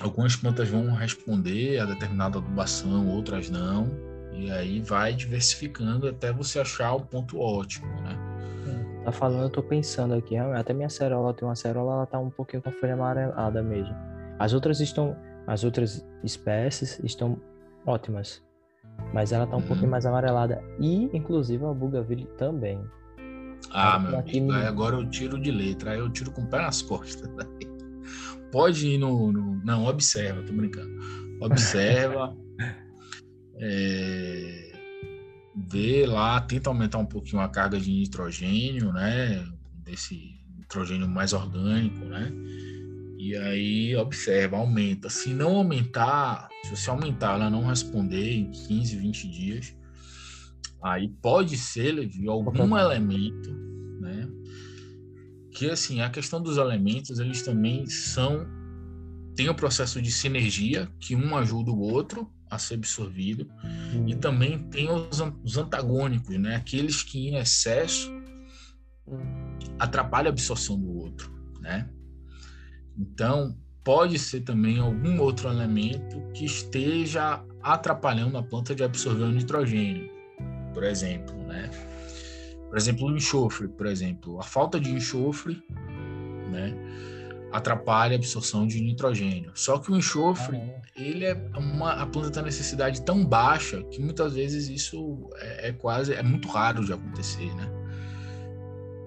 Algumas 0.00 0.34
plantas 0.34 0.68
vão 0.68 0.92
responder 0.96 1.78
a 1.78 1.84
determinada 1.84 2.38
adubação, 2.38 3.06
outras 3.06 3.48
não. 3.50 4.09
E 4.32 4.50
aí 4.50 4.80
vai 4.80 5.12
diversificando 5.12 6.08
até 6.08 6.32
você 6.32 6.60
achar 6.60 6.94
o 6.94 7.00
ponto 7.00 7.38
ótimo, 7.40 7.88
né? 8.02 8.30
Tá 9.04 9.12
falando, 9.12 9.44
eu 9.44 9.50
tô 9.50 9.62
pensando 9.62 10.14
aqui, 10.14 10.36
até 10.36 10.74
minha 10.74 10.90
cerola 10.90 11.32
tem 11.32 11.48
uma 11.48 11.56
cerola, 11.56 11.94
ela 11.94 12.06
tá 12.06 12.18
um 12.18 12.28
pouquinho 12.28 12.62
com 12.62 12.68
a 12.68 12.72
folha 12.72 12.94
amarelada 12.94 13.62
mesmo. 13.62 13.94
As 14.38 14.52
outras 14.52 14.78
estão, 14.80 15.16
as 15.46 15.64
outras 15.64 16.06
espécies 16.22 17.00
estão 17.02 17.40
ótimas, 17.86 18.42
mas 19.14 19.32
ela 19.32 19.46
tá 19.46 19.56
um 19.56 19.60
uhum. 19.60 19.66
pouquinho 19.66 19.90
mais 19.90 20.04
amarelada 20.04 20.62
e, 20.78 21.04
inclusive, 21.16 21.64
a 21.64 21.72
Bugaville 21.72 22.26
também. 22.36 22.78
Ah, 23.70 23.98
meu 23.98 24.18
amigo, 24.18 24.52
me... 24.52 24.66
agora 24.66 24.96
eu 24.96 25.08
tiro 25.08 25.40
de 25.40 25.50
letra, 25.50 25.92
aí 25.92 25.98
eu 25.98 26.10
tiro 26.10 26.30
com 26.30 26.42
o 26.42 26.46
pé 26.46 26.58
nas 26.58 26.82
costas. 26.82 27.28
Pode 28.52 28.86
ir 28.86 28.98
no, 28.98 29.32
no... 29.32 29.64
Não, 29.64 29.86
observa, 29.86 30.42
tô 30.42 30.52
brincando. 30.52 30.90
Observa. 31.40 32.36
é 33.60 34.70
vê 35.54 36.06
lá, 36.06 36.40
tenta 36.40 36.70
aumentar 36.70 36.98
um 36.98 37.06
pouquinho 37.06 37.42
a 37.42 37.48
carga 37.48 37.78
de 37.78 37.90
nitrogênio, 37.90 38.92
né? 38.92 39.44
Desse 39.84 40.38
nitrogênio 40.56 41.08
mais 41.08 41.32
orgânico, 41.32 42.04
né? 42.04 42.32
E 43.18 43.36
aí 43.36 43.96
observa, 43.96 44.56
aumenta. 44.56 45.10
Se 45.10 45.34
não 45.34 45.56
aumentar, 45.56 46.48
se 46.64 46.70
você 46.74 46.88
aumentar, 46.88 47.34
ela 47.34 47.50
não 47.50 47.66
responder 47.66 48.32
em 48.32 48.50
15, 48.50 48.96
20 48.96 49.28
dias, 49.28 49.76
aí 50.82 51.08
pode 51.20 51.56
ser 51.56 52.06
de 52.08 52.26
algum 52.28 52.76
elemento, 52.78 53.52
né? 54.00 54.28
Que 55.52 55.68
assim, 55.68 56.00
a 56.00 56.08
questão 56.08 56.42
dos 56.42 56.56
elementos, 56.56 57.18
eles 57.18 57.42
também 57.42 57.86
são 57.86 58.46
tem 59.36 59.48
o 59.48 59.54
processo 59.54 60.02
de 60.02 60.10
sinergia, 60.10 60.90
que 60.98 61.14
um 61.14 61.36
ajuda 61.36 61.70
o 61.70 61.78
outro, 61.78 62.30
a 62.50 62.58
ser 62.58 62.74
absorvido. 62.74 63.48
Hum. 63.64 64.08
E 64.08 64.16
também 64.16 64.58
tem 64.58 64.90
os, 64.90 65.22
os, 65.44 65.56
antagônicos, 65.56 66.36
né? 66.38 66.56
Aqueles 66.56 67.02
que 67.02 67.28
em 67.28 67.36
excesso 67.36 68.10
atrapalham 69.78 70.28
a 70.28 70.32
absorção 70.32 70.78
do 70.78 70.92
outro, 70.92 71.32
né? 71.60 71.88
Então, 72.98 73.56
pode 73.84 74.18
ser 74.18 74.40
também 74.40 74.78
algum 74.78 75.20
outro 75.20 75.48
elemento 75.48 76.20
que 76.34 76.44
esteja 76.44 77.42
atrapalhando 77.62 78.36
a 78.36 78.42
planta 78.42 78.74
de 78.74 78.82
absorver 78.82 79.24
o 79.24 79.30
nitrogênio, 79.30 80.10
por 80.74 80.84
exemplo, 80.84 81.36
né? 81.46 81.70
Por 82.68 82.76
exemplo, 82.76 83.06
o 83.06 83.16
enxofre, 83.16 83.68
por 83.68 83.86
exemplo, 83.86 84.38
a 84.38 84.44
falta 84.44 84.78
de 84.78 84.90
enxofre, 84.90 85.60
né? 86.50 86.74
Atrapalha 87.52 88.14
a 88.14 88.16
absorção 88.16 88.66
de 88.66 88.80
nitrogênio. 88.80 89.50
Só 89.54 89.78
que 89.78 89.90
o 89.90 89.96
enxofre, 89.96 90.56
ah, 90.56 90.80
ele 90.96 91.24
é 91.24 91.34
uma 91.56 91.92
a 91.92 92.06
planta 92.06 92.30
tem 92.30 92.42
necessidade 92.42 93.02
tão 93.02 93.24
baixa 93.24 93.82
que 93.84 94.00
muitas 94.00 94.34
vezes 94.34 94.68
isso 94.68 95.28
é, 95.36 95.68
é, 95.68 95.72
quase 95.72 96.12
é 96.12 96.22
muito 96.22 96.48
raro 96.48 96.84
de 96.84 96.92
acontecer, 96.92 97.54
né? 97.54 97.68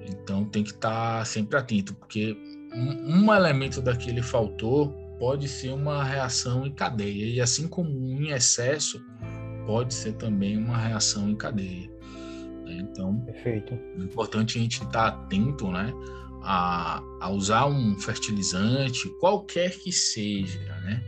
Então 0.10 0.46
tem 0.46 0.64
que 0.64 0.72
estar 0.72 1.20
tá 1.20 1.26
sempre 1.26 1.58
atento, 1.58 1.94
porque 1.94 2.38
um, 2.74 3.24
um 3.24 3.34
elemento 3.34 3.82
daquele 3.82 4.22
faltou 4.22 5.04
pode 5.20 5.48
ser 5.48 5.70
uma 5.70 6.04
reação 6.04 6.66
em 6.66 6.72
cadeia. 6.72 7.26
E 7.26 7.40
assim 7.40 7.68
como 7.68 7.90
em 7.90 8.32
excesso, 8.32 9.02
pode 9.66 9.94
ser 9.94 10.14
também 10.14 10.58
uma 10.58 10.78
reação 10.78 11.30
em 11.30 11.36
cadeia. 11.36 11.90
Né? 12.66 12.80
Então, 12.82 13.20
Perfeito. 13.22 13.74
é 13.74 14.04
importante 14.04 14.58
a 14.58 14.62
gente 14.62 14.84
estar 14.84 15.08
atento 15.08 15.72
né, 15.72 15.94
a, 16.44 17.02
a 17.22 17.30
usar 17.30 17.66
um 17.68 17.98
fertilizante, 17.98 19.10
qualquer 19.20 19.72
que 19.72 19.92
seja, 19.92 20.60
né? 20.82 21.02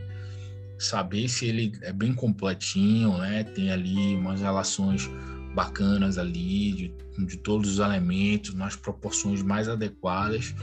Saber 0.78 1.28
se 1.28 1.46
ele 1.46 1.72
é 1.82 1.92
bem 1.92 2.14
completinho, 2.14 3.16
né? 3.18 3.44
Tem 3.44 3.70
ali 3.70 4.14
umas 4.14 4.40
relações 4.40 5.08
bacanas 5.54 6.18
ali 6.18 6.72
de, 6.72 6.94
de 7.26 7.36
todos 7.38 7.72
os 7.72 7.78
elementos 7.78 8.54
nas 8.54 8.76
proporções 8.76 9.42
mais 9.42 9.68
adequadas 9.68 10.54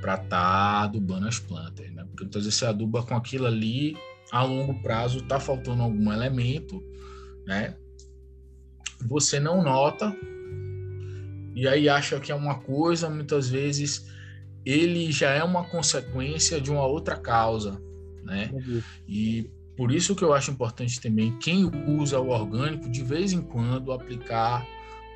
para 0.00 0.14
estar 0.14 0.28
tá 0.28 0.82
adubando 0.82 1.28
as 1.28 1.38
plantas, 1.38 1.90
né? 1.92 2.04
Porque 2.04 2.24
muitas 2.24 2.44
vezes 2.44 2.58
você 2.58 2.66
aduba 2.66 3.02
com 3.02 3.16
aquilo 3.16 3.46
ali, 3.46 3.96
a 4.30 4.42
longo 4.42 4.80
prazo 4.82 5.18
está 5.18 5.38
faltando 5.38 5.82
algum 5.82 6.12
elemento, 6.12 6.82
né? 7.46 7.76
Você 9.08 9.40
não 9.40 9.62
nota 9.62 10.14
e 11.54 11.68
aí 11.68 11.88
acha 11.88 12.18
que 12.18 12.32
é 12.32 12.34
uma 12.34 12.56
coisa, 12.56 13.10
muitas 13.10 13.48
vezes 13.48 14.11
ele 14.64 15.10
já 15.10 15.30
é 15.30 15.42
uma 15.42 15.64
consequência 15.64 16.60
de 16.60 16.70
uma 16.70 16.86
outra 16.86 17.16
causa, 17.16 17.80
né? 18.22 18.50
E 19.08 19.50
por 19.76 19.90
isso 19.90 20.14
que 20.14 20.22
eu 20.22 20.32
acho 20.32 20.50
importante 20.50 21.00
também 21.00 21.36
quem 21.38 21.70
usa 21.88 22.20
o 22.20 22.28
orgânico 22.28 22.88
de 22.88 23.02
vez 23.02 23.32
em 23.32 23.40
quando 23.40 23.92
aplicar 23.92 24.66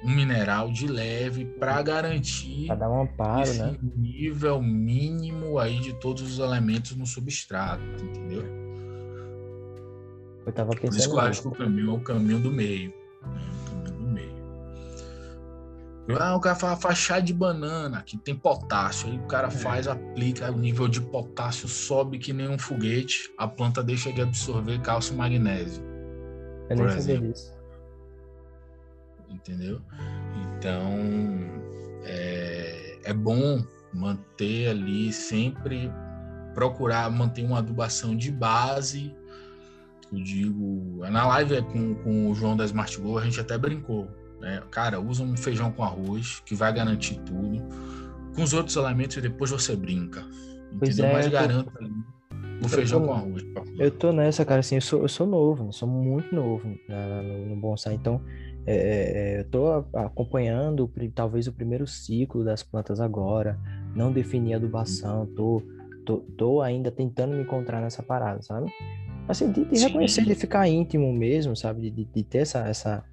um 0.04 0.10
mineral 0.10 0.70
de 0.70 0.86
leve 0.86 1.44
para 1.44 1.80
garantir 1.82 2.66
para 2.66 2.76
dar 2.76 2.90
um 2.90 3.02
amparo, 3.02 3.42
esse 3.42 3.58
né? 3.58 3.76
nível 3.96 4.60
mínimo 4.60 5.58
aí 5.58 5.80
de 5.80 5.94
todos 5.94 6.22
os 6.22 6.38
elementos 6.38 6.94
no 6.96 7.06
substrato, 7.06 7.82
entendeu? 8.02 8.44
Eu 10.44 10.52
tava 10.52 10.70
pensando. 10.70 10.90
Por 10.90 10.98
isso 10.98 11.10
que 11.10 11.14
eu 11.16 11.20
acho 11.20 11.42
que 11.42 11.48
o 11.48 11.52
caminho 11.52 11.90
é 11.90 11.94
o 11.94 12.00
caminho 12.00 12.38
do 12.38 12.52
meio. 12.52 12.92
Né? 13.22 13.40
Ah, 16.14 16.36
o 16.36 16.40
cara 16.40 16.54
fala 16.54 16.76
faz 16.76 16.98
chá 16.98 17.18
de 17.18 17.34
banana, 17.34 18.02
que 18.02 18.16
tem 18.16 18.34
potássio. 18.34 19.10
Aí 19.10 19.18
o 19.18 19.26
cara 19.26 19.48
é. 19.48 19.50
faz, 19.50 19.88
aplica, 19.88 20.50
o 20.52 20.56
nível 20.56 20.86
de 20.86 21.00
potássio 21.00 21.68
sobe 21.68 22.18
que 22.18 22.32
nem 22.32 22.48
um 22.48 22.58
foguete, 22.58 23.32
a 23.36 23.48
planta 23.48 23.82
deixa 23.82 24.12
de 24.12 24.22
absorver 24.22 24.80
cálcio 24.80 25.14
e 25.14 25.16
magnésio. 25.16 25.82
Eu 26.70 26.76
nem 26.76 26.88
sabia 26.90 27.20
disso. 27.20 27.52
Entendeu? 29.28 29.80
Então, 30.58 30.96
é, 32.04 32.98
é 33.04 33.12
bom 33.12 33.64
manter 33.92 34.68
ali 34.68 35.12
sempre 35.12 35.90
procurar 36.54 37.10
manter 37.10 37.44
uma 37.44 37.58
adubação 37.58 38.16
de 38.16 38.30
base. 38.30 39.14
Eu 40.12 40.22
digo, 40.22 41.04
na 41.10 41.26
live 41.26 41.62
com, 41.62 41.94
com 41.96 42.30
o 42.30 42.34
João 42.34 42.56
da 42.56 42.64
Smart 42.64 42.96
Go, 43.00 43.18
a 43.18 43.24
gente 43.24 43.40
até 43.40 43.58
brincou 43.58 44.08
né? 44.40 44.62
Cara, 44.70 45.00
usa 45.00 45.22
um 45.22 45.36
feijão 45.36 45.70
com 45.70 45.82
arroz, 45.82 46.40
que 46.44 46.54
vai 46.54 46.72
garantir 46.72 47.18
tudo. 47.20 47.62
Com 48.34 48.42
os 48.42 48.52
outros 48.52 48.76
elementos, 48.76 49.20
depois 49.20 49.50
você 49.50 49.74
brinca. 49.74 50.22
Pois 50.78 50.98
entendeu? 50.98 51.10
É, 51.10 51.14
Mas 51.14 51.28
garanto 51.28 51.70
tô... 51.70 52.66
o 52.66 52.68
feijão 52.68 53.00
tô... 53.00 53.06
com 53.06 53.12
arroz. 53.12 53.42
Eu 53.78 53.90
tô 53.90 54.12
nessa, 54.12 54.44
cara, 54.44 54.60
assim, 54.60 54.76
eu 54.76 54.80
sou, 54.80 55.02
eu 55.02 55.08
sou 55.08 55.26
novo, 55.26 55.66
eu 55.66 55.72
sou 55.72 55.88
muito 55.88 56.34
novo 56.34 56.66
né, 56.88 57.22
no, 57.22 57.46
no 57.46 57.56
bonsai, 57.56 57.94
então 57.94 58.20
é, 58.66 58.74
é, 58.74 59.34
é 59.36 59.40
eu 59.40 59.44
tô 59.44 59.84
acompanhando 59.94 60.90
talvez 61.14 61.46
o 61.46 61.52
primeiro 61.52 61.86
ciclo 61.86 62.44
das 62.44 62.62
plantas 62.62 63.00
agora, 63.00 63.58
não 63.94 64.12
defini 64.12 64.54
adubação, 64.54 65.26
tô, 65.34 65.62
tô, 66.04 66.18
tô 66.36 66.60
ainda 66.60 66.90
tentando 66.90 67.34
me 67.34 67.42
encontrar 67.42 67.80
nessa 67.80 68.02
parada, 68.02 68.42
sabe? 68.42 68.70
Assim, 69.28 69.50
de, 69.50 69.64
de 69.64 69.80
reconhecer, 69.80 70.24
de 70.24 70.34
ficar 70.34 70.68
íntimo 70.68 71.12
mesmo, 71.12 71.56
sabe? 71.56 71.90
De, 71.90 72.04
de 72.04 72.22
ter 72.22 72.38
essa, 72.38 72.60
essa, 72.68 73.04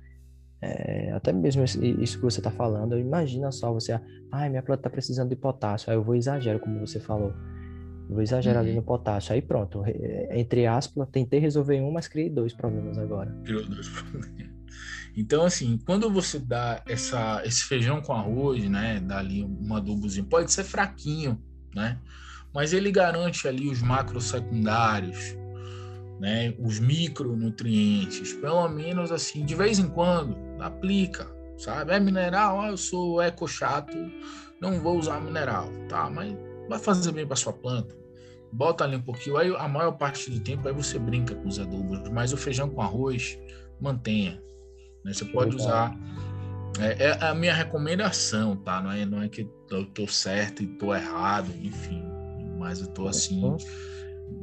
é, 0.63 1.11
até 1.11 1.33
mesmo 1.33 1.63
isso 1.63 2.17
que 2.17 2.23
você 2.23 2.39
está 2.39 2.49
falando, 2.49 2.97
imagina 2.97 3.51
só 3.51 3.73
você, 3.73 3.99
ai, 4.31 4.49
minha 4.49 4.63
planta 4.63 4.79
está 4.79 4.89
precisando 4.89 5.29
de 5.29 5.35
potássio, 5.35 5.89
aí 5.89 5.97
eu 5.97 6.03
vou 6.03 6.15
exagero, 6.15 6.57
como 6.59 6.79
você 6.79 7.01
falou, 7.01 7.33
vou 8.09 8.21
exagerar 8.21 8.63
uhum. 8.63 8.69
ali 8.69 8.75
no 8.77 8.81
potássio, 8.81 9.33
aí 9.33 9.41
pronto, 9.41 9.83
entre 10.31 10.65
aspas, 10.65 11.07
tentei 11.09 11.39
resolver 11.39 11.81
um, 11.81 11.91
mas 11.91 12.07
criei 12.07 12.29
dois 12.29 12.53
problemas 12.53 12.97
agora. 12.97 13.35
Criou 13.43 13.65
dois 13.65 13.89
problemas. 13.89 14.31
Então, 15.15 15.43
assim, 15.43 15.77
quando 15.85 16.09
você 16.09 16.39
dá 16.39 16.81
essa, 16.87 17.43
esse 17.45 17.65
feijão 17.65 18.01
com 18.01 18.13
arroz, 18.13 18.67
né, 18.69 18.99
dá 18.99 19.19
ali 19.19 19.43
um 19.43 19.75
adubozinho, 19.75 20.25
pode 20.25 20.51
ser 20.51 20.63
fraquinho, 20.63 21.37
né, 21.75 21.99
mas 22.53 22.71
ele 22.71 22.89
garante 22.89 23.47
ali 23.47 23.67
os 23.67 23.81
macros 23.81 24.25
secundários, 24.25 25.35
né, 26.23 26.55
os 26.57 26.79
micronutrientes, 26.79 28.31
pelo 28.31 28.65
menos 28.69 29.11
assim, 29.11 29.43
de 29.43 29.53
vez 29.55 29.77
em 29.77 29.89
quando, 29.89 30.37
aplica, 30.57 31.27
sabe? 31.57 31.91
É 31.91 31.99
mineral, 31.99 32.61
ah, 32.61 32.69
eu 32.69 32.77
sou 32.77 33.21
eco 33.21 33.45
chato, 33.45 33.97
não 34.61 34.79
vou 34.79 34.97
usar 34.97 35.19
mineral, 35.19 35.67
tá? 35.89 36.09
Mas 36.09 36.33
vai 36.69 36.79
fazer 36.79 37.11
bem 37.11 37.27
para 37.27 37.35
sua 37.35 37.51
planta. 37.51 37.93
Bota 38.53 38.85
ali 38.85 38.95
um 38.95 39.01
pouquinho, 39.01 39.35
aí 39.35 39.53
a 39.53 39.67
maior 39.67 39.91
parte 39.97 40.31
do 40.31 40.39
tempo 40.39 40.65
aí 40.65 40.73
você 40.73 40.97
brinca 40.97 41.35
com 41.35 41.49
os 41.49 41.59
adubos, 41.59 41.99
mas 42.07 42.31
o 42.31 42.37
feijão 42.37 42.69
com 42.69 42.81
arroz 42.81 43.37
mantenha. 43.81 44.41
Né? 45.03 45.11
Você 45.11 45.25
pode 45.25 45.57
usar. 45.57 45.93
É, 46.79 47.03
é, 47.03 47.25
a 47.25 47.35
minha 47.35 47.53
recomendação, 47.53 48.55
tá? 48.55 48.81
Não 48.81 48.91
é, 48.93 49.05
não 49.05 49.21
é 49.21 49.27
que 49.27 49.45
eu 49.69 49.85
tô 49.87 50.07
certo 50.07 50.63
e 50.63 50.67
tô 50.67 50.95
errado, 50.95 51.51
enfim, 51.61 52.01
mas 52.57 52.79
eu 52.79 52.87
tô 52.87 53.09
assim. 53.09 53.43
Uhum 53.43 53.57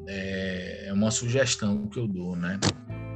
é, 0.07 0.89
é 0.89 0.93
uma 0.93 1.11
sugestão 1.11 1.87
que 1.87 1.99
eu 1.99 2.07
dou, 2.07 2.37
né? 2.37 2.59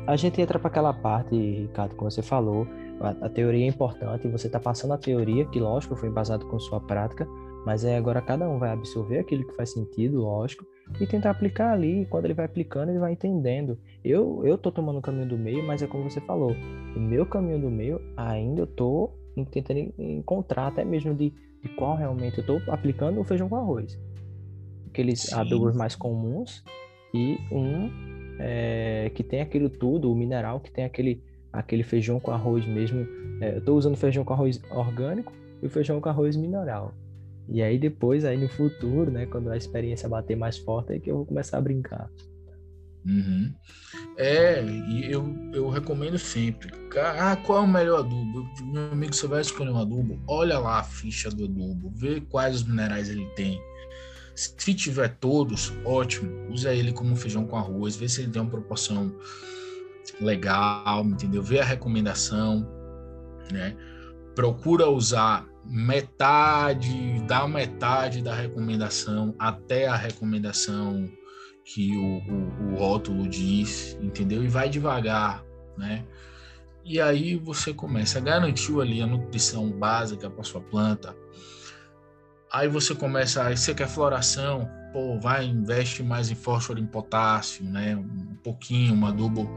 A 0.06 0.16
gente 0.16 0.40
entra 0.40 0.58
para 0.58 0.68
aquela 0.68 0.92
parte, 0.92 1.34
Ricardo, 1.34 1.94
como 1.96 2.10
você 2.10 2.22
falou, 2.22 2.66
a, 3.00 3.26
a 3.26 3.28
teoria 3.28 3.64
é 3.64 3.68
importante, 3.68 4.28
você 4.28 4.46
está 4.46 4.60
passando 4.60 4.92
a 4.92 4.98
teoria, 4.98 5.46
que 5.46 5.58
lógico 5.58 5.96
foi 5.96 6.08
embasado 6.08 6.46
com 6.46 6.58
sua 6.58 6.80
prática, 6.80 7.26
mas 7.64 7.84
é 7.84 7.96
agora 7.96 8.20
cada 8.20 8.48
um 8.48 8.58
vai 8.58 8.70
absorver 8.70 9.18
aquilo 9.18 9.46
que 9.46 9.56
faz 9.56 9.72
sentido, 9.72 10.20
lógico, 10.20 10.66
e 11.00 11.06
tentar 11.06 11.30
aplicar 11.30 11.72
ali. 11.72 12.02
E 12.02 12.06
quando 12.06 12.26
ele 12.26 12.34
vai 12.34 12.44
aplicando, 12.44 12.90
ele 12.90 12.98
vai 12.98 13.12
entendendo. 13.12 13.78
Eu 14.04 14.42
eu 14.44 14.58
tô 14.58 14.70
tomando 14.70 14.98
o 14.98 15.02
caminho 15.02 15.26
do 15.26 15.38
meio, 15.38 15.66
mas 15.66 15.82
é 15.82 15.86
como 15.86 16.08
você 16.08 16.20
falou, 16.20 16.54
o 16.94 17.00
meu 17.00 17.24
caminho 17.24 17.58
do 17.58 17.70
meio 17.70 18.00
ainda 18.16 18.60
eu 18.60 18.66
tô 18.66 19.10
tentando 19.50 19.92
encontrar 19.98 20.68
até 20.68 20.84
mesmo 20.84 21.14
de, 21.14 21.30
de 21.62 21.68
qual 21.76 21.96
realmente 21.96 22.38
eu 22.38 22.46
tô 22.46 22.60
aplicando 22.70 23.18
o 23.18 23.24
feijão 23.24 23.48
com 23.48 23.56
arroz 23.56 23.98
aqueles 24.94 25.22
Sim. 25.22 25.34
adubos 25.34 25.74
mais 25.74 25.96
comuns 25.96 26.62
e 27.12 27.36
um 27.50 27.90
é, 28.38 29.10
que 29.12 29.24
tem 29.24 29.40
aquilo 29.40 29.68
tudo, 29.68 30.10
o 30.10 30.14
mineral 30.14 30.60
que 30.60 30.70
tem 30.70 30.84
aquele, 30.84 31.20
aquele 31.52 31.82
feijão 31.82 32.20
com 32.20 32.30
arroz 32.30 32.64
mesmo. 32.64 33.06
É, 33.40 33.54
eu 33.54 33.58
estou 33.58 33.76
usando 33.76 33.96
feijão 33.96 34.24
com 34.24 34.32
arroz 34.32 34.62
orgânico 34.70 35.32
e 35.60 35.66
o 35.66 35.70
feijão 35.70 36.00
com 36.00 36.08
arroz 36.08 36.36
mineral. 36.36 36.94
E 37.48 37.60
aí 37.60 37.76
depois, 37.76 38.24
aí 38.24 38.36
no 38.36 38.48
futuro, 38.48 39.10
né, 39.10 39.26
quando 39.26 39.50
a 39.50 39.56
experiência 39.56 40.08
bater 40.08 40.36
mais 40.36 40.56
forte, 40.58 40.92
é 40.92 40.98
que 40.98 41.10
eu 41.10 41.16
vou 41.16 41.26
começar 41.26 41.58
a 41.58 41.60
brincar. 41.60 42.08
Uhum. 43.04 43.52
É, 44.16 44.64
e 44.64 45.12
eu, 45.12 45.26
eu 45.52 45.68
recomendo 45.68 46.18
sempre. 46.18 46.70
Ah, 46.96 47.36
qual 47.36 47.58
é 47.58 47.62
o 47.62 47.68
melhor 47.68 47.98
adubo? 47.98 48.46
Meu 48.72 48.92
amigo, 48.92 49.12
você 49.12 49.26
vai 49.26 49.42
escolher 49.42 49.70
um 49.70 49.78
adubo, 49.78 50.18
olha 50.26 50.58
lá 50.58 50.78
a 50.78 50.84
ficha 50.84 51.28
do 51.28 51.44
adubo, 51.44 51.92
vê 51.94 52.20
quais 52.20 52.54
os 52.54 52.64
minerais 52.66 53.10
ele 53.10 53.26
tem 53.36 53.60
se 54.34 54.74
tiver 54.74 55.16
todos, 55.18 55.72
ótimo. 55.84 56.50
Usa 56.50 56.74
ele 56.74 56.92
como 56.92 57.14
feijão 57.16 57.46
com 57.46 57.56
arroz, 57.56 57.96
vê 57.96 58.08
se 58.08 58.22
ele 58.22 58.32
tem 58.32 58.42
uma 58.42 58.50
proporção 58.50 59.14
legal, 60.20 61.04
entendeu? 61.04 61.42
Vê 61.42 61.60
a 61.60 61.64
recomendação, 61.64 62.68
né? 63.50 63.76
Procura 64.34 64.88
usar 64.88 65.46
metade, 65.64 67.20
da 67.26 67.46
metade 67.46 68.20
da 68.20 68.34
recomendação 68.34 69.34
até 69.38 69.86
a 69.86 69.96
recomendação 69.96 71.08
que 71.64 71.96
o, 71.96 72.18
o, 72.18 72.72
o 72.72 72.76
rótulo 72.76 73.28
diz, 73.28 73.96
entendeu? 74.02 74.44
E 74.44 74.48
vai 74.48 74.68
devagar, 74.68 75.44
né? 75.78 76.04
E 76.84 77.00
aí 77.00 77.36
você 77.36 77.72
começa, 77.72 78.20
garantiu 78.20 78.82
ali 78.82 79.00
a 79.00 79.06
nutrição 79.06 79.70
básica 79.70 80.28
para 80.28 80.44
sua 80.44 80.60
planta, 80.60 81.16
Aí 82.54 82.68
você 82.68 82.94
começa, 82.94 83.42
aí 83.42 83.56
você 83.56 83.74
quer 83.74 83.88
floração, 83.88 84.70
pô, 84.92 85.18
vai, 85.18 85.44
investe 85.44 86.04
mais 86.04 86.30
em 86.30 86.36
fósforo, 86.36 86.78
em 86.78 86.86
potássio, 86.86 87.64
né? 87.64 87.96
Um 87.96 88.36
pouquinho, 88.44 88.94
um 88.94 89.04
adubo, 89.04 89.50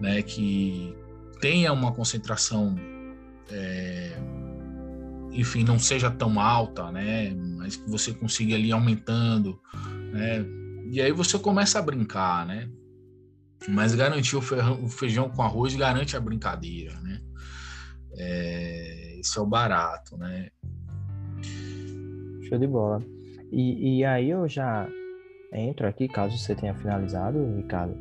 né? 0.00 0.22
Que 0.22 0.96
tenha 1.38 1.70
uma 1.70 1.92
concentração, 1.92 2.74
é, 3.50 4.16
enfim, 5.32 5.64
não 5.64 5.78
seja 5.78 6.10
tão 6.10 6.40
alta, 6.40 6.90
né? 6.90 7.28
Mas 7.58 7.76
que 7.76 7.90
você 7.90 8.14
consiga 8.14 8.54
ali 8.54 8.72
aumentando, 8.72 9.60
né? 10.10 10.42
E 10.90 11.02
aí 11.02 11.12
você 11.12 11.38
começa 11.38 11.78
a 11.78 11.82
brincar, 11.82 12.46
né? 12.46 12.70
Mas 13.68 13.94
garantir 13.94 14.34
o 14.34 14.88
feijão, 14.88 15.28
com 15.28 15.42
arroz 15.42 15.76
garante 15.76 16.16
a 16.16 16.20
brincadeira, 16.20 16.98
né? 17.02 17.20
É, 18.16 19.20
isso 19.20 19.38
é 19.38 19.42
o 19.42 19.46
barato, 19.46 20.16
né? 20.16 20.48
Show 22.48 22.58
de 22.58 22.66
bola. 22.66 23.02
E, 23.50 23.98
e 23.98 24.04
aí 24.04 24.30
eu 24.30 24.48
já 24.48 24.88
entro 25.52 25.86
aqui, 25.86 26.08
caso 26.08 26.36
você 26.36 26.54
tenha 26.54 26.74
finalizado, 26.74 27.38
Ricardo. 27.56 27.96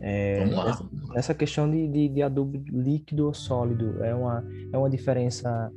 É, 0.00 0.40
Vamos 0.40 0.56
lá. 0.56 0.70
Essa, 0.70 0.88
essa 1.14 1.34
questão 1.34 1.70
de, 1.70 1.88
de, 1.88 2.08
de 2.08 2.22
adubo 2.22 2.62
líquido 2.68 3.26
ou 3.26 3.34
sólido 3.34 4.02
é 4.04 4.14
uma, 4.14 4.44
é 4.72 4.78
uma 4.78 4.90
diferença 4.90 5.72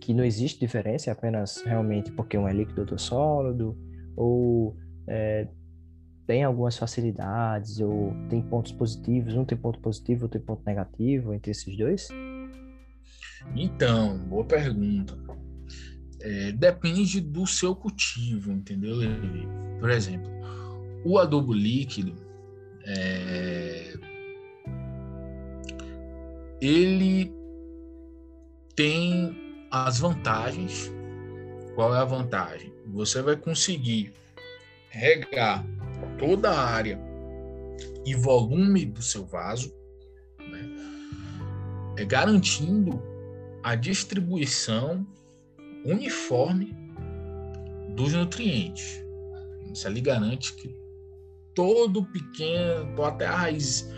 que 0.00 0.14
não 0.14 0.24
existe 0.24 0.60
diferença, 0.60 1.10
é 1.10 1.12
apenas 1.12 1.62
realmente 1.64 2.12
porque 2.12 2.38
um 2.38 2.46
é 2.46 2.52
líquido, 2.52 2.82
outro 2.82 2.94
é 2.94 2.98
sólido, 2.98 3.76
ou 4.16 4.76
é, 5.06 5.48
tem 6.26 6.44
algumas 6.44 6.76
facilidades, 6.76 7.80
ou 7.80 8.14
tem 8.28 8.40
pontos 8.40 8.72
positivos, 8.72 9.34
um 9.34 9.44
tem 9.44 9.58
ponto 9.58 9.80
positivo, 9.80 10.24
outro 10.24 10.38
tem 10.38 10.46
ponto 10.46 10.62
negativo 10.64 11.34
entre 11.34 11.50
esses 11.50 11.76
dois? 11.76 12.08
Então, 13.54 14.18
boa 14.28 14.44
pergunta. 14.44 15.16
É, 16.28 16.50
depende 16.50 17.20
do 17.20 17.46
seu 17.46 17.72
cultivo, 17.72 18.50
entendeu, 18.50 18.96
Levi? 18.96 19.46
Por 19.78 19.88
exemplo, 19.88 20.28
o 21.04 21.20
adubo 21.20 21.52
líquido, 21.52 22.16
é, 22.84 23.94
ele 26.60 27.32
tem 28.74 29.68
as 29.70 30.00
vantagens. 30.00 30.92
Qual 31.76 31.94
é 31.94 31.98
a 31.98 32.04
vantagem? 32.04 32.72
Você 32.86 33.22
vai 33.22 33.36
conseguir 33.36 34.12
regar 34.90 35.64
toda 36.18 36.50
a 36.50 36.60
área 36.60 36.98
e 38.04 38.16
volume 38.16 38.84
do 38.84 39.00
seu 39.00 39.24
vaso, 39.24 39.72
né? 40.40 40.74
é, 41.96 42.04
garantindo 42.04 43.00
a 43.62 43.76
distribuição 43.76 45.06
uniforme 45.92 46.74
dos 47.94 48.12
nutrientes. 48.12 49.02
Isso 49.72 49.86
ali 49.86 50.00
garante 50.00 50.54
que 50.54 50.74
todo 51.54 52.04
pequeno, 52.04 53.02
até 53.02 53.26
a 53.26 53.36
raiz 53.36 53.88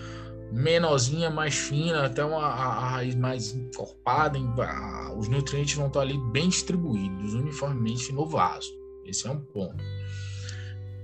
menorzinha, 0.53 1.31
mais 1.31 1.55
fina, 1.55 2.07
até 2.07 2.25
uma 2.25 2.47
a, 2.47 2.89
raiz 2.91 3.15
mais 3.15 3.55
encorpada, 3.55 4.39
a, 4.39 5.15
os 5.15 5.29
nutrientes 5.29 5.75
vão 5.75 5.89
estar 5.89 6.01
ali 6.01 6.19
bem 6.31 6.49
distribuídos 6.49 7.35
uniformemente 7.35 8.13
no 8.13 8.27
vaso. 8.27 8.73
Esse 9.05 9.27
é 9.27 9.31
um 9.31 9.41
ponto. 9.41 9.83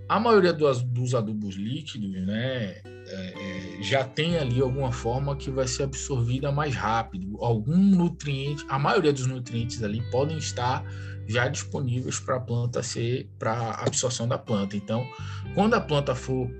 A 0.09 0.21
maioria 0.21 0.53
dos, 0.53 0.83
dos 0.83 1.15
adubos 1.15 1.55
líquidos, 1.55 2.11
né, 2.27 2.83
é, 2.85 3.79
é, 3.79 3.83
já 3.83 4.05
tem 4.05 4.37
ali 4.37 4.61
alguma 4.61 4.93
forma 4.93 5.37
que 5.37 5.51
vai 5.51 5.67
ser 5.67 5.85
absorvida 5.85 6.53
mais 6.53 6.75
rápido. 6.75 7.37
Algum 7.43 7.77
nutriente, 7.77 8.65
a 8.69 8.79
maioria 8.79 9.13
dos 9.13 9.27
nutrientes 9.27 9.83
ali 9.83 10.03
podem 10.11 10.37
estar 10.37 10.85
já 11.27 11.49
disponíveis 11.49 12.21
para 12.21 12.37
a 12.37 12.41
planta 12.41 12.83
ser 12.83 13.29
para 13.39 13.71
absorção 13.73 14.29
da 14.29 14.39
planta. 14.39 14.77
Então, 14.77 15.07
quando 15.55 15.75
a 15.75 15.81
planta 15.81 16.15
for 16.15 16.51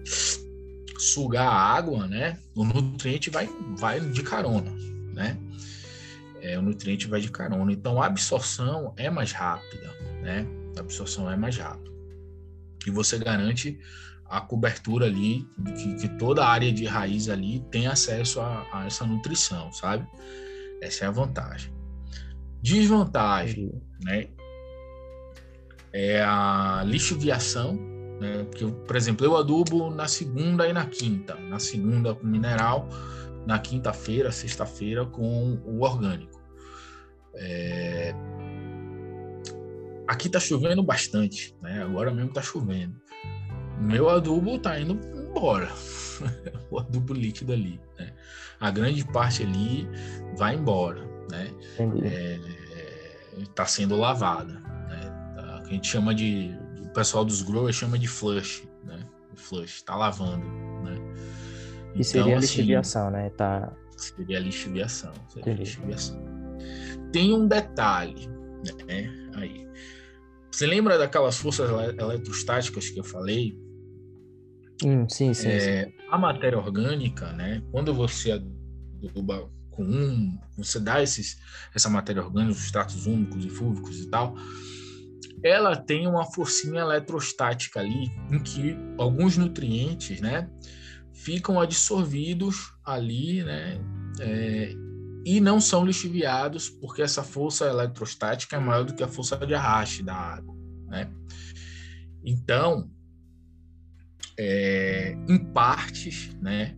sugar 0.99 1.47
a 1.47 1.55
água, 1.55 2.07
né, 2.07 2.39
o 2.55 2.65
nutriente 2.65 3.31
vai, 3.31 3.49
vai 3.77 4.01
de 4.01 4.23
carona, 4.23 4.71
né? 5.13 5.37
É, 6.41 6.59
o 6.59 6.63
nutriente 6.63 7.07
vai 7.07 7.21
de 7.21 7.31
carona. 7.31 7.73
Então, 7.73 8.03
a 8.03 8.07
absorção 8.07 8.93
é 8.97 9.09
mais 9.09 9.33
rápida, 9.33 9.91
né? 10.23 10.47
A 10.77 10.81
absorção 10.81 11.31
é 11.31 11.37
mais 11.37 11.57
rápida. 11.57 11.94
E 12.87 12.91
você 12.91 13.19
garante 13.19 13.79
a 14.27 14.41
cobertura 14.41 15.07
ali, 15.07 15.47
que, 15.77 15.95
que 15.95 16.09
toda 16.19 16.45
a 16.45 16.49
área 16.49 16.73
de 16.73 16.85
raiz 16.87 17.29
ali 17.29 17.61
tem 17.71 17.87
acesso 17.87 18.41
a, 18.41 18.67
a 18.73 18.87
essa 18.87 19.05
nutrição, 19.07 19.73
sabe? 19.73 20.07
Essa 20.81 21.05
é 21.05 21.09
a 21.09 21.11
vantagem. 21.11 21.73
Desvantagem, 22.63 23.71
né? 24.03 24.29
É 25.93 26.23
a 26.23 26.83
lixiviação, 26.85 27.75
né? 28.21 28.45
Porque, 28.45 28.67
por 28.67 28.97
exemplo, 28.97 29.25
eu 29.25 29.37
adubo 29.37 29.91
na 29.91 30.09
segunda 30.09 30.69
e 30.69 30.73
na 30.73 30.87
quinta. 30.87 31.35
Na 31.35 31.59
segunda 31.59 32.15
com 32.15 32.27
mineral, 32.27 32.89
na 33.47 33.59
quinta-feira, 33.59 34.33
sexta-feira 34.33 35.05
com 35.05 35.61
o 35.65 35.83
orgânico. 35.83 36.41
É... 37.35 38.15
Aqui 40.07 40.29
tá 40.29 40.39
chovendo 40.39 40.83
bastante, 40.83 41.57
né? 41.63 41.83
Agora 41.83 42.13
mesmo 42.13 42.33
tá 42.33 42.43
chovendo. 42.43 42.95
Meu 43.81 44.09
adubo 44.09 44.59
tá 44.59 44.79
indo 44.79 44.99
embora. 45.15 45.69
o 46.71 46.79
adubo 46.79 47.13
líquido 47.13 47.53
ali, 47.53 47.81
né? 47.99 48.13
A 48.61 48.71
grande 48.71 49.05
parte 49.05 49.43
ali 49.43 49.89
vai 50.37 50.55
embora, 50.55 51.03
né? 51.31 51.51
É, 52.05 52.39
tá 53.55 53.67
sendo 53.67 53.97
lavada, 53.97 54.53
né? 54.89 55.35
Tá, 55.37 55.63
a 55.65 55.69
gente 55.69 55.89
chama 55.89 56.15
de 56.15 56.55
pessoal 56.95 57.25
dos 57.25 57.43
growers 57.43 57.77
chama 57.77 57.99
de 57.99 58.07
flush, 58.07 58.67
né? 58.85 59.01
Flush, 59.35 59.83
tá 59.83 59.97
lavando, 59.97 60.47
né? 60.83 60.97
E 61.95 62.01
então, 62.01 62.05
seria 62.05 62.35
a 62.35 62.39
assim, 62.39 62.47
lixiviação, 62.47 63.11
né? 63.11 63.31
Tá... 63.31 63.73
Seria 63.97 64.39
lixiviação. 64.39 65.13
Seria 65.29 65.53
a 65.53 65.57
lixiviação. 65.57 66.25
Tem 67.13 67.35
um 67.35 67.47
detalhe, 67.47 68.29
né? 68.87 69.24
Você 70.55 70.69
lembra 70.69 70.97
daquelas 70.97 71.37
forças 71.37 71.69
eletrostáticas 71.99 72.89
que 72.89 73.01
eu 73.01 73.03
falei? 73.03 73.59
Hum, 74.85 75.09
sim, 75.09 75.35
sim, 75.35 75.49
é, 75.49 75.87
sim, 75.87 75.93
A 76.09 76.17
matéria 76.17 76.57
orgânica, 76.57 77.33
né? 77.33 77.61
Quando 77.73 77.93
você 77.93 78.31
aduba 78.31 79.51
com 79.73 79.83
um, 79.83 80.39
você 80.57 80.79
dá 80.79 81.03
esses, 81.03 81.37
essa 81.75 81.91
matéria 81.91 82.23
orgânica, 82.23 82.53
os 82.53 82.65
extratos 82.65 83.05
úmicos 83.05 83.45
e 83.45 83.51
fúvicos 83.51 83.99
e 83.99 84.09
tal, 84.09 84.37
ela 85.43 85.75
tem 85.75 86.07
uma 86.07 86.25
forcinha 86.25 86.83
eletrostática 86.83 87.81
ali 87.81 88.09
em 88.31 88.39
que 88.39 88.77
alguns 88.97 89.37
nutrientes, 89.37 90.21
né, 90.21 90.49
ficam 91.13 91.61
absorvidos 91.61 92.73
ali, 92.85 93.43
né, 93.43 93.81
é, 94.21 94.73
e 95.25 95.41
não 95.41 95.61
são 95.61 95.85
lixiviados 95.85 96.69
porque 96.69 97.03
essa 97.03 97.23
força 97.23 97.67
eletrostática 97.67 98.57
é 98.57 98.59
maior 98.59 98.85
do 98.85 98.95
que 98.95 99.03
a 99.03 99.09
força 99.09 99.37
de 99.39 99.55
arraste 99.55 100.03
da 100.03 100.15
água, 100.15 100.55
né? 100.89 101.11
Então, 102.25 102.91
é, 104.39 105.17
em 105.29 105.39
partes, 105.53 106.35
né, 106.41 106.77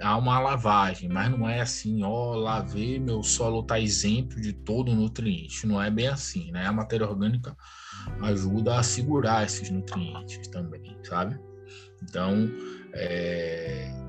há 0.00 0.16
uma 0.16 0.38
lavagem, 0.38 1.08
mas 1.08 1.30
não 1.30 1.48
é 1.48 1.60
assim, 1.60 2.02
ó, 2.02 2.34
lavei, 2.34 2.98
meu 2.98 3.22
solo 3.22 3.60
está 3.60 3.78
isento 3.78 4.40
de 4.40 4.52
todo 4.52 4.94
nutriente. 4.94 5.66
Não 5.66 5.80
é 5.80 5.90
bem 5.90 6.08
assim, 6.08 6.50
né? 6.50 6.66
A 6.66 6.72
matéria 6.72 7.08
orgânica 7.08 7.56
ajuda 8.22 8.78
a 8.78 8.82
segurar 8.82 9.44
esses 9.44 9.70
nutrientes 9.70 10.48
também, 10.48 10.96
sabe? 11.04 11.38
Então, 12.02 12.50
é, 12.92 14.05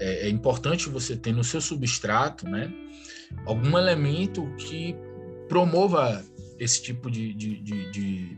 é, 0.00 0.26
é 0.26 0.28
importante 0.28 0.88
você 0.88 1.14
ter 1.14 1.32
no 1.32 1.44
seu 1.44 1.60
substrato, 1.60 2.48
né, 2.48 2.72
algum 3.46 3.78
elemento 3.78 4.52
que 4.56 4.96
promova 5.48 6.24
esse 6.58 6.82
tipo 6.82 7.10
de, 7.10 7.32
de, 7.32 7.60
de, 7.60 7.90
de 7.90 8.36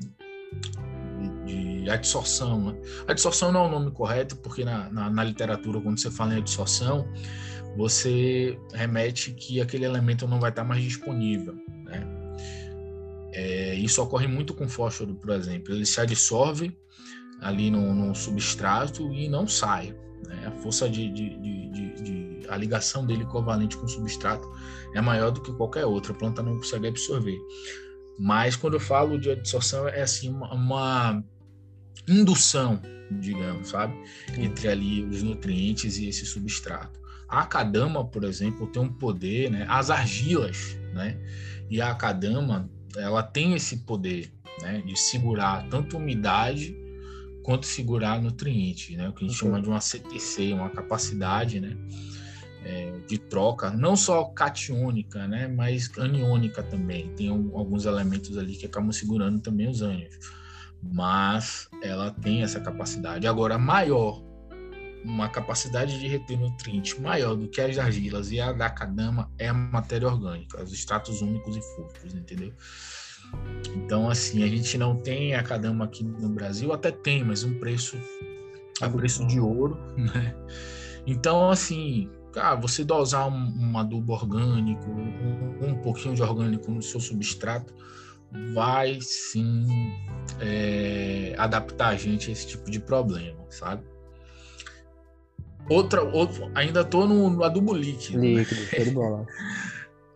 de 1.44 1.90
adsorção. 1.90 2.72
Né? 2.72 2.80
Adsorção 3.06 3.52
não 3.52 3.64
é 3.64 3.68
o 3.68 3.70
nome 3.70 3.90
correto, 3.90 4.36
porque 4.36 4.64
na, 4.64 4.90
na, 4.90 5.10
na, 5.10 5.24
literatura, 5.24 5.80
quando 5.80 5.98
você 5.98 6.10
fala 6.10 6.34
em 6.34 6.38
adsorção, 6.38 7.06
você 7.76 8.58
remete 8.72 9.32
que 9.32 9.60
aquele 9.60 9.84
elemento 9.84 10.26
não 10.26 10.40
vai 10.40 10.50
estar 10.50 10.64
mais 10.64 10.82
disponível. 10.82 11.54
Né? 11.84 12.06
É, 13.32 13.74
isso 13.74 14.02
ocorre 14.02 14.26
muito 14.26 14.54
com 14.54 14.68
fósforo, 14.68 15.14
por 15.14 15.30
exemplo. 15.30 15.74
Ele 15.74 15.86
se 15.86 16.00
absorve 16.00 16.76
ali 17.40 17.70
no, 17.70 17.94
no 17.94 18.14
substrato 18.14 19.12
e 19.12 19.28
não 19.28 19.46
sai. 19.46 19.94
Né? 20.32 20.46
A 20.46 20.50
força 20.50 20.88
de, 20.88 21.10
de, 21.10 21.36
de, 21.38 22.02
de, 22.02 22.40
a 22.48 22.56
ligação 22.56 23.04
dele 23.04 23.24
covalente 23.26 23.76
com 23.76 23.84
o 23.84 23.88
substrato 23.88 24.48
é 24.94 25.00
maior 25.00 25.30
do 25.30 25.40
que 25.40 25.52
qualquer 25.52 25.84
outra. 25.84 26.12
A 26.12 26.16
planta 26.16 26.42
não 26.42 26.56
consegue 26.56 26.88
absorver. 26.88 27.38
Mas 28.18 28.56
quando 28.56 28.74
eu 28.74 28.80
falo 28.80 29.18
de 29.18 29.30
absorção, 29.30 29.88
é 29.88 30.02
assim 30.02 30.30
uma, 30.30 30.52
uma 30.54 31.24
indução, 32.08 32.80
digamos, 33.10 33.68
sabe? 33.68 33.94
Entre 34.36 34.68
ali 34.68 35.04
os 35.04 35.22
nutrientes 35.22 35.98
e 35.98 36.08
esse 36.08 36.26
substrato. 36.26 37.00
A 37.28 37.40
acadama, 37.40 38.04
por 38.06 38.24
exemplo, 38.24 38.66
tem 38.66 38.82
um 38.82 38.92
poder, 38.92 39.50
né? 39.50 39.64
As 39.68 39.90
argilas, 39.90 40.76
né? 40.92 41.18
E 41.70 41.80
a 41.80 41.90
acadama, 41.90 42.70
ela 42.96 43.22
tem 43.22 43.54
esse 43.54 43.78
poder, 43.78 44.30
né? 44.60 44.82
De 44.84 44.98
segurar 44.98 45.66
tanto 45.70 45.96
umidade 45.96 46.76
quanto 47.42 47.66
segurar 47.66 48.20
nutrientes, 48.20 48.96
né? 48.96 49.08
O 49.08 49.12
que 49.12 49.24
a 49.24 49.28
gente 49.28 49.42
uhum. 49.42 49.50
chama 49.50 49.62
de 49.62 49.68
uma 49.68 49.80
CTC, 49.80 50.52
uma 50.52 50.70
capacidade, 50.70 51.60
né? 51.60 51.76
É, 52.64 52.92
de 53.08 53.18
troca, 53.18 53.70
não 53.70 53.96
só 53.96 54.24
catiônica, 54.24 55.26
né? 55.26 55.48
Mas 55.48 55.90
aniônica 55.98 56.62
também. 56.62 57.08
Tem 57.16 57.30
um, 57.30 57.56
alguns 57.56 57.86
elementos 57.86 58.38
ali 58.38 58.54
que 58.54 58.66
acabam 58.66 58.92
segurando 58.92 59.40
também 59.40 59.68
os 59.68 59.82
ânions 59.82 60.18
mas 60.82 61.68
ela 61.82 62.10
tem 62.10 62.42
essa 62.42 62.60
capacidade. 62.60 63.26
Agora, 63.26 63.56
maior, 63.56 64.20
uma 65.04 65.28
capacidade 65.28 65.98
de 65.98 66.08
reter 66.08 66.38
nutrientes 66.38 66.98
maior 66.98 67.34
do 67.36 67.48
que 67.48 67.60
as 67.60 67.78
argilas 67.78 68.30
e 68.32 68.40
a 68.40 68.52
da 68.52 68.68
cadama 68.68 69.30
é 69.38 69.48
a 69.48 69.54
matéria 69.54 70.08
orgânica, 70.08 70.62
os 70.62 70.72
extratos 70.72 71.22
úmicos 71.22 71.56
e 71.56 71.62
fúvicos, 71.74 72.14
entendeu? 72.14 72.52
Então, 73.74 74.08
assim, 74.08 74.42
a 74.42 74.46
gente 74.46 74.76
não 74.76 74.96
tem 74.96 75.34
a 75.34 75.42
cadama 75.42 75.84
aqui 75.84 76.04
no 76.04 76.28
Brasil, 76.28 76.72
até 76.72 76.90
tem, 76.90 77.24
mas 77.24 77.42
um 77.44 77.58
preço 77.58 77.96
a 78.80 78.88
preço 78.88 79.26
de 79.26 79.38
ouro, 79.40 79.78
né? 79.96 80.34
Então, 81.06 81.50
assim, 81.50 82.10
cara, 82.32 82.54
você 82.56 82.84
dosar 82.84 83.28
um, 83.28 83.54
um 83.58 83.78
adubo 83.78 84.12
orgânico, 84.12 84.84
um, 84.90 85.68
um, 85.68 85.74
pouquinho 85.82 86.14
de 86.14 86.22
orgânico 86.22 86.70
no 86.70 86.82
seu 86.82 87.00
substrato, 87.00 87.74
vai 88.54 88.98
sim 89.00 89.66
é, 90.40 91.34
adaptar 91.36 91.88
a 91.88 91.96
gente 91.96 92.30
a 92.30 92.32
esse 92.32 92.46
tipo 92.46 92.70
de 92.70 92.80
problema, 92.80 93.44
sabe? 93.50 93.84
Outra, 95.68 96.02
outro, 96.02 96.50
ainda 96.54 96.84
tô 96.84 97.06
no, 97.06 97.30
no 97.30 97.44
adubo 97.44 97.72
líquido. 97.72 98.18
Né? 98.18 98.34
Líquido, 98.34 99.00
né? 99.00 99.26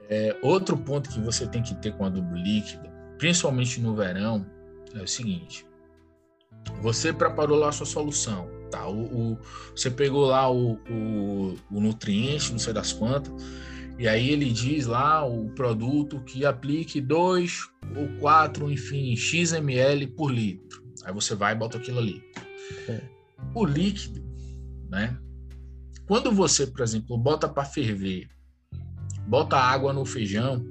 É, 0.09 0.37
outro 0.41 0.77
ponto 0.77 1.11
que 1.11 1.21
você 1.21 1.49
tem 1.49 1.61
que 1.65 1.75
ter 1.75 1.93
com 1.97 2.05
adubo 2.05 2.37
líquido, 2.37 2.89
principalmente 3.19 3.81
no 3.81 3.95
verão, 3.95 4.47
é 4.95 5.03
o 5.03 5.09
seguinte: 5.09 5.67
você 6.81 7.13
preparou 7.13 7.59
lá 7.59 7.69
a 7.69 7.73
sua 7.73 7.87
solução, 7.87 8.49
tá? 8.71 8.87
O, 8.89 9.33
o 9.33 9.39
você 9.75 9.91
pegou 9.91 10.27
lá 10.27 10.51
o, 10.51 10.75
o, 10.91 11.55
o, 11.71 11.81
nutriente, 11.81 12.53
não 12.53 12.59
sei 12.59 12.73
das 12.73 12.93
quantas, 12.93 13.33
e 13.99 14.07
aí 14.07 14.31
ele 14.31 14.51
diz 14.51 14.87
lá 14.87 15.25
o 15.25 15.51
produto 15.51 16.21
que 16.21 16.45
aplique 16.45 17.01
2 17.01 17.71
ou 17.97 18.09
4, 18.21 18.71
enfim, 18.71 19.17
XML 19.17 20.07
por 20.09 20.31
litro. 20.31 20.85
Aí 21.05 21.13
você 21.13 21.35
vai 21.35 21.53
e 21.53 21.57
bota 21.57 21.79
aquilo 21.79 21.99
ali. 21.99 22.23
É. 22.89 23.01
O 23.55 23.65
líquido, 23.65 24.23
né? 24.89 25.19
Quando 26.07 26.31
você, 26.31 26.67
por 26.67 26.83
exemplo, 26.83 27.17
bota 27.19 27.49
para 27.49 27.65
ferver, 27.65 28.29
bota 29.27 29.57
água 29.57 29.93
no 29.93 30.05
feijão, 30.05 30.65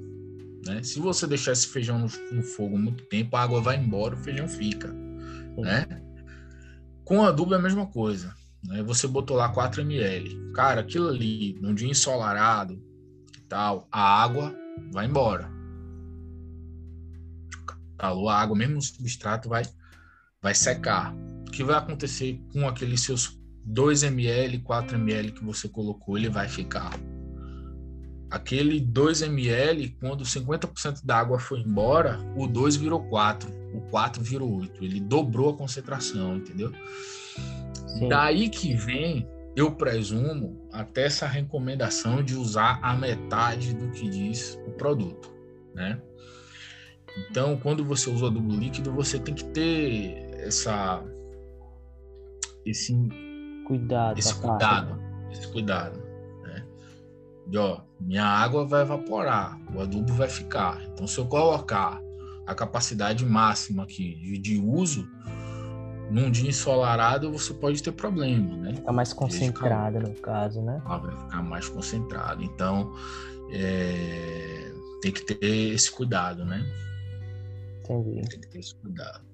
né? 0.66 0.82
Se 0.82 1.00
você 1.00 1.26
deixar 1.26 1.52
esse 1.52 1.68
feijão 1.68 1.98
no, 1.98 2.08
no 2.32 2.42
fogo 2.42 2.78
muito 2.78 3.04
tempo, 3.04 3.36
a 3.36 3.42
água 3.42 3.60
vai 3.60 3.76
embora, 3.76 4.14
o 4.14 4.18
feijão 4.18 4.48
fica 4.48 4.94
né? 5.62 5.86
Com 7.04 7.22
adubo 7.22 7.54
é 7.54 7.56
a 7.56 7.62
mesma 7.62 7.86
coisa. 7.86 8.34
Né? 8.64 8.82
Você 8.82 9.06
botou 9.06 9.36
lá 9.36 9.48
4 9.48 9.80
ml. 9.82 10.52
Cara, 10.52 10.80
aquilo 10.80 11.08
ali, 11.08 11.58
num 11.60 11.74
dia 11.74 11.88
ensolarado 11.88 12.82
tal, 13.48 13.86
a 13.92 14.22
água 14.22 14.54
vai 14.92 15.06
embora. 15.06 15.48
Calor, 17.96 18.28
a 18.28 18.40
água, 18.40 18.56
mesmo 18.56 18.74
no 18.74 18.82
substrato, 18.82 19.48
vai, 19.48 19.62
vai 20.42 20.54
secar. 20.54 21.14
O 21.46 21.50
que 21.50 21.62
vai 21.62 21.76
acontecer 21.76 22.40
com 22.52 22.66
aqueles 22.66 23.02
seus 23.02 23.40
2 23.64 24.02
ml, 24.02 24.58
4 24.58 24.96
ml 24.96 25.30
que 25.30 25.44
você 25.44 25.68
colocou? 25.68 26.18
Ele 26.18 26.28
vai 26.28 26.48
ficar. 26.48 26.90
Aquele 28.30 28.80
2 28.80 29.22
ml, 29.22 29.90
quando 30.00 30.24
50% 30.24 31.04
da 31.04 31.16
água 31.16 31.38
foi 31.38 31.60
embora, 31.60 32.18
o 32.36 32.46
2 32.46 32.76
virou 32.76 33.00
4, 33.04 33.48
o 33.72 33.80
4 33.82 34.22
virou 34.22 34.60
8. 34.60 34.84
Ele 34.84 35.00
dobrou 35.00 35.50
a 35.50 35.56
concentração, 35.56 36.36
entendeu? 36.36 36.72
Sim. 37.86 38.08
Daí 38.08 38.48
que 38.48 38.74
vem, 38.74 39.28
eu 39.54 39.70
presumo, 39.72 40.68
até 40.72 41.04
essa 41.04 41.26
recomendação 41.26 42.22
de 42.22 42.34
usar 42.34 42.80
a 42.82 42.96
metade 42.96 43.74
do 43.74 43.90
que 43.90 44.08
diz 44.08 44.58
o 44.66 44.72
produto, 44.72 45.32
né? 45.74 46.00
Então, 47.30 47.56
quando 47.56 47.84
você 47.84 48.10
usa 48.10 48.26
adubo 48.26 48.54
líquido, 48.54 48.92
você 48.92 49.18
tem 49.18 49.34
que 49.34 49.44
ter 49.44 50.30
essa 50.40 51.02
esse 52.64 52.92
cuidado, 53.66 54.18
esse 54.18 54.34
cuidado, 54.34 55.00
esse 55.30 55.52
cuidado 55.52 56.06
de 57.46 57.58
ó, 57.58 57.80
minha 58.00 58.24
água 58.24 58.66
vai 58.66 58.82
evaporar, 58.82 59.58
o 59.74 59.80
adubo 59.80 60.12
vai 60.12 60.28
ficar. 60.28 60.82
Então, 60.92 61.06
se 61.06 61.18
eu 61.18 61.26
colocar 61.26 62.00
a 62.46 62.54
capacidade 62.54 63.24
máxima 63.24 63.82
aqui 63.82 64.14
de, 64.16 64.38
de 64.38 64.58
uso, 64.58 65.08
num 66.10 66.30
dia 66.30 66.48
ensolarado 66.48 67.32
você 67.32 67.52
pode 67.52 67.82
ter 67.82 67.92
problema, 67.92 68.56
né? 68.56 68.74
Fica 68.74 68.92
mais 68.92 69.12
concentrada 69.12 69.98
no 69.98 70.14
caso, 70.14 70.62
né? 70.62 70.80
Ela 70.84 70.98
vai 70.98 71.16
ficar 71.16 71.42
mais 71.42 71.68
concentrada. 71.68 72.42
Então, 72.42 72.94
é, 73.50 74.72
tem 75.02 75.12
que 75.12 75.22
ter 75.22 75.74
esse 75.74 75.90
cuidado, 75.90 76.44
né? 76.44 76.64
Entendi. 77.80 78.28
Tem 78.28 78.40
que 78.40 78.48
ter 78.48 78.58
esse 78.58 78.74
cuidado. 78.74 79.24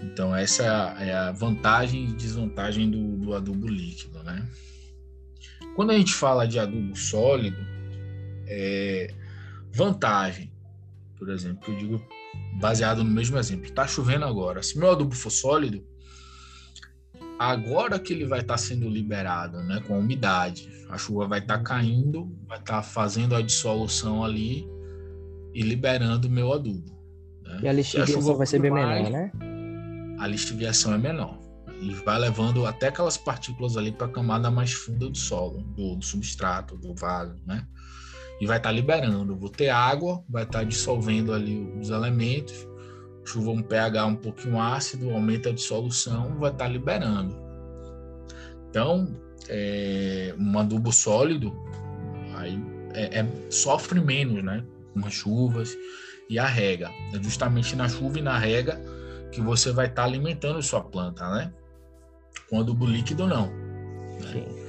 Então, 0.00 0.34
essa 0.34 0.62
é 1.00 1.12
a 1.12 1.32
vantagem 1.32 2.04
e 2.04 2.12
desvantagem 2.12 2.90
do, 2.90 3.16
do 3.16 3.34
adubo 3.34 3.66
líquido, 3.66 4.22
né? 4.22 4.46
Quando 5.78 5.92
a 5.92 5.94
gente 5.96 6.12
fala 6.12 6.44
de 6.44 6.58
adubo 6.58 6.96
sólido, 6.96 7.56
é, 8.48 9.14
vantagem, 9.72 10.52
por 11.16 11.28
exemplo, 11.28 11.72
eu 11.72 11.78
digo 11.78 12.02
baseado 12.60 13.04
no 13.04 13.10
mesmo 13.12 13.38
exemplo, 13.38 13.66
está 13.66 13.86
chovendo 13.86 14.24
agora. 14.24 14.60
Se 14.60 14.76
meu 14.76 14.90
adubo 14.90 15.14
for 15.14 15.30
sólido, 15.30 15.86
agora 17.38 17.96
que 18.00 18.12
ele 18.12 18.26
vai 18.26 18.40
estar 18.40 18.54
tá 18.54 18.58
sendo 18.58 18.88
liberado, 18.88 19.62
né, 19.62 19.80
com 19.86 19.94
a 19.94 19.98
umidade, 19.98 20.68
a 20.90 20.98
chuva 20.98 21.28
vai 21.28 21.38
estar 21.38 21.58
tá 21.58 21.62
caindo, 21.62 22.36
vai 22.48 22.58
estar 22.58 22.78
tá 22.78 22.82
fazendo 22.82 23.36
a 23.36 23.40
dissolução 23.40 24.24
ali 24.24 24.66
e 25.54 25.62
liberando 25.62 26.28
meu 26.28 26.52
adubo. 26.52 26.90
Né? 27.44 27.60
E 27.62 27.68
a 27.68 27.72
lixiviação 27.72 28.36
vai 28.36 28.48
ser 28.48 28.58
bem 28.60 28.72
mais, 28.72 29.04
menor, 29.04 29.12
né? 29.12 29.32
A 30.18 30.26
lixiviação 30.26 30.92
é 30.92 30.98
menor 30.98 31.47
e 31.80 31.94
vai 31.94 32.18
levando 32.18 32.66
até 32.66 32.88
aquelas 32.88 33.16
partículas 33.16 33.76
ali 33.76 33.92
para 33.92 34.06
a 34.06 34.10
camada 34.10 34.50
mais 34.50 34.72
funda 34.72 35.08
do 35.08 35.16
solo, 35.16 35.62
do, 35.76 35.96
do, 35.96 36.04
substrato, 36.04 36.76
do 36.76 36.94
vaso, 36.94 37.36
né? 37.46 37.66
E 38.40 38.46
vai 38.46 38.56
estar 38.56 38.70
tá 38.70 38.74
liberando. 38.74 39.36
Vou 39.36 39.48
ter 39.48 39.68
água, 39.68 40.22
vai 40.28 40.44
estar 40.44 40.60
tá 40.60 40.64
dissolvendo 40.64 41.32
ali 41.32 41.60
os 41.80 41.90
elementos, 41.90 42.66
chuva 43.24 43.50
um 43.50 43.62
pH 43.62 44.06
um 44.06 44.16
pouquinho 44.16 44.60
ácido, 44.60 45.10
aumenta 45.10 45.50
a 45.50 45.52
dissolução, 45.52 46.38
vai 46.38 46.50
estar 46.50 46.64
tá 46.64 46.70
liberando. 46.70 47.36
Então, 48.70 49.16
é, 49.48 50.34
um 50.38 50.58
adubo 50.58 50.92
sólido 50.92 51.52
aí 52.36 52.60
é, 52.94 53.20
é, 53.20 53.26
sofre 53.50 54.00
menos, 54.00 54.42
né? 54.42 54.64
Com 54.92 55.06
as 55.06 55.14
chuvas 55.14 55.76
e 56.28 56.38
a 56.38 56.46
rega. 56.46 56.90
É 57.14 57.22
justamente 57.22 57.76
na 57.76 57.88
chuva 57.88 58.18
e 58.18 58.22
na 58.22 58.38
rega 58.38 58.80
que 59.32 59.40
você 59.40 59.72
vai 59.72 59.86
estar 59.86 60.02
tá 60.02 60.08
alimentando 60.08 60.62
sua 60.62 60.82
planta, 60.82 61.28
né? 61.30 61.52
Com 62.48 62.60
adubo 62.60 62.86
líquido, 62.86 63.26
não. 63.26 63.46
Né? 63.46 64.68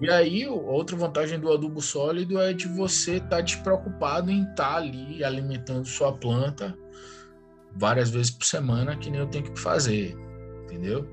E 0.00 0.08
aí, 0.08 0.46
outra 0.46 0.96
vantagem 0.96 1.40
do 1.40 1.52
adubo 1.52 1.80
sólido 1.80 2.38
é 2.38 2.52
de 2.52 2.68
você 2.68 3.16
estar 3.16 3.28
tá 3.28 3.40
despreocupado 3.40 4.30
em 4.30 4.42
estar 4.42 4.54
tá 4.54 4.76
ali 4.76 5.24
alimentando 5.24 5.84
sua 5.86 6.12
planta 6.12 6.76
várias 7.74 8.10
vezes 8.10 8.30
por 8.30 8.44
semana, 8.44 8.96
que 8.96 9.10
nem 9.10 9.20
eu 9.20 9.26
tenho 9.26 9.44
que 9.44 9.58
fazer, 9.58 10.16
entendeu? 10.64 11.08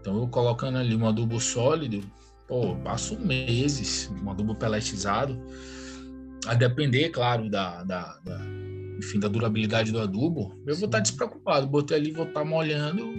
Então, 0.00 0.18
eu 0.18 0.28
colocando 0.28 0.78
ali 0.78 0.96
um 0.96 1.06
adubo 1.06 1.38
sólido, 1.38 2.02
pô, 2.48 2.74
passo 2.76 3.18
meses, 3.20 4.10
um 4.22 4.30
adubo 4.30 4.54
peletizado, 4.54 5.38
a 6.46 6.54
depender, 6.54 7.10
claro, 7.10 7.50
da, 7.50 7.84
da, 7.84 8.18
da 8.24 8.40
enfim, 8.98 9.18
da 9.18 9.28
durabilidade 9.28 9.92
do 9.92 10.00
adubo, 10.00 10.54
eu 10.66 10.74
vou 10.76 10.86
estar 10.86 10.98
tá 10.98 11.00
despreocupado, 11.00 11.66
botei 11.66 11.96
ali, 11.96 12.12
vou 12.12 12.26
estar 12.26 12.40
tá 12.40 12.46
molhando, 12.46 13.12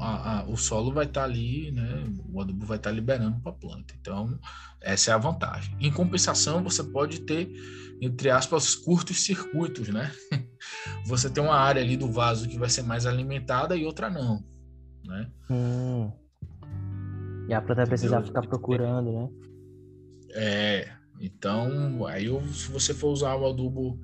a, 0.00 0.40
a, 0.40 0.44
o 0.44 0.56
solo 0.56 0.92
vai 0.92 1.04
estar 1.04 1.20
tá 1.20 1.26
ali, 1.26 1.70
né? 1.70 2.04
O 2.32 2.40
adubo 2.40 2.64
vai 2.64 2.78
estar 2.78 2.90
tá 2.90 2.96
liberando 2.96 3.40
para 3.40 3.52
a 3.52 3.54
planta. 3.54 3.94
Então, 4.00 4.38
essa 4.80 5.10
é 5.10 5.14
a 5.14 5.18
vantagem. 5.18 5.76
Em 5.78 5.92
compensação, 5.92 6.64
você 6.64 6.82
pode 6.82 7.20
ter, 7.20 7.52
entre 8.00 8.30
aspas, 8.30 8.74
curtos 8.74 9.20
circuitos, 9.20 9.88
né? 9.88 10.10
Você 11.06 11.30
tem 11.30 11.42
uma 11.42 11.56
área 11.56 11.82
ali 11.82 11.96
do 11.96 12.12
vaso 12.12 12.46
que 12.46 12.58
vai 12.58 12.68
ser 12.68 12.82
mais 12.82 13.06
alimentada 13.06 13.74
e 13.74 13.86
outra 13.86 14.10
não, 14.10 14.44
né? 15.06 15.30
Hum. 15.50 16.12
E 17.48 17.54
a 17.54 17.60
planta 17.62 17.76
vai 17.76 17.86
precisar 17.86 18.22
ficar 18.22 18.42
procurando, 18.42 19.10
né? 19.10 19.28
É. 20.34 20.92
Então, 21.20 22.06
aí 22.06 22.26
se 22.52 22.70
você 22.70 22.94
for 22.94 23.08
usar 23.08 23.34
o 23.36 23.46
adubo 23.46 23.98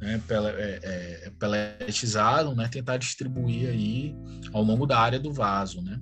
né, 0.00 0.20
é, 0.30 0.80
é, 1.26 1.30
peletizado, 1.38 2.54
né, 2.54 2.68
tentar 2.68 2.96
distribuir 2.96 3.68
aí 3.68 4.16
ao 4.52 4.62
longo 4.62 4.86
da 4.86 4.98
área 4.98 5.20
do 5.20 5.32
vaso, 5.32 5.82
né? 5.82 6.00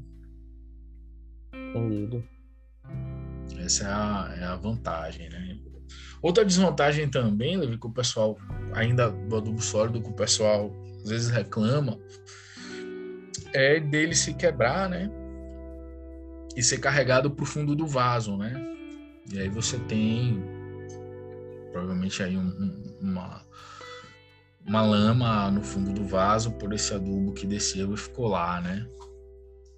Entendido. 1.52 2.24
Essa 3.58 3.84
é 3.84 3.90
a, 3.90 4.34
é 4.40 4.44
a 4.44 4.56
vantagem, 4.56 5.28
né? 5.28 5.58
Outra 6.22 6.44
desvantagem 6.44 7.08
também, 7.08 7.56
Levi, 7.56 7.78
que 7.78 7.86
o 7.86 7.92
pessoal, 7.92 8.38
ainda 8.72 9.10
do 9.10 9.36
adubo 9.36 9.60
sólido, 9.60 10.00
que 10.00 10.08
o 10.08 10.14
pessoal 10.14 10.72
às 11.02 11.10
vezes 11.10 11.28
reclama, 11.28 11.98
é 13.52 13.80
dele 13.80 14.14
se 14.14 14.34
quebrar, 14.34 14.88
né? 14.88 15.10
E 16.56 16.62
ser 16.62 16.78
carregado 16.78 17.30
para 17.30 17.42
o 17.42 17.46
fundo 17.46 17.74
do 17.74 17.86
vaso, 17.86 18.36
né? 18.36 18.52
E 19.32 19.38
aí 19.38 19.48
você 19.48 19.78
tem 19.80 20.42
provavelmente 21.72 22.22
aí 22.22 22.36
um, 22.36 22.96
uma, 23.00 23.42
uma 24.68 24.82
lama 24.82 25.50
no 25.50 25.62
fundo 25.62 25.92
do 25.92 26.04
vaso 26.04 26.52
por 26.52 26.72
esse 26.72 26.94
adubo 26.94 27.32
que 27.32 27.46
desceu 27.46 27.92
e 27.94 27.96
ficou 27.96 28.28
lá, 28.28 28.60
né? 28.60 28.86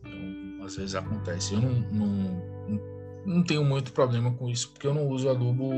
Então, 0.01 0.67
às 0.67 0.77
vezes 0.77 0.95
acontece. 0.95 1.55
Eu 1.55 1.61
não, 1.61 1.73
não, 1.93 2.83
não 3.25 3.43
tenho 3.45 3.65
muito 3.65 3.93
problema 3.93 4.33
com 4.35 4.49
isso, 4.49 4.71
porque 4.73 4.87
eu 4.87 4.95
não 4.95 5.09
uso 5.09 5.29
adubo 5.29 5.71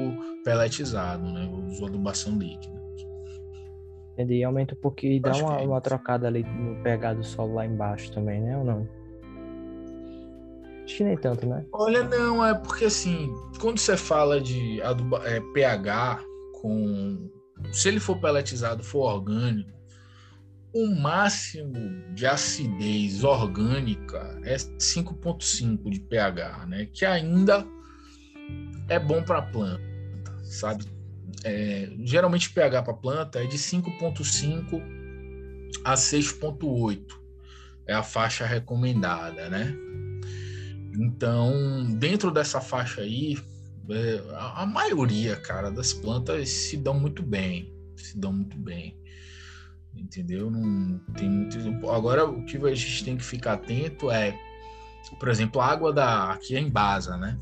peletizado, 0.45 1.31
né? 1.31 1.45
Eu 1.45 1.65
uso 1.67 1.87
adubação 1.87 2.39
líquida. 2.39 2.81
Entendi, 4.13 4.45
aumenta 4.45 4.75
um 4.75 4.79
pouquinho 4.79 5.15
e 5.15 5.21
dá 5.21 5.33
uma, 5.37 5.61
é 5.61 5.67
uma 5.67 5.81
trocada 5.81 6.27
ali 6.27 6.45
no 6.45 6.83
pH 6.83 7.15
do 7.15 7.25
solo 7.25 7.55
lá 7.55 7.67
embaixo 7.67 8.13
também, 8.13 8.41
né? 8.41 8.57
Ou 8.57 8.65
não? 8.65 8.89
Acho 10.85 10.97
que 10.97 11.05
nem 11.05 11.17
tanto, 11.17 11.47
né? 11.47 11.65
Olha, 11.73 12.03
não, 12.03 12.45
é 12.45 12.55
porque 12.55 12.87
assim, 12.87 13.33
quando 13.61 13.79
você 13.79 13.97
fala 13.97 14.41
de 14.41 14.83
aduba, 14.83 15.23
é, 15.25 15.41
pH 15.53 16.23
com. 16.61 17.31
Se 17.73 17.89
ele 17.89 17.99
for 17.99 18.19
peletizado, 18.19 18.85
for 18.85 19.13
orgânico, 19.13 19.73
o 20.75 20.95
máximo 20.95 22.15
de 22.15 22.27
acidez 22.27 23.25
orgânica 23.25 24.41
é 24.45 24.57
5,5 24.57 25.91
de 25.91 26.01
pH, 26.01 26.67
né? 26.67 26.87
Que 26.93 27.05
ainda 27.05 27.67
é 28.89 28.99
bom 28.99 29.23
para 29.23 29.39
a 29.39 29.43
planta, 29.43 29.83
sabe? 30.45 30.85
É, 31.45 31.91
geralmente 32.05 32.51
pH 32.51 32.83
para 32.83 32.95
planta 32.95 33.43
é 33.43 33.47
de 33.47 33.57
5,5 33.57 34.83
a 35.85 35.95
6,8 35.95 37.23
é 37.87 37.95
a 37.95 38.03
faixa 38.03 38.47
recomendada, 38.47 39.49
né? 39.49 39.75
Então, 40.95 41.85
dentro 41.99 42.31
dessa 42.31 42.61
faixa 42.61 43.01
aí, 43.01 43.39
é, 43.91 44.35
a, 44.35 44.63
a 44.63 44.67
maioria, 44.67 45.37
cara, 45.37 45.71
das 45.71 45.93
plantas 45.93 46.49
se 46.49 46.77
dão 46.77 46.99
muito 46.99 47.23
bem, 47.23 47.73
se 47.97 48.19
dão 48.19 48.33
muito 48.33 48.57
bem 48.57 49.01
entendeu? 49.97 50.51
Não 50.51 50.99
tem 51.15 51.29
muito. 51.29 51.91
Agora, 51.91 52.25
o 52.25 52.45
que 52.45 52.57
a 52.57 52.75
gente 52.75 53.05
tem 53.05 53.17
que 53.17 53.25
ficar 53.25 53.55
atento 53.55 54.11
é, 54.11 54.37
por 55.19 55.29
exemplo, 55.29 55.61
a 55.61 55.67
água 55.67 55.93
da 55.93 56.33
aqui 56.33 56.57
é 56.57 56.61
em 56.61 56.67
Embasa, 56.67 57.17
né? 57.17 57.39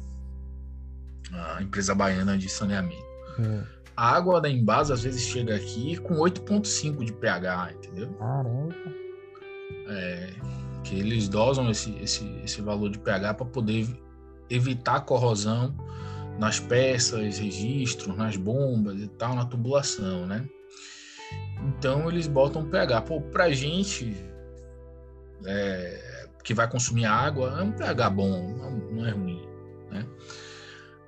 A 1.32 1.62
empresa 1.62 1.94
baiana 1.94 2.36
de 2.36 2.48
saneamento. 2.48 3.04
Hum. 3.38 3.62
A 3.96 4.16
água 4.16 4.40
da 4.40 4.48
Embasa 4.48 4.94
às 4.94 5.02
vezes 5.02 5.22
chega 5.22 5.54
aqui 5.54 5.96
com 5.98 6.14
8,5 6.14 7.04
de 7.04 7.12
pH, 7.12 7.72
entendeu? 7.74 8.12
Caramba. 8.14 8.74
É, 9.88 10.32
que 10.84 10.98
eles 10.98 11.28
dosam 11.28 11.70
esse, 11.70 11.92
esse, 11.96 12.24
esse 12.44 12.62
valor 12.62 12.90
de 12.90 12.98
pH 12.98 13.34
para 13.34 13.46
poder 13.46 13.86
evitar 14.48 15.00
corrosão 15.00 15.74
nas 16.40 16.58
peças, 16.58 17.38
registros, 17.38 18.16
nas 18.16 18.34
bombas 18.34 18.98
e 18.98 19.06
tal, 19.06 19.34
na 19.34 19.44
tubulação, 19.44 20.26
né? 20.26 20.48
Então 21.68 22.08
eles 22.08 22.26
botam 22.26 22.64
pH. 22.64 23.02
Pô, 23.02 23.20
pra 23.20 23.50
gente 23.50 24.16
é, 25.44 26.28
que 26.42 26.54
vai 26.54 26.68
consumir 26.68 27.04
água, 27.04 27.60
é 27.60 27.62
um 27.62 27.72
pH 27.72 28.08
bom, 28.08 28.54
não 28.90 29.06
é 29.06 29.10
ruim. 29.10 29.46
Né? 29.90 30.06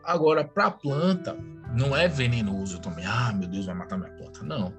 Agora, 0.05 0.45
para 0.45 0.71
planta, 0.71 1.35
não 1.75 1.97
é 1.97 2.07
venenoso 2.07 2.79
também. 2.79 3.07
Ah, 3.07 3.33
meu 3.33 3.49
Deus, 3.49 3.65
vai 3.65 3.75
matar 3.75 3.97
minha 3.97 4.13
planta. 4.13 4.45
Não. 4.45 4.75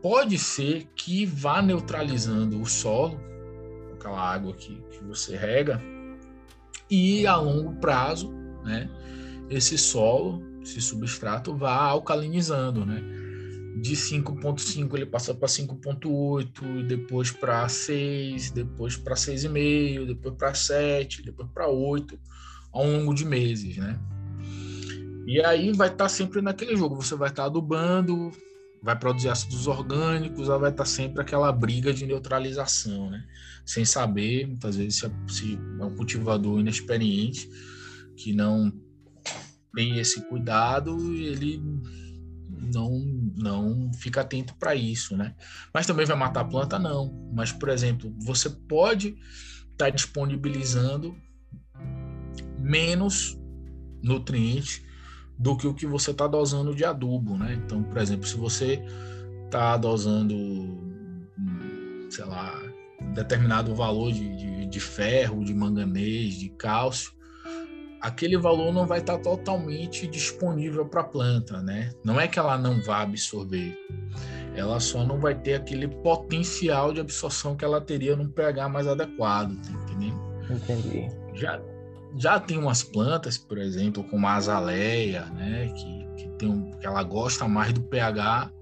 Pode 0.00 0.38
ser 0.38 0.88
que 0.96 1.26
vá 1.26 1.60
neutralizando 1.60 2.58
o 2.58 2.64
solo, 2.64 3.20
aquela 3.92 4.18
água 4.18 4.54
que, 4.54 4.80
que 4.90 5.04
você 5.04 5.36
rega, 5.36 5.78
e 6.88 7.26
a 7.26 7.36
longo 7.36 7.74
prazo, 7.74 8.32
né, 8.64 8.88
esse 9.50 9.78
solo, 9.78 10.42
esse 10.62 10.80
substrato, 10.80 11.56
vá 11.56 11.74
alcalinizando, 11.74 12.84
né? 12.84 13.02
de 13.80 13.94
5.5 13.94 14.94
ele 14.94 15.06
passa 15.06 15.34
para 15.34 15.48
5.8, 15.48 16.86
depois 16.86 17.30
para 17.30 17.68
6, 17.68 18.50
depois 18.50 18.96
para 18.96 19.14
6,5, 19.14 20.06
depois 20.06 20.34
para 20.34 20.54
7, 20.54 21.22
depois 21.22 21.48
para 21.50 21.68
8, 21.68 22.18
ao 22.72 22.84
longo 22.84 23.14
de 23.14 23.24
meses, 23.24 23.76
né? 23.76 23.98
E 25.26 25.40
aí 25.44 25.72
vai 25.72 25.88
estar 25.88 26.04
tá 26.04 26.08
sempre 26.08 26.40
naquele 26.40 26.76
jogo, 26.76 26.96
você 26.96 27.14
vai 27.14 27.28
estar 27.28 27.42
tá 27.42 27.46
adubando, 27.46 28.32
vai 28.82 28.98
produzir 28.98 29.28
ácidos 29.28 29.66
orgânicos, 29.66 30.48
vai 30.48 30.70
estar 30.70 30.72
tá 30.72 30.84
sempre 30.84 31.20
aquela 31.20 31.52
briga 31.52 31.92
de 31.92 32.06
neutralização, 32.06 33.10
né? 33.10 33.24
Sem 33.64 33.84
saber, 33.84 34.46
muitas 34.46 34.76
vezes, 34.76 34.96
se 34.96 35.10
se 35.28 35.58
é 35.80 35.84
um 35.84 35.94
cultivador 35.94 36.58
inexperiente 36.58 37.48
que 38.16 38.32
não 38.32 38.72
tem 39.74 39.98
esse 39.98 40.20
cuidado, 40.22 40.96
ele 41.14 41.62
não 42.74 42.90
não 43.36 43.92
fica 43.92 44.22
atento 44.22 44.54
para 44.56 44.74
isso, 44.74 45.16
né? 45.16 45.34
Mas 45.72 45.86
também 45.86 46.04
vai 46.04 46.16
matar 46.16 46.40
a 46.40 46.44
planta 46.44 46.78
não. 46.78 47.30
Mas 47.32 47.52
por 47.52 47.68
exemplo, 47.68 48.14
você 48.18 48.50
pode 48.50 49.16
estar 49.72 49.86
tá 49.86 49.90
disponibilizando 49.90 51.16
menos 52.58 53.38
nutrientes 54.02 54.82
do 55.38 55.56
que 55.56 55.66
o 55.66 55.74
que 55.74 55.86
você 55.86 56.10
está 56.10 56.26
dosando 56.26 56.74
de 56.74 56.84
adubo, 56.84 57.36
né? 57.38 57.54
Então, 57.64 57.82
por 57.82 57.98
exemplo, 57.98 58.26
se 58.26 58.36
você 58.36 58.82
está 59.44 59.76
dosando, 59.76 60.34
sei 62.10 62.24
lá, 62.24 62.60
determinado 63.14 63.74
valor 63.74 64.12
de, 64.12 64.36
de, 64.36 64.66
de 64.66 64.80
ferro, 64.80 65.44
de 65.44 65.54
manganês, 65.54 66.34
de 66.34 66.48
cálcio, 66.50 67.12
aquele 68.00 68.36
valor 68.36 68.72
não 68.72 68.86
vai 68.86 69.00
estar 69.00 69.18
totalmente 69.18 70.06
disponível 70.06 70.86
para 70.86 71.00
a 71.00 71.04
planta, 71.04 71.60
né? 71.62 71.90
Não 72.04 72.20
é 72.20 72.28
que 72.28 72.38
ela 72.38 72.56
não 72.56 72.80
vá 72.80 73.02
absorver, 73.02 73.76
ela 74.54 74.80
só 74.80 75.04
não 75.04 75.18
vai 75.18 75.34
ter 75.34 75.54
aquele 75.54 75.88
potencial 75.88 76.92
de 76.92 77.00
absorção 77.00 77.56
que 77.56 77.64
ela 77.64 77.80
teria 77.80 78.16
num 78.16 78.28
pH 78.28 78.68
mais 78.68 78.86
adequado, 78.86 79.56
tá 79.62 79.70
entendendo? 79.70 80.18
Entendi. 80.50 81.08
Já, 81.34 81.60
já 82.16 82.40
tem 82.40 82.58
umas 82.58 82.82
plantas, 82.82 83.38
por 83.38 83.58
exemplo, 83.58 84.02
como 84.04 84.26
a 84.26 84.34
azaleia, 84.34 85.26
né? 85.26 85.72
Que, 85.76 86.22
que, 86.22 86.28
tem 86.38 86.48
um, 86.48 86.70
que 86.72 86.86
ela 86.86 87.02
gosta 87.02 87.46
mais 87.46 87.72
do 87.72 87.82
pH 87.82 88.52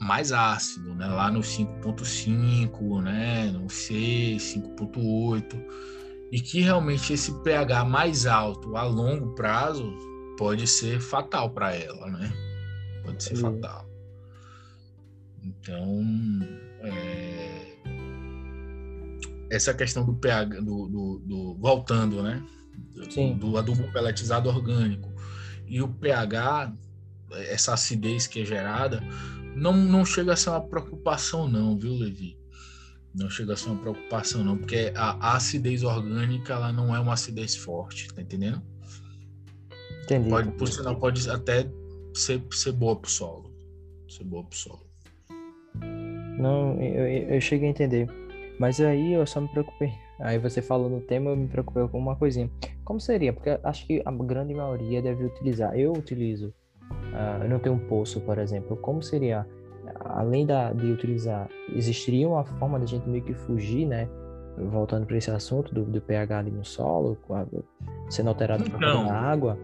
mais 0.00 0.30
ácido, 0.30 0.94
né? 0.94 1.06
Lá 1.06 1.30
no 1.30 1.40
5.5, 1.40 3.02
né? 3.02 3.50
No 3.50 3.68
6, 3.68 4.54
5.8 4.54 5.97
e 6.30 6.40
que 6.40 6.60
realmente 6.60 7.12
esse 7.12 7.32
pH 7.42 7.84
mais 7.84 8.26
alto 8.26 8.76
a 8.76 8.82
longo 8.82 9.34
prazo 9.34 9.92
pode 10.36 10.66
ser 10.66 11.00
fatal 11.00 11.50
para 11.50 11.74
ela, 11.74 12.06
né? 12.10 12.32
Pode 13.04 13.22
ser 13.22 13.36
fatal. 13.36 13.88
Então, 15.42 16.00
é... 16.82 17.76
essa 19.50 19.72
questão 19.72 20.04
do 20.04 20.14
pH, 20.14 20.60
do, 20.60 20.86
do, 20.88 21.22
do 21.24 21.54
voltando, 21.54 22.22
né? 22.22 22.42
Do, 23.14 23.34
do, 23.34 23.56
adubo 23.56 23.90
peletizado 23.92 24.48
orgânico 24.48 25.08
e 25.66 25.82
o 25.82 25.88
pH, 25.88 26.72
essa 27.30 27.74
acidez 27.74 28.26
que 28.26 28.40
é 28.40 28.44
gerada, 28.44 29.02
não, 29.54 29.76
não 29.76 30.04
chega 30.04 30.32
a 30.32 30.36
ser 30.36 30.50
uma 30.50 30.66
preocupação, 30.66 31.48
não, 31.48 31.76
viu, 31.76 31.92
Levi? 31.92 32.37
Não 33.18 33.28
chega 33.28 33.54
a 33.54 33.56
ser 33.56 33.70
uma 33.70 33.80
preocupação, 33.80 34.44
não, 34.44 34.56
porque 34.56 34.92
a 34.94 35.34
acidez 35.34 35.82
orgânica 35.82 36.52
ela 36.52 36.72
não 36.72 36.94
é 36.94 37.00
uma 37.00 37.14
acidez 37.14 37.56
forte, 37.56 38.06
tá 38.14 38.22
entendendo? 38.22 38.62
Entendi. 40.04 40.30
Pode, 40.30 40.50
por 40.52 40.68
sinal, 40.68 40.96
pode 40.96 41.28
até 41.28 41.68
ser, 42.14 42.40
ser 42.52 42.72
boa 42.72 42.94
pro 42.94 43.10
solo. 43.10 43.52
Ser 44.08 44.24
boa 44.24 44.44
pro 44.44 44.56
solo. 44.56 44.86
Não, 46.38 46.80
eu, 46.80 47.06
eu 47.34 47.40
cheguei 47.40 47.66
a 47.66 47.70
entender. 47.70 48.08
Mas 48.58 48.80
aí 48.80 49.12
eu 49.12 49.26
só 49.26 49.40
me 49.40 49.48
preocupei. 49.48 49.92
Aí 50.20 50.38
você 50.38 50.62
falou 50.62 50.88
no 50.88 51.00
tema, 51.00 51.30
eu 51.30 51.36
me 51.36 51.48
preocupei 51.48 51.86
com 51.88 51.98
uma 51.98 52.16
coisinha. 52.16 52.50
Como 52.84 53.00
seria? 53.00 53.32
Porque 53.32 53.50
acho 53.62 53.86
que 53.86 54.00
a 54.04 54.10
grande 54.10 54.54
maioria 54.54 55.02
deve 55.02 55.24
utilizar. 55.24 55.78
Eu 55.78 55.92
utilizo. 55.92 56.54
Uh, 56.90 57.42
eu 57.42 57.48
não 57.48 57.58
tenho 57.58 57.74
um 57.74 57.88
poço, 57.88 58.20
por 58.20 58.38
exemplo. 58.38 58.76
Como 58.76 59.02
seria 59.02 59.46
além 60.04 60.46
da, 60.46 60.72
de 60.72 60.86
utilizar, 60.86 61.48
existiria 61.74 62.28
uma 62.28 62.44
forma 62.44 62.78
da 62.78 62.86
gente 62.86 63.08
meio 63.08 63.22
que 63.22 63.34
fugir, 63.34 63.86
né? 63.86 64.08
Voltando 64.56 65.06
para 65.06 65.16
esse 65.16 65.30
assunto 65.30 65.72
do, 65.72 65.84
do, 65.84 66.00
pH 66.00 66.38
ali 66.38 66.50
no 66.50 66.64
solo, 66.64 67.16
sendo 68.08 68.28
alterado 68.28 68.64
então, 68.66 68.78
pela 68.78 69.12
água, 69.12 69.56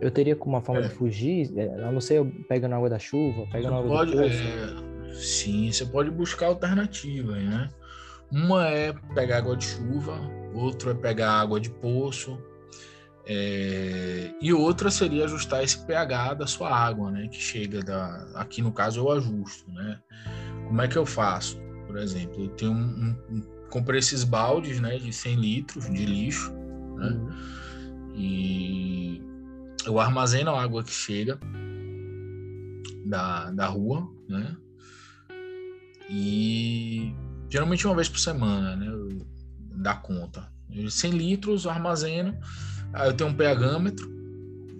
eu 0.00 0.10
teria 0.10 0.36
como 0.36 0.54
uma 0.54 0.60
forma 0.60 0.82
é. 0.82 0.88
de 0.88 0.90
fugir, 0.90 1.50
é, 1.56 1.82
a 1.82 1.90
não 1.90 2.00
ser 2.00 2.24
pegando 2.46 2.74
água 2.74 2.90
da 2.90 2.98
chuva, 2.98 3.46
pegando 3.50 3.76
água 3.76 3.88
pode, 3.88 4.10
do 4.10 4.18
poço. 4.18 4.42
É, 4.42 5.14
sim, 5.14 5.72
você 5.72 5.86
pode 5.86 6.10
buscar 6.10 6.46
alternativas, 6.46 7.42
né? 7.42 7.70
Uma 8.30 8.68
é 8.68 8.92
pegar 9.14 9.38
água 9.38 9.56
de 9.56 9.64
chuva, 9.64 10.18
outra 10.54 10.90
é 10.90 10.94
pegar 10.94 11.32
água 11.40 11.58
de 11.58 11.70
poço, 11.70 12.38
é, 13.26 14.34
e 14.40 14.52
outra 14.52 14.90
seria 14.90 15.24
ajustar 15.24 15.64
esse 15.64 15.78
pH 15.86 16.34
da 16.34 16.46
sua 16.46 16.70
água, 16.70 17.10
né? 17.10 17.26
Que 17.28 17.38
chega 17.38 17.82
da. 17.82 18.28
Aqui 18.34 18.60
no 18.60 18.70
caso 18.70 19.00
eu 19.00 19.10
ajusto, 19.10 19.70
né? 19.70 19.98
Como 20.66 20.80
é 20.82 20.88
que 20.88 20.96
eu 20.96 21.06
faço? 21.06 21.58
Por 21.86 21.96
exemplo, 21.96 22.42
eu 22.42 22.48
tenho 22.50 22.72
um, 22.72 23.16
um, 23.30 23.40
comprei 23.70 23.98
esses 23.98 24.24
baldes, 24.24 24.78
né? 24.78 24.98
De 24.98 25.12
100 25.12 25.36
litros 25.36 25.86
de 25.86 26.04
lixo, 26.04 26.52
né? 26.52 27.08
Uhum. 27.08 27.30
E 28.14 29.22
eu 29.86 29.98
armazeno 29.98 30.50
a 30.50 30.62
água 30.62 30.84
que 30.84 30.92
chega 30.92 31.38
da, 33.06 33.50
da 33.52 33.66
rua, 33.66 34.06
né? 34.28 34.54
E 36.10 37.14
geralmente 37.48 37.86
uma 37.86 37.96
vez 37.96 38.08
por 38.08 38.18
semana, 38.18 38.76
né? 38.76 38.86
Dá 39.76 39.94
conta. 39.94 40.52
100 40.90 41.12
litros, 41.12 41.64
eu 41.64 41.70
armazeno 41.70 42.36
Aí 42.94 43.08
eu 43.08 43.12
tenho 43.12 43.30
um 43.30 43.34
pHmetro, 43.34 44.08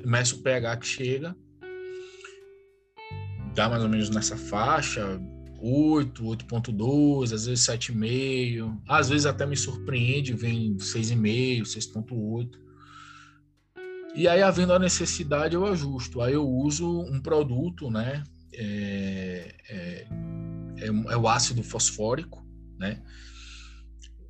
meço 0.04 0.36
o 0.36 0.42
pH 0.42 0.76
que 0.76 0.86
chega, 0.86 1.36
dá 3.54 3.68
mais 3.68 3.82
ou 3.82 3.88
menos 3.88 4.08
nessa 4.10 4.36
faixa, 4.36 5.20
8, 5.60 6.22
8.2, 6.22 7.32
às 7.32 7.46
vezes 7.46 7.66
7,5, 7.66 8.80
às 8.88 9.08
vezes 9.08 9.26
até 9.26 9.44
me 9.44 9.56
surpreende, 9.56 10.32
vem 10.34 10.76
6,5, 10.76 11.62
6.8. 11.62 12.50
E 14.14 14.28
aí, 14.28 14.42
havendo 14.42 14.72
a 14.72 14.78
necessidade, 14.78 15.56
eu 15.56 15.66
ajusto. 15.66 16.20
Aí 16.20 16.34
eu 16.34 16.48
uso 16.48 17.00
um 17.00 17.20
produto, 17.20 17.90
né? 17.90 18.22
É, 18.52 19.54
é, 19.68 20.06
é, 20.76 20.86
é 20.86 21.16
o 21.16 21.26
ácido 21.26 21.64
fosfórico, 21.64 22.46
né? 22.78 23.02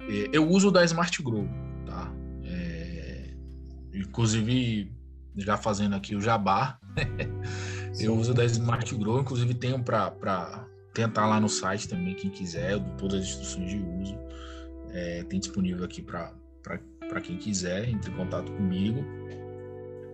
É, 0.00 0.30
eu 0.32 0.48
uso 0.48 0.70
da 0.70 0.82
Smart 0.84 1.22
Grow, 1.22 1.46
inclusive, 3.94 4.92
já 5.36 5.56
fazendo 5.56 5.94
aqui 5.94 6.14
o 6.14 6.20
jabá, 6.20 6.78
eu 7.98 8.14
uso 8.16 8.34
da 8.34 8.44
Smart 8.44 8.94
Grow, 8.94 9.20
inclusive 9.20 9.54
tenho 9.54 9.82
para 9.82 10.66
tentar 10.92 11.26
lá 11.26 11.40
no 11.40 11.48
site 11.48 11.88
também, 11.88 12.14
quem 12.14 12.30
quiser, 12.30 12.72
eu 12.72 12.80
dou 12.80 12.96
todas 12.96 13.20
as 13.20 13.28
instruções 13.28 13.70
de 13.70 13.78
uso. 13.78 14.18
É, 14.92 15.24
tem 15.24 15.40
disponível 15.40 15.84
aqui 15.84 16.00
para 16.00 17.20
quem 17.22 17.36
quiser, 17.36 17.88
entre 17.88 18.12
em 18.12 18.14
contato 18.14 18.50
comigo. 18.52 19.04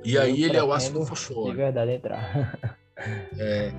E 0.02 0.14
eu 0.14 0.22
aí 0.22 0.42
ele 0.42 0.56
é 0.56 0.62
o 0.62 0.72
ácido 0.72 1.04
fosfórico. 1.04 1.50
De 1.50 1.56
verdade 1.56 1.92
entrar. 1.92 2.76
é, 3.38 3.72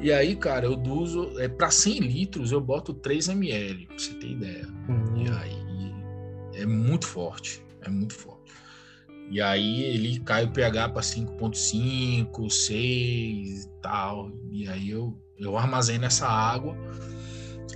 e 0.00 0.12
aí, 0.12 0.36
cara, 0.36 0.66
eu 0.66 0.80
uso. 0.80 1.38
É, 1.40 1.48
para 1.48 1.70
100 1.70 1.98
litros 2.00 2.52
eu 2.52 2.60
boto 2.60 2.94
3 2.94 3.28
ml, 3.28 3.86
pra 3.86 3.98
você 3.98 4.14
ter 4.14 4.30
ideia. 4.30 4.68
Hum. 4.88 5.24
E 5.24 5.28
aí 5.28 6.62
é 6.62 6.66
muito 6.66 7.06
forte. 7.06 7.64
É 7.82 7.88
muito 7.88 8.14
forte. 8.14 8.33
E 9.30 9.40
aí 9.40 9.82
ele 9.82 10.20
cai 10.20 10.44
o 10.44 10.50
pH 10.50 10.90
para 10.90 11.02
5,5, 11.02 12.50
6 12.50 13.64
e 13.64 13.68
tal. 13.80 14.30
E 14.50 14.68
aí 14.68 14.90
eu 14.90 15.18
eu 15.38 15.56
armazeno 15.56 16.04
essa 16.04 16.28
água 16.28 16.76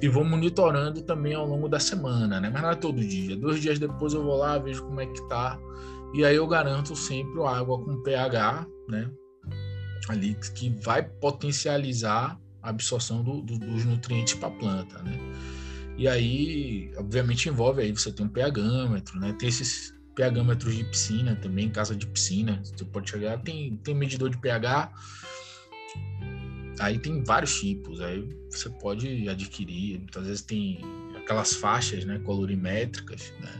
e 0.01 0.09
vou 0.09 0.24
monitorando 0.24 1.03
também 1.03 1.34
ao 1.34 1.46
longo 1.46 1.68
da 1.68 1.80
semana, 1.80 2.40
né? 2.40 2.51
Mas 2.51 2.62
não 2.62 2.70
é 2.70 2.74
todo 2.74 3.05
dia. 3.05 3.36
Dois 3.36 3.61
dias 3.61 3.78
depois 3.78 4.12
eu 4.14 4.22
vou 4.22 4.36
lá, 4.36 4.59
vejo 4.59 4.84
como 4.84 5.01
é 5.01 5.07
que 5.07 5.28
tá. 5.28 5.59
E 6.14 6.24
aí 6.24 6.36
eu 6.36 6.46
garanto 6.46 6.94
sempre 6.94 7.42
a 7.42 7.51
água 7.51 7.82
com 7.82 8.03
pH, 8.03 8.66
né? 8.88 9.11
Ali 10.09 10.36
que 10.55 10.70
vai 10.70 11.03
potencializar 11.03 12.40
a 12.62 12.70
absorção 12.70 13.22
do, 13.22 13.42
do, 13.42 13.59
dos 13.59 13.84
nutrientes 13.84 14.34
para 14.34 14.49
a 14.49 14.53
planta, 14.53 15.03
né? 15.03 15.18
E 15.96 16.07
aí, 16.07 16.92
obviamente, 16.96 17.49
envolve 17.49 17.82
aí 17.82 17.90
você 17.90 18.12
tem 18.12 18.24
um 18.24 18.28
pHmetro, 18.28 19.18
né? 19.18 19.34
Tem 19.36 19.49
esses 19.49 19.92
pHmetros 20.18 20.74
de 20.74 20.84
piscina 20.84 21.36
também, 21.36 21.70
casa 21.70 21.94
de 21.94 22.06
piscina. 22.06 22.60
Você 22.64 22.84
pode 22.84 23.10
chegar, 23.10 23.38
tem, 23.38 23.76
tem 23.76 23.94
medidor 23.94 24.30
de 24.30 24.38
pH 24.38 24.92
Aí 26.80 26.98
tem 26.98 27.22
vários 27.24 27.58
tipos, 27.60 28.00
aí 28.00 28.28
você 28.50 28.70
pode 28.70 29.28
adquirir, 29.28 29.98
muitas 29.98 30.26
vezes 30.26 30.42
tem 30.42 30.78
aquelas 31.16 31.54
faixas, 31.54 32.04
né, 32.04 32.20
colorimétricas, 32.20 33.32
né? 33.40 33.52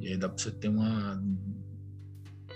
E 0.00 0.08
aí 0.08 0.16
dá 0.16 0.28
para 0.28 0.38
você 0.38 0.50
ter 0.50 0.68
uma 0.68 1.22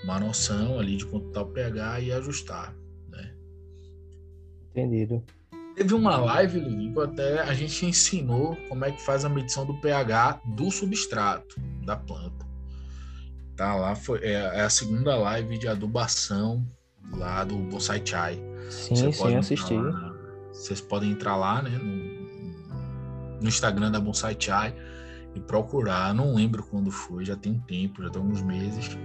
uma 0.05 0.19
noção 0.19 0.79
ali 0.79 0.97
de 0.97 1.05
quanto 1.07 1.31
tá 1.31 1.43
o 1.43 1.47
pH 1.47 2.01
e 2.01 2.13
ajustar, 2.13 2.75
né? 3.09 3.35
Entendido. 4.71 5.23
Teve 5.75 5.95
uma 5.95 6.17
live, 6.17 6.59
Ligo, 6.61 7.01
até 7.01 7.41
a 7.41 7.55
gente 7.55 7.87
ensinou 7.87 8.57
como 8.69 8.85
é 8.85 8.93
que 8.93 9.01
faz 9.01 9.25
a 9.25 9.29
medição 9.29 9.65
do 9.65 9.79
pH 9.81 10.41
do 10.57 10.71
substrato 10.71 11.59
da 11.85 11.97
planta. 11.97 12.40
Tá 13.61 13.75
lá, 13.75 13.95
foi, 13.95 14.21
é, 14.21 14.33
é 14.33 14.63
a 14.63 14.71
segunda 14.71 15.15
live 15.17 15.59
de 15.59 15.69
adubação 15.69 16.67
lá 17.13 17.45
do 17.45 17.59
Bonsai 17.59 18.01
Chai. 18.03 18.43
Sim, 18.71 19.13
sim, 19.13 19.37
assisti. 19.37 19.75
Lá, 19.75 20.15
vocês 20.51 20.81
podem 20.81 21.11
entrar 21.11 21.37
lá, 21.37 21.61
né, 21.61 21.69
no, 21.69 23.39
no 23.39 23.47
Instagram 23.47 23.91
da 23.91 24.01
Bonsai 24.01 24.35
Chai 24.41 24.75
e 25.35 25.41
procurar. 25.41 26.15
Não 26.15 26.35
lembro 26.35 26.63
quando 26.63 26.91
foi, 26.91 27.27
já 27.27 27.37
tem 27.37 27.53
um 27.53 27.61
tempo, 27.61 28.03
já 28.03 28.09
tem 28.09 28.23
alguns 28.23 28.41
meses. 28.41 28.97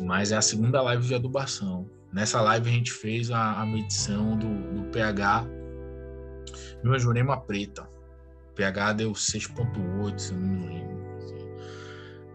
Mas 0.00 0.32
é 0.32 0.36
a 0.36 0.42
segunda 0.42 0.82
live 0.82 1.06
de 1.06 1.14
adubação. 1.14 1.88
Nessa 2.12 2.40
live 2.40 2.68
a 2.68 2.72
gente 2.72 2.90
fez 2.90 3.30
a, 3.30 3.52
a 3.62 3.64
medição 3.64 4.36
do, 4.36 4.48
do 4.48 4.90
pH 4.90 5.46
de 6.82 6.88
uma 6.88 6.98
jurema 6.98 7.40
preta. 7.40 7.88
O 8.50 8.54
pH 8.56 8.94
deu 8.94 9.12
6,8, 9.12 10.18
se 10.18 10.34
não 10.34 10.40
me 10.40 10.66
lembro. 10.66 10.89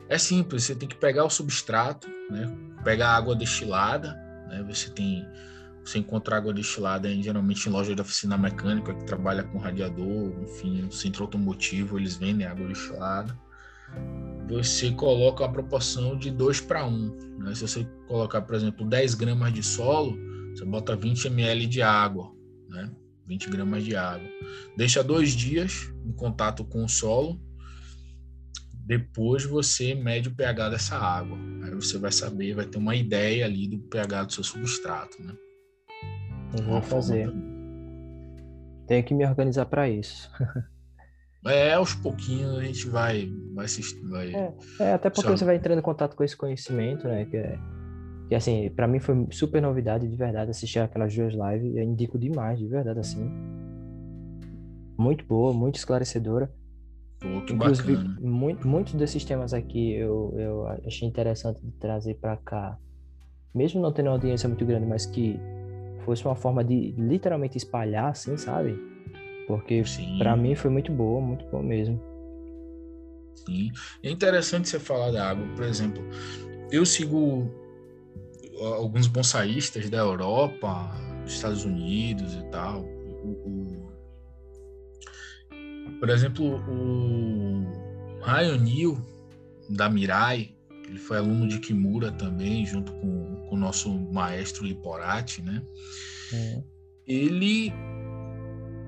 É 0.08 0.18
simples, 0.18 0.64
você 0.64 0.76
tem 0.76 0.88
que 0.88 0.96
pegar 0.96 1.26
o 1.26 1.30
substrato, 1.30 2.08
né? 2.30 2.46
pegar 2.84 3.16
água 3.16 3.36
destilada, 3.36 4.14
né? 4.48 4.64
você 4.68 4.90
tem 4.90 5.26
você 5.84 6.00
encontra 6.00 6.38
água 6.38 6.52
destilada 6.52 7.08
geralmente 7.22 7.70
em 7.70 7.72
loja 7.72 7.94
de 7.94 8.02
oficina 8.02 8.36
mecânica 8.36 8.92
que 8.92 9.06
trabalha 9.06 9.44
com 9.44 9.60
radiador, 9.60 10.34
enfim, 10.42 10.90
centro 10.90 11.24
automotivo, 11.24 12.00
eles 12.00 12.16
vendem 12.16 12.48
água 12.48 12.68
destilada. 12.68 13.38
Você 14.50 14.92
coloca 14.92 15.46
a 15.46 15.50
proporção 15.50 16.18
de 16.18 16.32
2 16.32 16.62
para 16.62 16.86
1. 16.86 17.38
Né? 17.38 17.54
Se 17.54 17.62
você 17.62 17.88
colocar, 18.08 18.42
por 18.42 18.56
exemplo, 18.56 18.84
10 18.84 19.14
gramas 19.14 19.54
de 19.54 19.62
solo, 19.62 20.18
você 20.56 20.66
bota 20.66 20.96
20 20.96 21.28
ml 21.28 21.68
de 21.68 21.82
água, 21.84 22.32
né? 22.70 22.92
20 23.28 23.50
gramas 23.50 23.84
de 23.84 23.96
água. 23.96 24.28
Deixa 24.78 25.04
dois 25.04 25.32
dias 25.32 25.94
em 26.06 26.14
contato 26.14 26.64
com 26.64 26.84
o 26.84 26.90
solo. 26.90 27.40
Depois 28.86 29.44
você 29.44 29.96
mede 29.96 30.30
o 30.30 30.36
pH 30.36 30.70
dessa 30.70 30.96
água. 30.96 31.36
Aí 31.64 31.72
você 31.72 31.98
vai 31.98 32.12
saber, 32.12 32.54
vai 32.54 32.66
ter 32.66 32.78
uma 32.78 32.96
ideia 32.96 33.46
ali 33.46 33.68
do 33.68 33.80
pH 33.80 34.26
do 34.26 34.34
seu 34.34 34.44
substrato, 34.44 35.22
né? 35.24 35.34
Eu 36.56 36.64
vou 36.64 36.82
fazer. 36.84 37.34
Tenho 38.88 39.04
que 39.04 39.16
me 39.16 39.26
organizar 39.26 39.66
para 39.66 39.90
isso. 39.90 40.30
É, 41.48 41.74
aos 41.74 41.94
pouquinhos 41.94 42.58
a 42.58 42.64
gente 42.64 42.90
vai, 42.90 43.32
vai 43.54 43.68
se. 43.68 43.80
Vai... 44.10 44.34
É, 44.34 44.54
é, 44.80 44.94
até 44.94 45.12
porque 45.12 45.30
você 45.30 45.46
vai 45.46 45.58
entrando 45.58 45.78
em 45.78 45.82
contato 45.84 46.16
com 46.16 46.24
esse 46.24 46.36
conhecimento, 46.36 47.08
né? 47.08 47.26
Que, 47.26 47.38
é, 47.38 47.60
que 48.28 48.34
assim, 48.34 48.68
para 48.72 48.88
mim 48.88 49.00
foi 49.00 49.28
super 49.30 49.62
novidade 49.62 50.08
de 50.08 50.16
verdade 50.16 50.50
assistir 50.50 50.80
aquelas 50.80 51.16
duas 51.16 51.34
lives. 51.36 51.76
Eu 51.76 51.84
indico 51.84 52.18
demais, 52.18 52.58
de 52.58 52.68
verdade, 52.68 53.00
assim. 53.00 53.30
Muito 54.98 55.24
boa, 55.24 55.54
muito 55.54 55.76
esclarecedora. 55.76 56.52
Pô, 57.26 57.54
Inclusive, 57.54 57.98
muito, 58.20 58.68
muitos 58.68 58.94
desses 58.94 59.26
temas 59.26 59.54
aqui 59.54 59.94
eu, 59.94 60.34
eu 60.38 60.68
achei 60.86 61.08
interessante 61.08 61.60
de 61.64 61.72
trazer 61.72 62.16
para 62.16 62.38
cá. 62.38 62.78
Mesmo 63.54 63.82
não 63.82 63.92
tendo 63.92 64.08
uma 64.08 64.14
audiência 64.14 64.48
muito 64.48 64.66
grande, 64.66 64.86
mas 64.86 65.06
que 65.06 65.40
fosse 66.04 66.24
uma 66.26 66.36
forma 66.36 66.64
de 66.64 66.92
literalmente 66.92 67.58
espalhar, 67.58 68.12
assim, 68.12 68.38
sabe? 68.38 68.78
Porque 69.48 69.82
para 70.18 70.36
mim 70.36 70.56
foi 70.56 70.70
muito 70.70 70.92
boa, 70.92 71.20
muito 71.20 71.46
boa 71.46 71.64
mesmo. 71.64 72.00
Sim. 73.48 73.72
É 74.04 74.10
interessante 74.10 74.68
você 74.68 74.80
falar 74.80 75.12
da 75.12 75.30
água, 75.30 75.46
por 75.56 75.64
exemplo. 75.66 76.04
Eu 76.72 76.86
sigo 76.86 77.50
alguns 78.62 79.08
bonsaístas 79.08 79.90
da 79.90 79.98
Europa, 79.98 80.92
dos 81.24 81.34
Estados 81.34 81.66
Unidos 81.66 82.36
e 82.36 82.44
tal. 82.50 82.82
O, 82.82 83.30
o, 83.30 83.65
por 86.06 86.12
exemplo, 86.12 86.62
o 86.70 87.66
Ryan 88.24 88.58
Neal, 88.60 88.98
da 89.68 89.90
Mirai, 89.90 90.54
ele 90.88 91.00
foi 91.00 91.18
aluno 91.18 91.48
de 91.48 91.58
Kimura 91.58 92.12
também, 92.12 92.64
junto 92.64 92.92
com, 92.92 93.48
com 93.50 93.56
o 93.56 93.58
nosso 93.58 93.90
maestro 94.14 94.68
Liporati, 94.68 95.42
né? 95.42 95.64
É. 96.32 96.64
Ele 97.08 97.74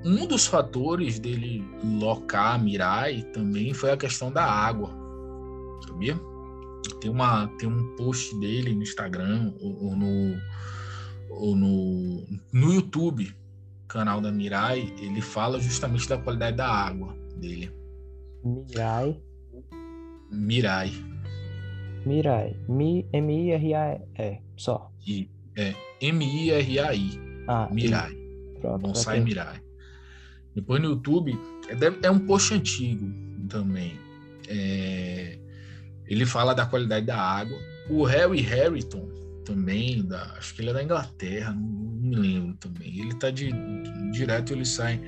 um 0.05 0.27
dos 0.27 0.45
fatores 0.45 1.17
dele 1.17 1.65
locar 1.99 2.63
Mirai 2.63 3.23
também 3.33 3.73
foi 3.73 3.89
a 3.89 3.97
questão 3.97 4.31
da 4.31 4.45
água, 4.45 4.91
sabia? 5.87 6.19
Tem 7.01 7.09
uma 7.09 7.47
tem 7.57 7.67
um 7.67 7.95
post 7.95 8.39
dele 8.39 8.75
no 8.75 8.83
Instagram 8.83 9.55
ou, 9.59 9.85
ou 9.85 9.95
no 9.95 10.37
ou 11.31 11.55
no, 11.55 12.27
no 12.53 12.73
YouTube, 12.75 13.35
canal 13.87 14.21
da 14.21 14.31
Mirai, 14.31 14.93
ele 14.99 15.21
fala 15.21 15.59
justamente 15.59 16.07
da 16.07 16.17
qualidade 16.17 16.57
da 16.57 16.67
água 16.67 17.15
dele. 17.37 17.71
Mirai. 18.43 19.21
Mirai. 20.31 20.91
Mirai. 22.05 22.55
M-I-R-A-E, 23.13 24.41
só. 24.55 24.91
E, 25.05 25.29
é, 25.55 25.73
M-I-R-A-I. 26.01 27.19
Ah, 27.47 27.69
Mirai. 27.71 28.13
Pronto, 28.59 28.81
Bonsai 28.81 29.19
Mirai. 29.19 29.61
Depois 30.53 30.81
no 30.81 30.89
YouTube, 30.89 31.37
é, 31.69 32.07
é 32.07 32.11
um 32.11 32.19
post 32.19 32.53
antigo 32.53 33.07
também. 33.47 33.97
É, 34.49 35.37
ele 36.05 36.25
fala 36.25 36.53
da 36.53 36.65
qualidade 36.65 37.05
da 37.05 37.19
água. 37.19 37.57
O 37.89 38.03
Harry 38.03 38.41
Harrington 38.41 39.07
também, 39.45 40.03
da, 40.03 40.23
acho 40.37 40.53
que 40.55 40.61
ele 40.61 40.71
é 40.71 40.73
da 40.73 40.83
Inglaterra, 40.83 41.53
não 41.53 41.96
me 42.07 42.15
lembro 42.15 42.55
também. 42.55 42.99
Ele 42.99 43.13
tá 43.13 43.29
de, 43.29 43.51
de, 43.51 44.11
direto, 44.11 44.53
ele 44.53 44.65
sai 44.65 45.01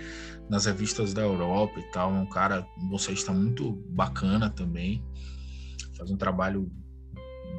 nas 0.49 0.65
revistas 0.65 1.13
da 1.13 1.21
Europa 1.21 1.79
e 1.79 1.91
tal. 1.91 2.13
É 2.13 2.19
um 2.19 2.25
cara, 2.25 2.67
um 2.77 2.87
bolsista 2.87 3.31
muito 3.31 3.71
bacana 3.89 4.49
também. 4.49 5.03
Faz 5.97 6.11
um 6.11 6.17
trabalho 6.17 6.71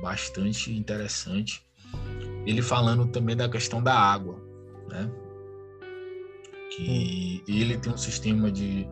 bastante 0.03 0.73
interessante. 0.73 1.63
Ele 2.47 2.63
falando 2.63 3.07
também 3.07 3.37
da 3.37 3.49
questão 3.49 3.83
da 3.83 3.95
água, 3.95 4.41
né? 4.89 5.11
que 6.71 7.43
hum. 7.47 7.53
ele 7.53 7.77
tem 7.77 7.93
um 7.93 7.97
sistema 7.97 8.51
de 8.51 8.87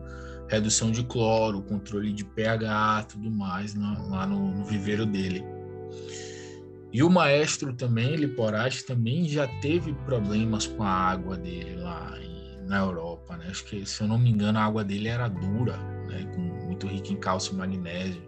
redução 0.47 0.91
de 0.91 1.03
cloro, 1.03 1.61
controle 1.61 2.11
de 2.11 2.25
pH, 2.25 3.05
tudo 3.09 3.29
mais 3.31 3.73
lá 3.75 4.25
no, 4.25 4.57
no 4.57 4.65
viveiro 4.65 5.05
dele. 5.05 5.43
E 6.91 7.03
o 7.03 7.09
maestro 7.09 7.73
também, 7.73 8.15
Liporati, 8.15 8.83
também 8.83 9.27
já 9.27 9.47
teve 9.61 9.93
problemas 10.05 10.65
com 10.65 10.83
a 10.83 10.89
água 10.89 11.37
dele 11.37 11.75
lá 11.75 12.17
em, 12.19 12.67
na 12.67 12.79
Europa, 12.79 13.37
né? 13.37 13.47
Acho 13.49 13.63
que, 13.65 13.85
se 13.85 14.01
eu 14.01 14.07
não 14.07 14.17
me 14.17 14.29
engano, 14.29 14.57
a 14.57 14.63
água 14.63 14.83
dele 14.83 15.07
era 15.07 15.27
dura, 15.27 15.77
né? 16.07 16.23
Com 16.33 16.41
muito 16.65 16.87
rica 16.87 17.13
em 17.13 17.17
cálcio 17.17 17.53
e 17.53 17.57
magnésio. 17.57 18.27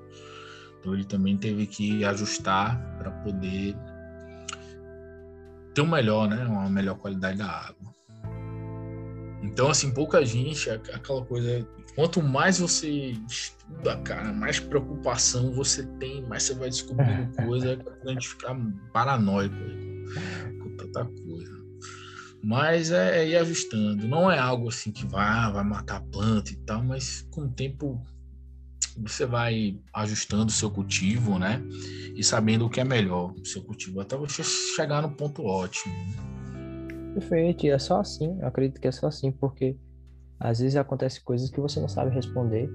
Então 0.80 0.94
ele 0.94 1.06
também 1.06 1.38
teve 1.38 1.66
que 1.66 2.06
ajustar 2.06 2.80
para 2.98 3.12
poder 3.12 3.76
ter 5.74 5.82
um 5.82 5.88
melhor, 5.88 6.28
né? 6.28 6.44
Uma 6.46 6.70
melhor 6.70 6.96
qualidade 6.96 7.38
da 7.38 7.48
água. 7.48 7.92
Então, 9.42 9.70
assim, 9.70 9.92
pouca 9.92 10.24
gente, 10.24 10.70
aquela 10.70 11.26
coisa. 11.26 11.68
Quanto 11.96 12.24
mais 12.24 12.60
você 12.60 12.90
estuda, 13.28 13.98
cara, 13.98 14.32
mais 14.32 14.60
preocupação 14.60 15.54
você 15.54 15.84
tem, 16.00 16.22
mais 16.24 16.44
você 16.44 16.54
vai 16.54 16.70
descobrindo 16.70 17.36
coisa 17.46 17.78
a 18.06 18.10
gente 18.10 18.30
ficar 18.30 18.56
paranoico 18.94 19.56
com 20.62 20.76
tanta 20.78 21.06
coisa. 21.06 21.62
Mas 22.44 22.92
é, 22.92 23.20
é 23.20 23.28
ir 23.28 23.38
ajustando. 23.38 24.08
Não 24.08 24.32
é 24.32 24.40
algo 24.40 24.70
assim 24.70 24.92
que 24.92 25.06
vai, 25.06 25.52
vai 25.52 25.64
matar 25.64 25.98
a 25.98 26.02
planta 26.02 26.52
e 26.52 26.56
tal, 26.56 26.84
mas 26.84 27.28
com 27.30 27.42
o 27.42 27.50
tempo 27.50 28.02
você 28.98 29.26
vai 29.26 29.80
ajustando 29.94 30.48
o 30.48 30.52
seu 30.52 30.70
cultivo, 30.70 31.38
né? 31.38 31.62
E 32.16 32.24
sabendo 32.24 32.66
o 32.66 32.70
que 32.70 32.80
é 32.82 32.84
melhor 32.84 33.34
o 33.34 33.46
seu 33.46 33.62
cultivo, 33.64 34.02
até 34.02 34.18
você 34.18 34.44
chegar 34.44 35.02
no 35.02 35.12
ponto 35.12 35.44
ótimo. 35.44 35.94
Perfeito, 37.14 37.66
e 37.66 37.70
é 37.70 37.80
só 37.80 38.00
assim, 38.00 38.40
eu 38.40 38.48
acredito 38.48 38.80
que 38.80 38.88
é 38.88 38.92
só 38.92 39.08
assim, 39.08 39.32
porque 39.32 39.76
às 40.42 40.60
vezes 40.60 40.76
acontece 40.76 41.24
coisas 41.24 41.50
que 41.52 41.62
você 41.62 41.80
não 41.80 41.88
sabe 41.88 42.14
responder, 42.14 42.68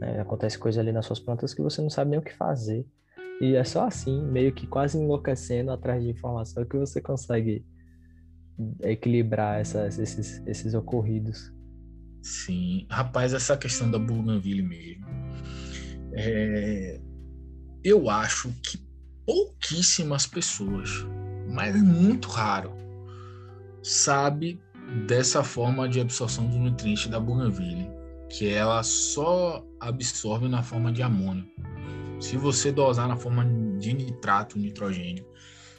né? 0.00 0.20
acontece 0.20 0.58
coisa 0.58 0.80
ali 0.80 0.90
nas 0.90 1.04
suas 1.04 1.20
plantas 1.20 1.52
que 1.52 1.60
você 1.60 1.82
não 1.82 1.90
sabe 1.90 2.10
nem 2.10 2.18
o 2.18 2.22
que 2.22 2.34
fazer, 2.34 2.86
e 3.40 3.54
é 3.54 3.64
só 3.64 3.86
assim, 3.86 4.24
meio 4.24 4.52
que 4.54 4.66
quase 4.66 4.98
enlouquecendo 4.98 5.70
atrás 5.70 6.02
de 6.02 6.08
informação 6.08 6.64
que 6.64 6.78
você 6.78 7.00
consegue 7.00 7.64
equilibrar 8.82 9.60
essas, 9.60 9.98
esses, 9.98 10.42
esses 10.46 10.74
ocorridos. 10.74 11.52
Sim, 12.22 12.86
rapaz, 12.88 13.34
essa 13.34 13.56
questão 13.56 13.90
da 13.90 13.98
Bougainville 13.98 14.62
mesmo, 14.62 15.06
é... 16.14 17.00
eu 17.82 18.08
acho 18.08 18.50
que 18.62 18.82
pouquíssimas 19.26 20.26
pessoas, 20.26 20.88
mas 21.50 21.76
é 21.76 21.78
muito 21.78 22.28
raro, 22.28 22.72
sabe 23.82 24.58
dessa 25.06 25.42
forma 25.42 25.88
de 25.88 26.00
absorção 26.00 26.46
do 26.46 26.58
nutriente 26.58 27.08
da 27.08 27.18
bougainville, 27.18 27.90
que 28.28 28.48
ela 28.48 28.82
só 28.82 29.64
absorve 29.80 30.48
na 30.48 30.62
forma 30.62 30.92
de 30.92 31.02
amônio. 31.02 31.44
Se 32.20 32.36
você 32.36 32.72
dosar 32.72 33.08
na 33.08 33.16
forma 33.16 33.44
de 33.78 33.92
nitrato, 33.92 34.58
nitrogênio, 34.58 35.26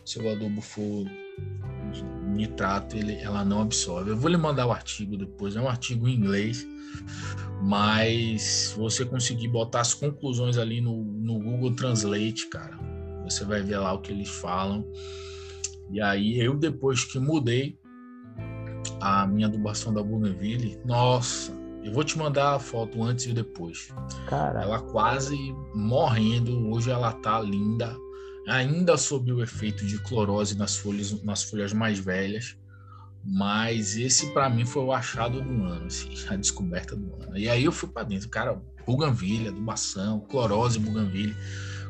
se 0.06 0.20
o 0.20 0.30
adubo 0.30 0.62
for 0.62 1.06
nitrato, 2.28 2.96
ele, 2.96 3.16
ela 3.16 3.44
não 3.44 3.62
absorve. 3.62 4.12
Eu 4.12 4.18
vou 4.18 4.30
lhe 4.30 4.38
mandar 4.38 4.68
o 4.68 4.72
artigo 4.72 5.18
depois, 5.18 5.56
é 5.56 5.62
um 5.62 5.68
artigo 5.68 6.08
em 6.08 6.14
inglês, 6.14 6.66
mas 7.64 8.74
você 8.78 9.06
conseguir 9.06 9.48
botar 9.48 9.82
as 9.82 9.94
conclusões 9.94 10.58
ali 10.58 10.82
no, 10.82 11.04
no 11.04 11.40
Google 11.40 11.74
Translate, 11.74 12.48
cara, 12.50 12.78
você 13.24 13.44
vai 13.44 13.62
ver 13.62 13.80
lá 13.80 13.94
o 13.94 14.02
que 14.02 14.12
eles 14.12 14.30
falam. 14.30 14.86
E 15.92 16.02
aí 16.02 16.40
eu 16.40 16.56
depois 16.56 17.04
que 17.04 17.20
mudei 17.20 17.78
a 19.00 19.26
minha 19.28 19.48
adubação 19.48 19.94
da 19.94 20.04
Bougainville, 20.04 20.80
nossa, 20.86 21.52
eu 21.84 21.94
vou 21.94 22.04
te 22.04 22.18
mandar 22.18 22.56
a 22.56 22.60
foto 22.60 23.04
antes 23.04 23.28
e 23.28 23.34
depois. 23.34 23.90
Cara. 24.28 24.64
Ela 24.64 24.82
quase 24.82 25.38
morrendo, 25.74 26.70
hoje 26.72 26.90
ela 26.90 27.14
tá 27.14 27.40
linda, 27.40 27.96
ainda 28.48 28.98
sob 28.98 29.32
o 29.32 29.44
efeito 29.44 29.86
de 29.86 30.00
clorose 30.00 30.58
nas 30.58 30.76
folhas, 30.76 31.22
nas 31.24 31.44
folhas 31.44 31.74
mais 31.74 32.00
velhas. 32.00 32.58
Mas 33.24 33.98
esse 33.98 34.32
para 34.34 34.50
mim 34.50 34.66
foi 34.66 34.84
o 34.84 34.92
achado 34.92 35.42
do 35.42 35.64
ano, 35.64 35.86
assim, 35.86 36.14
a 36.30 36.36
descoberta 36.36 36.96
do 36.96 37.14
ano. 37.24 37.38
E 37.38 37.50
aí 37.50 37.64
eu 37.64 37.72
fui 37.72 37.90
para 37.90 38.04
dentro, 38.04 38.30
cara, 38.30 38.62
Bougainville, 38.86 39.50
adubação, 39.50 40.20
clorose, 40.22 40.80
Bougainville. 40.80 41.36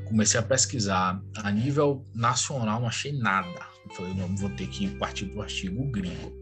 Comecei 0.05 0.39
a 0.39 0.43
pesquisar. 0.43 1.21
A 1.37 1.51
nível 1.51 2.03
nacional 2.13 2.79
não 2.79 2.87
achei 2.87 3.11
nada. 3.11 3.59
Eu 3.85 3.95
falei, 3.95 4.13
não, 4.13 4.35
vou 4.35 4.49
ter 4.51 4.67
que 4.67 4.87
partir 4.97 5.25
para 5.27 5.39
o 5.39 5.41
artigo 5.41 5.83
gringo. 5.91 6.33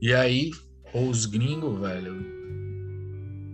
E 0.00 0.12
aí, 0.12 0.50
os 0.92 1.26
gringos, 1.26 1.80
velho, 1.80 2.36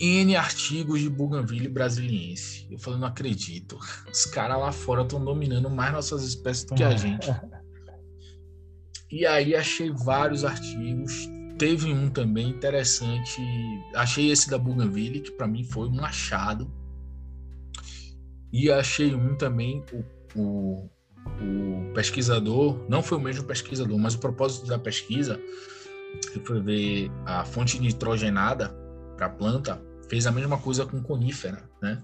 N 0.00 0.34
artigos 0.34 1.00
de 1.00 1.08
Bougainville 1.08 1.68
brasiliense. 1.68 2.66
Eu 2.68 2.78
falei, 2.78 2.98
não 2.98 3.06
acredito. 3.06 3.78
Os 4.12 4.26
caras 4.26 4.58
lá 4.58 4.72
fora 4.72 5.02
estão 5.02 5.24
dominando 5.24 5.70
mais 5.70 5.92
nossas 5.92 6.24
espécies 6.24 6.64
do 6.64 6.74
que 6.74 6.82
a 6.82 6.90
gente. 6.96 7.30
E 9.10 9.24
aí 9.24 9.54
achei 9.54 9.90
vários 9.90 10.44
artigos. 10.44 11.12
Teve 11.56 11.92
um 11.92 12.10
também 12.10 12.48
interessante. 12.48 13.40
Achei 13.94 14.30
esse 14.30 14.50
da 14.50 14.58
Bougainville, 14.58 15.20
que 15.20 15.30
para 15.30 15.46
mim 15.46 15.62
foi 15.62 15.88
um 15.88 16.04
achado. 16.04 16.68
E 18.52 18.72
achei 18.72 19.14
um 19.14 19.36
também, 19.36 19.84
o, 19.92 20.04
o, 20.40 20.90
o 21.40 21.92
pesquisador, 21.94 22.84
não 22.88 23.02
foi 23.02 23.18
o 23.18 23.20
mesmo 23.20 23.44
pesquisador, 23.44 23.96
mas 23.98 24.14
o 24.14 24.18
propósito 24.18 24.66
da 24.66 24.78
pesquisa 24.78 25.40
que 26.32 26.40
foi 26.40 26.60
ver 26.60 27.10
a 27.26 27.44
fonte 27.44 27.78
nitrogenada 27.80 28.68
para 29.16 29.26
a 29.26 29.30
planta, 29.30 29.80
fez 30.08 30.26
a 30.26 30.32
mesma 30.32 30.58
coisa 30.58 30.84
com 30.86 31.02
conífera, 31.02 31.62
né? 31.80 32.02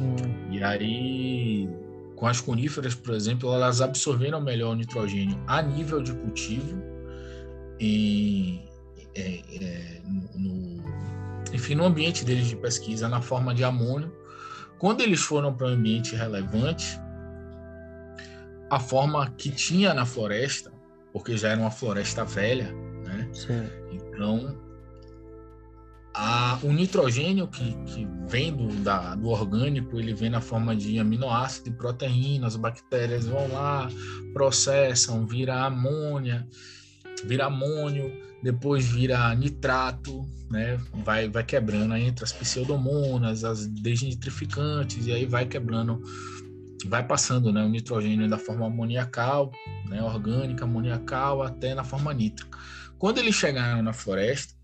Hum. 0.00 0.16
E 0.50 0.62
aí, 0.62 1.68
com 2.16 2.26
as 2.26 2.40
coníferas, 2.40 2.94
por 2.94 3.14
exemplo, 3.14 3.52
elas 3.52 3.80
absorveram 3.80 4.40
melhor 4.40 4.72
o 4.72 4.74
nitrogênio 4.74 5.38
a 5.46 5.62
nível 5.62 6.02
de 6.02 6.12
cultivo 6.12 6.82
e 7.80 8.60
é, 9.14 9.42
é, 9.60 10.00
no, 10.34 10.82
enfim, 11.52 11.74
no 11.74 11.84
ambiente 11.84 12.24
deles 12.24 12.46
de 12.48 12.56
pesquisa, 12.56 13.08
na 13.08 13.20
forma 13.20 13.54
de 13.54 13.64
amônio. 13.64 14.12
Quando 14.78 15.00
eles 15.00 15.20
foram 15.20 15.52
para 15.52 15.66
o 15.66 15.70
ambiente 15.70 16.14
relevante, 16.14 17.00
a 18.70 18.78
forma 18.78 19.28
que 19.36 19.50
tinha 19.50 19.94
na 19.94 20.04
floresta, 20.04 20.72
porque 21.12 21.36
já 21.36 21.48
era 21.48 21.60
uma 21.60 21.70
floresta 21.70 22.24
velha? 22.24 22.72
Sim. 23.38 23.68
Então, 23.92 24.56
a, 26.12 26.58
o 26.64 26.72
nitrogênio 26.72 27.46
que, 27.46 27.72
que 27.84 28.08
vem 28.26 28.52
do, 28.52 28.66
da, 28.82 29.14
do 29.14 29.28
orgânico, 29.28 29.98
ele 29.98 30.12
vem 30.12 30.28
na 30.28 30.40
forma 30.40 30.74
de 30.74 30.98
aminoácido 30.98 31.68
e 31.68 31.72
proteínas, 31.72 32.54
as 32.54 32.56
bactérias 32.56 33.26
vão 33.26 33.46
lá, 33.52 33.88
processam, 34.32 35.24
vira 35.24 35.64
amônia, 35.64 36.44
vira 37.24 37.46
amônio, 37.46 38.12
depois 38.42 38.86
vira 38.86 39.32
nitrato, 39.36 40.26
né? 40.50 40.76
Vai, 41.04 41.28
vai 41.28 41.44
quebrando 41.44 41.94
entre 41.94 42.24
as 42.24 42.32
pseudomonas, 42.32 43.44
as 43.44 43.68
desnitrificantes, 43.68 45.06
e 45.06 45.12
aí 45.12 45.24
vai 45.24 45.46
quebrando, 45.46 46.02
vai 46.86 47.06
passando 47.06 47.52
né, 47.52 47.64
o 47.64 47.68
nitrogênio 47.68 48.28
da 48.28 48.38
forma 48.38 48.66
amoniacal, 48.66 49.50
né, 49.88 50.02
orgânica, 50.02 50.64
amoniacal, 50.64 51.42
até 51.42 51.74
na 51.74 51.84
forma 51.84 52.12
nítrica. 52.14 52.58
Quando 52.98 53.18
eles 53.18 53.34
chegaram 53.34 53.82
na 53.82 53.92
floresta, 53.92 54.54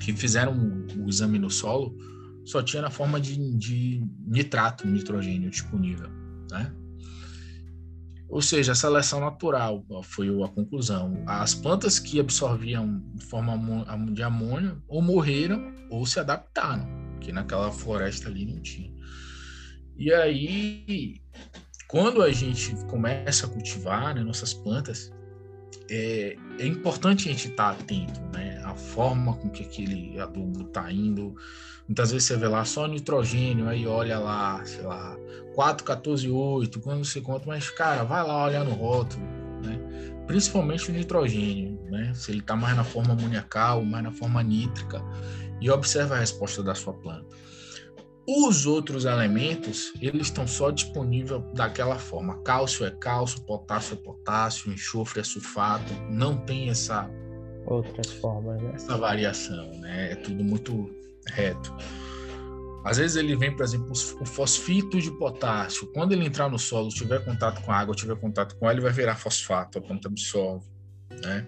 que 0.00 0.12
fizeram 0.12 0.52
o, 0.98 1.08
exame 1.08 1.38
no 1.38 1.50
solo, 1.50 1.96
só 2.44 2.62
tinha 2.62 2.82
na 2.82 2.90
forma 2.90 3.20
de, 3.20 3.36
de 3.56 4.04
nitrato, 4.26 4.86
nitrogênio 4.86 5.50
disponível, 5.50 6.08
né? 6.50 6.72
Ou 8.28 8.42
seja, 8.42 8.72
a 8.72 8.74
seleção 8.74 9.20
natural 9.20 9.84
foi 10.02 10.28
a 10.28 10.48
conclusão. 10.48 11.22
As 11.26 11.54
plantas 11.54 11.98
que 11.98 12.18
absorviam 12.18 13.02
forma 13.30 13.56
de 14.12 14.22
amônio 14.22 14.82
ou 14.88 15.00
morreram 15.00 15.72
ou 15.90 16.04
se 16.04 16.18
adaptaram, 16.18 16.88
que 17.20 17.32
naquela 17.32 17.70
floresta 17.70 18.28
ali 18.28 18.44
não 18.44 18.60
tinha. 18.60 18.95
E 19.98 20.12
aí, 20.12 21.20
quando 21.88 22.22
a 22.22 22.30
gente 22.30 22.74
começa 22.86 23.46
a 23.46 23.48
cultivar 23.48 24.14
né, 24.14 24.22
nossas 24.22 24.52
plantas, 24.52 25.12
é, 25.90 26.36
é 26.58 26.66
importante 26.66 27.28
a 27.28 27.32
gente 27.32 27.48
estar 27.48 27.74
tá 27.74 27.80
atento, 27.80 28.20
né? 28.34 28.60
A 28.64 28.74
forma 28.74 29.34
com 29.34 29.48
que 29.48 29.62
aquele 29.62 30.18
adubo 30.18 30.62
está 30.62 30.90
indo. 30.90 31.34
Muitas 31.86 32.10
vezes 32.10 32.26
você 32.26 32.36
vê 32.36 32.48
lá 32.48 32.64
só 32.64 32.86
nitrogênio, 32.86 33.68
aí 33.68 33.86
olha 33.86 34.18
lá, 34.18 34.64
sei 34.64 34.82
lá, 34.82 35.16
4, 35.54 35.84
14, 35.84 36.28
8, 36.28 36.80
quando 36.80 37.04
você 37.04 37.20
conta, 37.20 37.46
mas 37.46 37.70
cara, 37.70 38.02
vai 38.02 38.26
lá 38.26 38.44
olhar 38.44 38.64
no 38.64 38.72
rótulo, 38.72 39.24
né? 39.64 39.78
Principalmente 40.26 40.90
o 40.90 40.92
nitrogênio, 40.92 41.80
né? 41.88 42.12
Se 42.14 42.32
ele 42.32 42.40
está 42.40 42.56
mais 42.56 42.76
na 42.76 42.82
forma 42.84 43.12
amoniacal, 43.12 43.84
mais 43.84 44.02
na 44.02 44.10
forma 44.10 44.42
nítrica, 44.42 45.00
e 45.60 45.70
observa 45.70 46.16
a 46.16 46.18
resposta 46.18 46.62
da 46.62 46.74
sua 46.74 46.92
planta. 46.92 47.24
Os 48.28 48.66
outros 48.66 49.04
elementos, 49.04 49.92
eles 50.00 50.26
estão 50.26 50.48
só 50.48 50.70
disponíveis 50.70 51.40
daquela 51.54 51.96
forma. 51.96 52.42
Cálcio 52.42 52.84
é 52.84 52.90
cálcio, 52.90 53.40
potássio 53.42 53.94
é 53.94 53.96
potássio, 53.96 54.72
enxofre 54.72 55.20
é 55.20 55.24
sulfato. 55.24 55.92
Não 56.10 56.36
tem 56.36 56.68
essa 56.68 57.08
outras 57.66 58.10
formas, 58.12 58.60
né? 58.60 58.72
Essa 58.74 58.96
variação, 58.96 59.70
né? 59.80 60.12
É 60.12 60.16
tudo 60.16 60.42
muito 60.42 60.90
reto. 61.28 61.74
Às 62.84 62.98
vezes 62.98 63.16
ele 63.16 63.36
vem, 63.36 63.54
por 63.54 63.64
exemplo, 63.64 63.90
o 63.90 64.24
fosfito 64.24 65.00
de 65.00 65.10
potássio. 65.18 65.90
Quando 65.92 66.12
ele 66.12 66.24
entrar 66.24 66.48
no 66.48 66.58
solo, 66.58 66.88
tiver 66.88 67.24
contato 67.24 67.60
com 67.62 67.72
a 67.72 67.76
água, 67.76 67.94
tiver 67.94 68.16
contato 68.16 68.56
com 68.56 68.66
ela, 68.66 68.74
ele 68.74 68.80
vai 68.80 68.92
virar 68.92 69.16
fosfato, 69.16 69.78
a 69.78 69.82
planta 69.82 70.06
absorve, 70.06 70.64
né? 71.22 71.44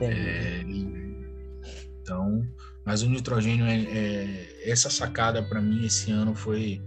É, 0.00 0.62
então, 2.00 2.42
mas 2.90 3.02
o 3.02 3.08
nitrogênio 3.08 3.66
é, 3.66 3.82
é 3.82 4.68
essa 4.68 4.90
sacada 4.90 5.40
para 5.44 5.60
mim 5.60 5.86
esse 5.86 6.10
ano 6.10 6.34
foi 6.34 6.82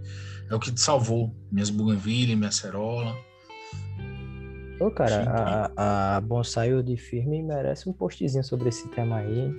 é 0.50 0.54
o 0.54 0.60
que 0.60 0.70
salvou 0.78 1.34
minhas 1.50 1.70
bougainville, 1.70 2.36
minha 2.36 2.50
cerola. 2.50 3.16
Ô, 4.78 4.90
cara, 4.90 5.70
a, 5.74 6.16
a 6.16 6.20
Bonsai 6.20 6.82
de 6.82 6.98
Firme 6.98 7.42
merece 7.42 7.88
um 7.88 7.92
postzinho 7.94 8.44
sobre 8.44 8.68
esse 8.68 8.86
tema 8.88 9.16
aí. 9.16 9.50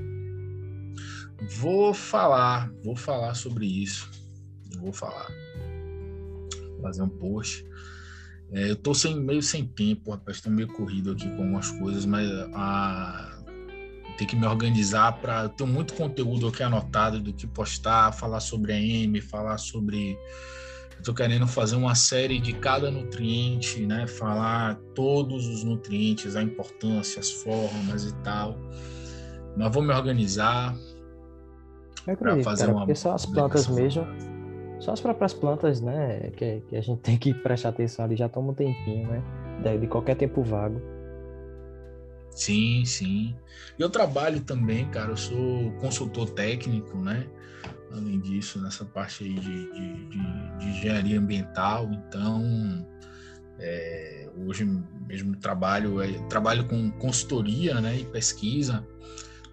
Vou 1.57 1.95
falar, 1.95 2.71
vou 2.83 2.95
falar 2.95 3.33
sobre 3.33 3.65
isso. 3.65 4.07
vou 4.77 4.93
falar. 4.93 5.27
Fazer 6.79 7.01
um 7.01 7.09
post. 7.09 7.65
É, 8.51 8.69
eu 8.69 8.75
tô 8.75 8.93
sem, 8.93 9.19
meio 9.19 9.41
sem 9.41 9.65
tempo, 9.65 10.11
rapaz, 10.11 10.41
tô 10.41 10.51
meio 10.51 10.67
corrido 10.67 11.11
aqui 11.11 11.27
com 11.27 11.41
algumas 11.41 11.71
coisas, 11.71 12.05
mas 12.05 12.29
a, 12.53 13.34
tem 14.17 14.27
que 14.27 14.35
me 14.35 14.45
organizar 14.45 15.13
para 15.19 15.49
ter 15.49 15.65
muito 15.65 15.93
conteúdo 15.93 16.47
aqui 16.47 16.63
anotado 16.63 17.19
do 17.19 17.33
que 17.33 17.45
postar, 17.47 18.11
falar 18.13 18.39
sobre 18.39 18.73
a 18.73 18.79
M, 18.79 19.19
falar 19.21 19.57
sobre 19.57 20.17
Estou 20.99 21.13
querendo 21.13 21.45
fazer 21.45 21.75
uma 21.75 21.93
série 21.93 22.39
de 22.39 22.51
cada 22.53 22.89
nutriente, 22.89 23.85
né? 23.85 24.07
Falar 24.07 24.75
todos 24.95 25.45
os 25.45 25.63
nutrientes, 25.63 26.35
a 26.35 26.41
importância, 26.41 27.19
as 27.19 27.29
formas 27.29 28.05
e 28.05 28.15
tal. 28.23 28.57
Mas 29.55 29.71
vou 29.71 29.83
me 29.83 29.93
organizar, 29.93 30.75
acredito, 32.07 32.43
fazer 32.43 32.63
cara, 32.63 32.71
uma 32.71 32.81
porque 32.81 32.95
só 32.95 33.13
as 33.13 33.25
plantas 33.25 33.67
mesmo, 33.67 34.05
só 34.79 34.93
as 34.93 34.99
próprias 34.99 35.33
plantas, 35.33 35.79
né, 35.79 36.31
que, 36.35 36.61
que 36.67 36.75
a 36.75 36.81
gente 36.81 36.99
tem 37.01 37.17
que 37.17 37.33
prestar 37.43 37.69
atenção 37.69 38.03
ali, 38.05 38.15
já 38.15 38.27
toma 38.27 38.51
um 38.51 38.53
tempinho, 38.55 39.07
né, 39.07 39.23
de, 39.63 39.77
de 39.77 39.87
qualquer 39.87 40.15
tempo 40.15 40.41
vago. 40.41 40.81
Sim, 42.35 42.85
sim. 42.85 43.35
E 43.79 43.81
eu 43.81 43.89
trabalho 43.89 44.41
também, 44.41 44.87
cara, 44.91 45.11
eu 45.11 45.17
sou 45.17 45.71
consultor 45.79 46.29
técnico, 46.29 46.97
né, 46.97 47.27
além 47.91 48.19
disso, 48.19 48.61
nessa 48.61 48.85
parte 48.85 49.23
aí 49.23 49.33
de, 49.33 49.71
de, 49.71 50.09
de, 50.09 50.57
de 50.59 50.65
engenharia 50.69 51.19
ambiental, 51.19 51.89
então... 51.91 52.85
É, 53.57 54.29
hoje 54.35 54.65
mesmo 55.07 55.33
trabalho 55.37 56.01
é, 56.01 56.11
trabalho 56.27 56.67
com 56.67 56.91
consultoria 56.91 57.79
né, 57.79 57.99
e 57.99 58.05
pesquisa 58.05 58.85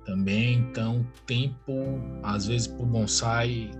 também. 0.04 0.59
Então, 0.59 1.06
tempo, 1.26 2.00
às 2.22 2.46
vezes, 2.46 2.66
por 2.66 2.86
bonsai, 2.86 3.70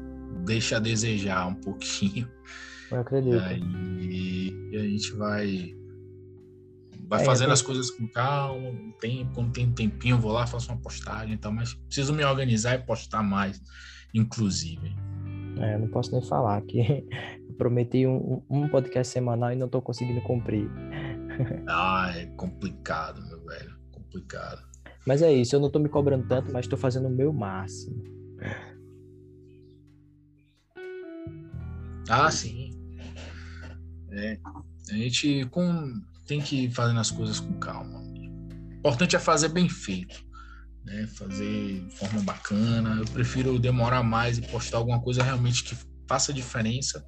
deixa 0.45 0.77
a 0.77 0.81
desejar 0.81 1.49
um 1.49 1.55
pouquinho. 1.55 2.29
Eu 2.91 3.01
acredito. 3.01 3.37
E, 4.01 4.77
a 4.77 4.83
gente 4.83 5.13
vai 5.15 5.75
vai 7.13 7.21
é, 7.21 7.25
fazendo 7.27 7.53
as 7.53 7.61
coisas 7.61 7.91
com 7.91 8.09
calma, 8.09 8.73
tem, 8.99 9.31
quando 9.35 9.53
tem 9.53 9.71
tempinho, 9.71 10.19
vou 10.19 10.33
lá, 10.33 10.47
faço 10.47 10.73
uma 10.73 10.81
postagem 10.81 11.35
e 11.35 11.37
tal, 11.37 11.53
mas 11.53 11.75
preciso 11.75 12.15
me 12.15 12.25
organizar 12.25 12.75
e 12.75 12.79
postar 12.79 13.23
mais, 13.23 13.61
inclusive. 14.15 14.97
É, 15.59 15.77
não 15.77 15.89
posso 15.89 16.11
nem 16.11 16.23
falar 16.23 16.63
que 16.63 17.07
prometi 17.59 18.07
um, 18.07 18.43
um 18.49 18.67
podcast 18.67 19.13
semanal 19.13 19.53
e 19.53 19.57
não 19.57 19.67
estou 19.67 19.83
conseguindo 19.83 20.23
cumprir. 20.23 20.67
Ah, 21.69 22.11
é 22.17 22.25
complicado, 22.37 23.21
meu 23.27 23.45
velho, 23.45 23.77
complicado. 23.91 24.63
Mas 25.07 25.21
é 25.21 25.31
isso, 25.31 25.55
eu 25.55 25.61
não 25.61 25.71
tô 25.71 25.79
me 25.79 25.91
cobrando 25.91 26.27
tanto, 26.27 26.51
mas 26.51 26.67
tô 26.67 26.79
fazendo 26.79 27.09
o 27.09 27.11
meu 27.11 27.31
máximo. 27.31 28.03
Ah, 32.09 32.31
sim. 32.31 32.71
É, 34.11 34.39
a 34.91 34.95
gente 34.95 35.47
com, 35.51 36.03
tem 36.27 36.41
que 36.41 36.65
ir 36.65 36.71
fazendo 36.71 37.01
as 37.01 37.11
coisas 37.11 37.41
com 37.41 37.53
calma. 37.55 38.01
O 38.01 38.75
importante 38.79 39.17
é 39.17 39.19
fazer 39.19 39.49
bem 39.49 39.69
feito. 39.69 40.25
Né? 40.85 41.07
Fazer 41.07 41.81
de 41.87 41.95
forma 41.95 42.23
bacana. 42.23 42.97
Eu 42.99 43.05
prefiro 43.07 43.59
demorar 43.59 44.03
mais 44.03 44.39
e 44.39 44.43
postar 44.43 44.79
alguma 44.79 45.01
coisa 45.01 45.23
realmente 45.23 45.65
que 45.65 45.77
faça 46.09 46.33
diferença 46.33 47.05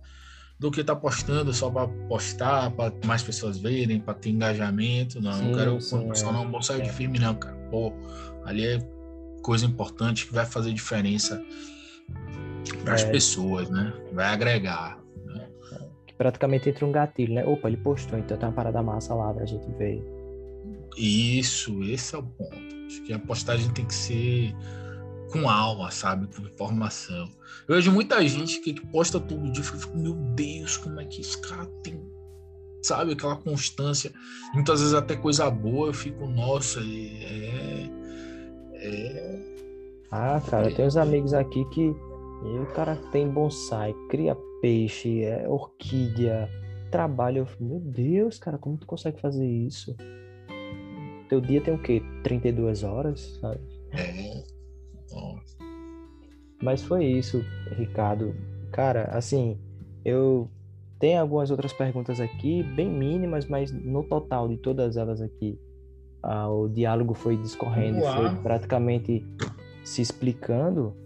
do 0.58 0.70
que 0.70 0.80
estar 0.80 0.94
tá 0.94 1.00
postando 1.00 1.52
só 1.52 1.68
para 1.68 1.88
postar, 2.08 2.70
para 2.70 2.92
mais 3.04 3.22
pessoas 3.22 3.58
verem, 3.58 4.00
para 4.00 4.14
ter 4.14 4.30
engajamento. 4.30 5.20
Não, 5.20 5.32
sim, 5.32 5.44
não 5.44 5.54
quero 5.58 5.80
sim, 5.80 5.96
é. 5.96 6.22
não 6.32 6.62
sair 6.62 6.82
de 6.82 6.90
firme, 6.90 7.18
não, 7.18 7.34
cara. 7.34 7.56
Pô, 7.70 7.92
ali 8.44 8.64
é 8.64 8.78
coisa 9.42 9.66
importante 9.66 10.26
que 10.26 10.32
vai 10.32 10.46
fazer 10.46 10.72
diferença 10.72 11.42
para 12.82 12.94
as 12.94 13.02
é. 13.02 13.10
pessoas, 13.10 13.68
né? 13.68 13.92
Vai 14.12 14.26
agregar. 14.26 14.98
Praticamente 16.16 16.68
entra 16.68 16.86
um 16.86 16.92
gatilho, 16.92 17.34
né? 17.34 17.44
Opa, 17.44 17.68
ele 17.68 17.76
postou, 17.76 18.18
então 18.18 18.36
tem 18.36 18.48
uma 18.48 18.54
parada 18.54 18.82
massa 18.82 19.14
lá 19.14 19.32
pra 19.32 19.44
gente 19.44 19.66
ver. 19.72 20.02
Isso, 20.96 21.82
esse 21.82 22.14
é 22.14 22.18
o 22.18 22.22
ponto. 22.22 22.56
Acho 22.86 23.02
que 23.02 23.12
a 23.12 23.18
postagem 23.18 23.70
tem 23.72 23.84
que 23.84 23.94
ser 23.94 24.54
com 25.32 25.48
alma, 25.48 25.90
sabe? 25.90 26.28
Com 26.28 26.42
informação. 26.42 27.28
Eu 27.66 27.74
vejo 27.74 27.90
muita 27.90 28.26
gente 28.26 28.60
que 28.60 28.74
posta 28.88 29.18
todo 29.18 29.50
dia 29.50 29.62
e 29.62 29.66
fica, 29.66 29.96
meu 29.96 30.14
Deus, 30.14 30.76
como 30.76 31.00
é 31.00 31.04
que 31.04 31.20
esse 31.20 31.40
cara 31.40 31.66
tem, 31.82 32.00
sabe, 32.82 33.12
aquela 33.12 33.36
constância. 33.36 34.12
Muitas 34.54 34.80
vezes 34.80 34.94
até 34.94 35.16
coisa 35.16 35.50
boa, 35.50 35.88
eu 35.88 35.94
fico, 35.94 36.26
nossa, 36.26 36.80
é. 36.80 37.90
é 38.74 39.54
ah, 40.12 40.40
cara, 40.48 40.70
é, 40.70 40.70
tem 40.74 40.86
uns 40.86 40.96
amigos 40.96 41.34
aqui 41.34 41.64
que 41.70 41.88
o 41.88 42.66
cara 42.74 42.94
tem 43.10 43.28
bonsai, 43.28 43.92
cria 44.08 44.36
peixe, 44.64 45.22
é 45.22 45.46
orquídea, 45.46 46.48
trabalha. 46.90 47.46
Meu 47.60 47.78
Deus, 47.78 48.38
cara, 48.38 48.56
como 48.56 48.78
tu 48.78 48.86
consegue 48.86 49.20
fazer 49.20 49.46
isso? 49.46 49.94
Teu 51.28 51.38
dia 51.38 51.60
tem 51.60 51.74
o 51.74 51.82
quê? 51.82 52.00
32 52.22 52.82
horas, 52.82 53.38
sabe? 53.42 53.60
É. 53.92 54.42
Mas 56.62 56.82
foi 56.82 57.04
isso, 57.04 57.44
Ricardo. 57.72 58.34
Cara, 58.72 59.04
assim, 59.10 59.58
eu 60.02 60.48
tenho 60.98 61.20
algumas 61.20 61.50
outras 61.50 61.74
perguntas 61.74 62.18
aqui, 62.18 62.62
bem 62.62 62.90
mínimas, 62.90 63.44
mas 63.46 63.70
no 63.70 64.02
total 64.04 64.48
de 64.48 64.56
todas 64.56 64.96
elas 64.96 65.20
aqui, 65.20 65.60
ah, 66.22 66.48
o 66.48 66.68
diálogo 66.70 67.12
foi 67.12 67.36
discorrendo, 67.36 67.98
Uau. 67.98 68.14
foi 68.14 68.42
praticamente 68.42 69.22
se 69.84 70.00
explicando. 70.00 70.96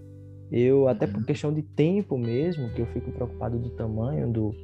Eu, 0.51 0.89
até 0.89 1.07
por 1.07 1.19
uhum. 1.19 1.25
questão 1.25 1.53
de 1.53 1.63
tempo 1.63 2.17
mesmo, 2.17 2.73
que 2.73 2.81
eu 2.81 2.87
fico 2.87 3.13
preocupado 3.13 3.59
do 3.59 3.71
tamanho 3.71 4.33
do, 4.33 4.55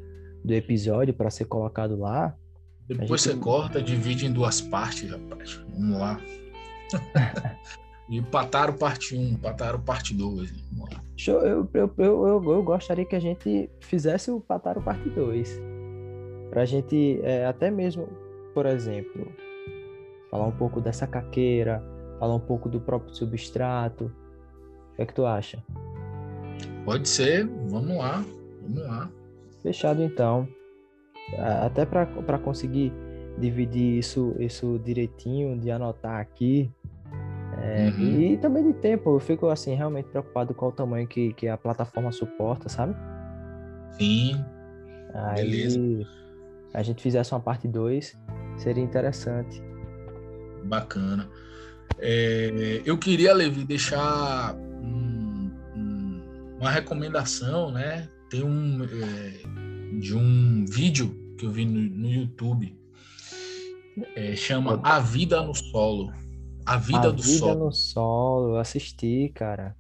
do 0.45 0.55
episódio 0.55 1.13
para 1.13 1.31
ser 1.31 1.45
colocado 1.45 1.97
lá. 1.97 2.35
Depois 2.89 3.23
gente... 3.23 3.35
você 3.35 3.37
corta, 3.37 3.83
divide 3.83 4.27
em 4.27 4.33
duas 4.33 4.61
partes, 4.61 5.11
rapaz. 5.11 5.61
Vamos 5.73 5.99
lá. 5.99 6.21
E 8.09 8.21
Pataro 8.21 8.75
parte 8.75 9.17
1, 9.17 9.37
Pataro 9.37 9.79
parte 9.79 10.15
2. 10.15 10.53
Show, 11.17 11.41
eu, 11.41 11.69
eu, 11.73 11.95
eu, 11.97 12.27
eu, 12.27 12.53
eu 12.53 12.63
gostaria 12.63 13.05
que 13.05 13.17
a 13.17 13.21
gente 13.21 13.71
fizesse 13.81 14.31
o 14.31 14.41
Pataro 14.41 14.83
parte 14.83 15.09
2. 15.09 15.61
Pra 16.51 16.65
gente, 16.65 17.21
é, 17.23 17.47
até 17.47 17.71
mesmo, 17.71 18.07
por 18.53 18.67
exemplo, 18.67 19.33
falar 20.31 20.47
um 20.47 20.53
pouco 20.53 20.81
dessa 20.81 21.07
caqueira, 21.07 21.83
falar 22.19 22.35
um 22.35 22.41
pouco 22.41 22.69
do 22.69 22.81
próprio 22.81 23.15
substrato. 23.15 24.13
O 24.95 24.97
que 24.97 25.03
é 25.03 25.07
que 25.07 25.15
tu 25.15 25.27
acha? 25.27 25.63
Pode 26.85 27.09
ser, 27.09 27.47
vamos 27.69 27.97
lá, 27.97 28.25
vamos 28.63 28.83
lá. 28.83 29.11
Fechado 29.63 30.03
então. 30.03 30.49
Até 31.63 31.85
para 31.85 32.39
conseguir 32.39 32.93
dividir 33.39 33.99
isso, 33.99 34.35
isso 34.39 34.81
direitinho, 34.85 35.59
de 35.59 35.71
anotar 35.71 36.21
aqui, 36.21 36.71
é, 37.65 37.89
uhum. 37.89 38.21
E 38.21 38.37
também 38.37 38.65
de 38.65 38.73
tempo, 38.75 39.15
eu 39.15 39.21
fico 39.21 39.49
assim, 39.49 39.75
realmente 39.75 40.09
preocupado 40.09 40.53
com 40.55 40.67
o 40.67 40.73
tamanho 40.73 41.07
que, 41.07 41.33
que 41.35 41.49
a 41.49 41.57
plataforma 41.57 42.11
suporta, 42.11 42.69
sabe? 42.69 42.95
Sim. 43.93 44.45
Aí 45.15 45.51
Beleza. 45.51 46.07
a 46.73 46.83
gente 46.83 47.03
fizesse 47.03 47.33
uma 47.33 47.41
parte 47.41 47.69
2, 47.69 48.19
seria 48.59 48.83
interessante. 48.83 49.63
Bacana. 50.65 51.29
É, 51.99 52.83
eu 52.85 52.99
queria, 52.99 53.33
Levi, 53.33 53.65
deixar 53.65 54.57
uma 56.65 56.71
recomendação, 56.71 57.71
né? 57.71 58.09
Tem 58.31 58.43
um 58.43 58.83
é, 58.85 59.99
de 60.01 60.17
um 60.17 60.65
vídeo 60.65 61.15
que 61.39 61.45
eu 61.45 61.51
vi 61.51 61.65
no, 61.65 61.81
no 61.81 62.11
YouTube. 62.11 62.75
É, 64.17 64.35
chama 64.35 64.81
A 64.83 64.99
Vida 64.99 65.43
no 65.43 65.55
Solo 65.55 66.13
a 66.67 66.77
Vida 66.79 67.09
a 67.09 67.11
do 67.11 67.23
Vida 67.23 67.39
Sol. 67.39 67.59
no 67.59 67.73
Sol, 67.73 68.49
eu 68.51 68.57
assisti, 68.57 69.31
cara. 69.35 69.77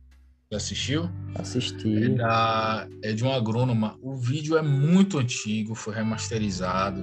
Assistiu? 0.52 1.10
Assisti. 1.34 2.04
É, 2.04 2.08
da, 2.10 2.86
é 3.02 3.12
de 3.12 3.24
uma 3.24 3.34
agrônoma. 3.34 3.98
O 4.02 4.14
vídeo 4.14 4.56
é 4.56 4.62
muito 4.62 5.18
antigo, 5.18 5.74
foi 5.74 5.94
remasterizado. 5.94 7.02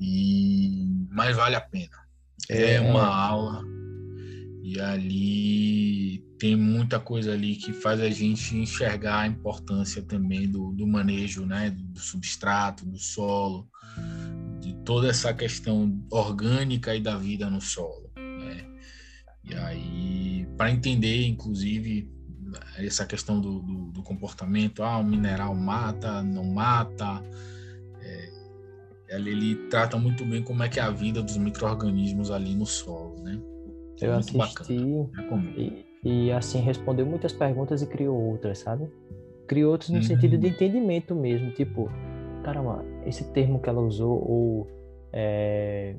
E 0.00 1.06
mas 1.10 1.36
vale 1.36 1.56
a 1.56 1.60
pena. 1.60 1.96
é, 2.48 2.74
é 2.74 2.80
uma 2.80 3.06
aula 3.06 3.62
e 4.62 4.80
ali 4.80 6.18
tem 6.38 6.56
muita 6.56 7.00
coisa 7.00 7.32
ali 7.32 7.56
que 7.56 7.72
faz 7.72 8.00
a 8.00 8.10
gente 8.10 8.56
enxergar 8.56 9.20
a 9.20 9.26
importância 9.26 10.02
também 10.02 10.48
do, 10.48 10.72
do 10.72 10.86
manejo, 10.86 11.44
né, 11.44 11.70
do 11.70 11.98
substrato, 11.98 12.86
do 12.86 12.98
solo, 12.98 13.68
de 14.60 14.74
toda 14.84 15.08
essa 15.08 15.32
questão 15.34 16.00
orgânica 16.10 16.94
e 16.94 17.00
da 17.00 17.16
vida 17.16 17.50
no 17.50 17.60
solo. 17.60 18.10
Né? 18.16 18.66
E 19.44 19.54
aí, 19.54 20.48
para 20.56 20.70
entender, 20.70 21.26
inclusive, 21.26 22.10
essa 22.76 23.04
questão 23.04 23.40
do, 23.40 23.60
do, 23.60 23.90
do, 23.92 24.02
comportamento, 24.02 24.82
ah, 24.82 24.98
o 24.98 25.04
mineral 25.04 25.54
mata, 25.54 26.22
não 26.22 26.44
mata, 26.44 27.22
é, 28.00 28.30
ele, 29.08 29.30
ele, 29.30 29.54
trata 29.68 29.96
muito 29.98 30.24
bem 30.24 30.42
como 30.42 30.62
é 30.62 30.68
que 30.68 30.78
é 30.78 30.82
a 30.82 30.90
vida 30.90 31.22
dos 31.22 31.36
micro-organismos 31.36 32.30
ali 32.30 32.54
no 32.54 32.66
solo, 32.66 33.22
né? 33.22 33.38
Eu 34.00 34.12
muito 34.12 34.42
assisti 34.42 34.74
e, 35.56 35.84
e, 36.04 36.32
assim 36.32 36.60
respondeu 36.60 37.04
muitas 37.04 37.32
perguntas 37.32 37.82
e 37.82 37.86
criou 37.86 38.16
outras, 38.16 38.58
sabe? 38.58 38.88
Criou 39.46 39.72
outras 39.72 39.90
no 39.90 39.96
uhum. 39.96 40.02
sentido 40.02 40.38
de 40.38 40.48
entendimento 40.48 41.14
mesmo, 41.14 41.50
tipo, 41.52 41.90
caramba, 42.44 42.84
esse 43.04 43.24
termo 43.32 43.60
que 43.60 43.68
ela 43.68 43.80
usou, 43.80 44.12
ou 44.28 44.66
é, 45.12 45.96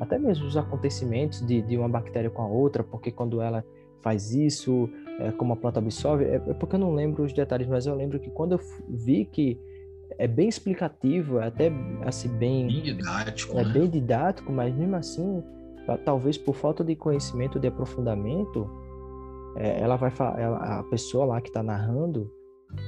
até 0.00 0.18
mesmo 0.18 0.46
os 0.46 0.56
acontecimentos 0.56 1.46
de, 1.46 1.62
de 1.62 1.76
uma 1.76 1.88
bactéria 1.88 2.28
com 2.28 2.42
a 2.42 2.46
outra, 2.46 2.82
porque 2.82 3.10
quando 3.10 3.40
ela 3.40 3.64
faz 4.02 4.34
isso, 4.34 4.90
é, 5.20 5.30
como 5.32 5.52
a 5.52 5.56
planta 5.56 5.78
absorve, 5.78 6.24
é, 6.24 6.34
é, 6.34 6.54
porque 6.54 6.74
eu 6.74 6.80
não 6.80 6.94
lembro 6.94 7.22
os 7.22 7.32
detalhes, 7.32 7.68
mas 7.68 7.86
eu 7.86 7.94
lembro 7.94 8.18
que 8.18 8.30
quando 8.30 8.52
eu 8.52 8.60
vi 8.88 9.24
que 9.24 9.58
é 10.18 10.26
bem 10.26 10.48
explicativo, 10.48 11.38
é 11.38 11.46
até 11.46 11.72
assim 12.04 12.28
bem, 12.36 12.66
bem 12.66 12.82
didático, 12.82 13.58
é 13.58 13.64
né? 13.64 13.72
bem 13.72 13.88
didático, 13.88 14.52
mas 14.52 14.74
mesmo 14.74 14.96
assim, 14.96 15.42
talvez 16.04 16.38
por 16.38 16.54
falta 16.54 16.84
de 16.84 16.94
conhecimento, 16.96 17.58
de 17.58 17.68
aprofundamento, 17.68 18.68
é, 19.56 19.80
ela 19.80 19.96
vai 19.96 20.12
ela, 20.38 20.78
a 20.78 20.82
pessoa 20.84 21.24
lá 21.24 21.40
que 21.40 21.48
está 21.48 21.62
narrando 21.62 22.30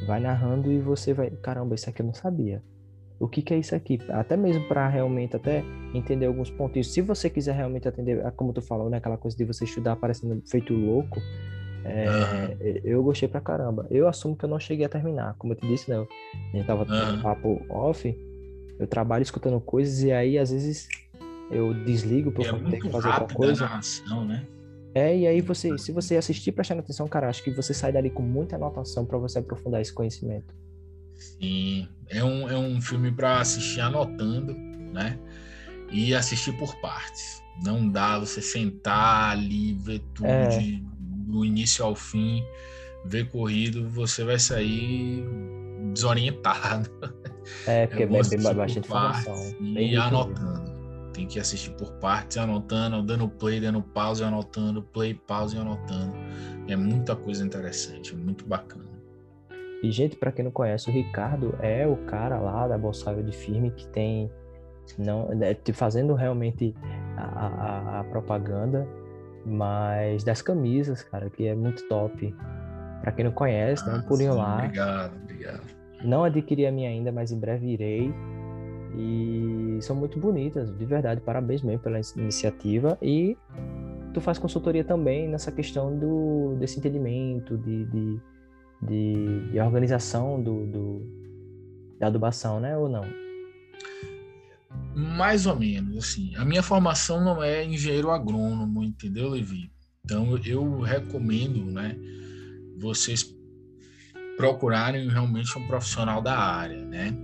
vai 0.06 0.20
narrando 0.20 0.72
e 0.72 0.78
você 0.78 1.12
vai, 1.12 1.30
caramba, 1.30 1.74
isso 1.74 1.88
aqui 1.88 2.02
eu 2.02 2.06
não 2.06 2.14
sabia. 2.14 2.62
O 3.18 3.28
que, 3.28 3.42
que 3.42 3.54
é 3.54 3.58
isso 3.58 3.74
aqui? 3.74 3.98
Até 4.10 4.36
mesmo 4.36 4.66
para 4.66 4.88
realmente 4.88 5.36
até 5.36 5.62
entender 5.94 6.26
alguns 6.26 6.50
pontos. 6.50 6.92
Se 6.92 7.00
você 7.00 7.30
quiser 7.30 7.54
realmente 7.54 7.86
atender, 7.86 8.20
como 8.32 8.52
tu 8.52 8.60
falou, 8.60 8.90
né, 8.90 8.96
aquela 8.96 9.16
coisa 9.16 9.36
de 9.36 9.44
você 9.44 9.64
estudar 9.64 9.96
parecendo 9.96 10.42
feito 10.46 10.74
louco, 10.74 11.20
é, 11.84 12.08
uhum. 12.08 12.80
eu 12.82 13.02
gostei 13.02 13.28
pra 13.28 13.40
caramba. 13.40 13.86
Eu 13.90 14.08
assumo 14.08 14.36
que 14.36 14.44
eu 14.44 14.48
não 14.48 14.58
cheguei 14.58 14.84
a 14.84 14.88
terminar. 14.88 15.36
Como 15.38 15.52
eu 15.52 15.56
te 15.56 15.66
disse, 15.66 15.90
né? 15.90 15.96
A 15.98 16.56
gente 16.56 16.66
tava 16.66 16.82
uhum. 16.82 17.22
papo 17.22 17.62
off. 17.70 18.18
Eu 18.78 18.86
trabalho 18.86 19.22
escutando 19.22 19.60
coisas 19.60 20.02
e 20.02 20.10
aí 20.10 20.36
às 20.36 20.50
vezes 20.50 20.88
eu 21.50 21.74
desligo 21.84 22.32
porque 22.32 22.48
eu 22.48 22.64
ter 22.64 22.80
que 22.80 22.90
fazer 22.90 23.08
outra 23.08 23.34
coisa. 23.34 23.64
Narração, 23.64 24.24
né? 24.24 24.46
É, 24.94 25.16
e 25.16 25.26
aí 25.26 25.40
você, 25.40 25.76
se 25.76 25.90
você 25.90 26.16
assistir 26.16 26.52
prestando 26.52 26.80
atenção, 26.80 27.08
cara, 27.08 27.28
acho 27.28 27.42
que 27.42 27.50
você 27.50 27.74
sai 27.74 27.92
dali 27.92 28.10
com 28.10 28.22
muita 28.22 28.54
anotação 28.54 29.04
para 29.04 29.18
você 29.18 29.40
aprofundar 29.40 29.80
esse 29.80 29.92
conhecimento. 29.92 30.54
Sim, 31.14 31.88
é 32.08 32.22
um, 32.22 32.48
é 32.48 32.56
um 32.56 32.80
filme 32.80 33.10
para 33.10 33.40
assistir 33.40 33.80
anotando, 33.80 34.54
né? 34.92 35.18
E 35.90 36.14
assistir 36.14 36.52
por 36.56 36.74
partes. 36.76 37.42
Não 37.64 37.88
dá 37.88 38.18
você 38.18 38.40
sentar 38.40 39.32
ali, 39.32 39.74
ver 39.74 40.00
tudo 40.14 40.28
é. 40.28 40.58
de, 40.58 40.84
do 40.98 41.44
início 41.44 41.84
ao 41.84 41.96
fim, 41.96 42.44
ver 43.04 43.28
corrido, 43.30 43.88
você 43.88 44.22
vai 44.24 44.38
sair 44.38 45.24
desorientado. 45.92 46.88
É, 47.66 47.86
porque 47.86 48.04
é 48.04 48.06
bem, 48.06 48.22
bem 48.22 48.42
bastante 48.42 48.78
informação. 48.78 49.34
E 49.60 49.96
anotando 49.96 50.73
tem 51.14 51.26
que 51.26 51.38
assistir 51.38 51.70
por 51.70 51.92
partes, 51.92 52.36
anotando, 52.36 53.02
dando 53.02 53.28
play, 53.28 53.60
dando 53.60 53.80
pause, 53.80 54.22
anotando, 54.22 54.82
play, 54.82 55.14
pause, 55.14 55.56
anotando. 55.56 56.12
É 56.68 56.76
muita 56.76 57.14
coisa 57.14 57.44
interessante, 57.46 58.14
muito 58.14 58.44
bacana. 58.44 58.84
E, 59.82 59.90
gente, 59.90 60.16
para 60.16 60.32
quem 60.32 60.44
não 60.44 60.50
conhece, 60.50 60.90
o 60.90 60.92
Ricardo 60.92 61.56
é 61.60 61.86
o 61.86 61.96
cara 62.06 62.38
lá 62.38 62.66
da 62.66 62.76
Bolsável 62.76 63.22
de 63.22 63.32
Firme 63.32 63.70
que 63.70 63.86
tem, 63.88 64.30
não, 64.98 65.30
é, 65.40 65.56
fazendo 65.72 66.14
realmente 66.14 66.74
a, 67.16 67.22
a, 67.22 68.00
a 68.00 68.04
propaganda, 68.04 68.86
mas 69.46 70.24
das 70.24 70.42
camisas, 70.42 71.02
cara, 71.02 71.30
que 71.30 71.46
é 71.46 71.54
muito 71.54 71.86
top. 71.88 72.34
Para 73.02 73.12
quem 73.12 73.26
não 73.26 73.32
conhece, 73.32 73.84
ah, 73.86 73.92
dá 73.92 73.98
um 73.98 74.02
pulinho 74.02 74.32
sim, 74.32 74.38
lá. 74.38 74.56
Obrigado, 74.56 75.16
obrigado. 75.22 75.62
Não 76.02 76.24
adquiri 76.24 76.66
a 76.66 76.72
minha 76.72 76.88
ainda, 76.88 77.12
mas 77.12 77.30
em 77.30 77.38
breve 77.38 77.66
irei. 77.66 78.12
E 78.96 79.78
são 79.82 79.96
muito 79.96 80.18
bonitas, 80.18 80.76
de 80.76 80.84
verdade. 80.84 81.20
Parabéns 81.20 81.62
mesmo 81.62 81.80
pela 81.80 82.00
iniciativa. 82.16 82.96
E 83.02 83.36
tu 84.12 84.20
faz 84.20 84.38
consultoria 84.38 84.84
também 84.84 85.28
nessa 85.28 85.50
questão 85.50 85.98
do, 85.98 86.56
desse 86.58 86.78
entendimento, 86.78 87.58
de, 87.58 87.84
de, 87.86 88.20
de, 88.82 89.50
de 89.50 89.60
organização 89.60 90.40
do, 90.42 90.66
do, 90.66 91.02
da 91.98 92.06
adubação, 92.06 92.60
né? 92.60 92.76
Ou 92.76 92.88
não? 92.88 93.04
Mais 94.94 95.46
ou 95.46 95.56
menos, 95.56 95.96
assim. 95.98 96.34
A 96.36 96.44
minha 96.44 96.62
formação 96.62 97.22
não 97.22 97.42
é 97.42 97.64
engenheiro 97.64 98.10
agrônomo, 98.10 98.84
entendeu, 98.84 99.30
Levi? 99.30 99.70
Então, 100.04 100.38
eu 100.44 100.80
recomendo, 100.80 101.64
né, 101.64 101.96
vocês 102.78 103.34
procurarem 104.36 105.08
realmente 105.08 105.56
um 105.58 105.66
profissional 105.66 106.20
da 106.20 106.36
área, 106.36 106.84
né? 106.84 107.16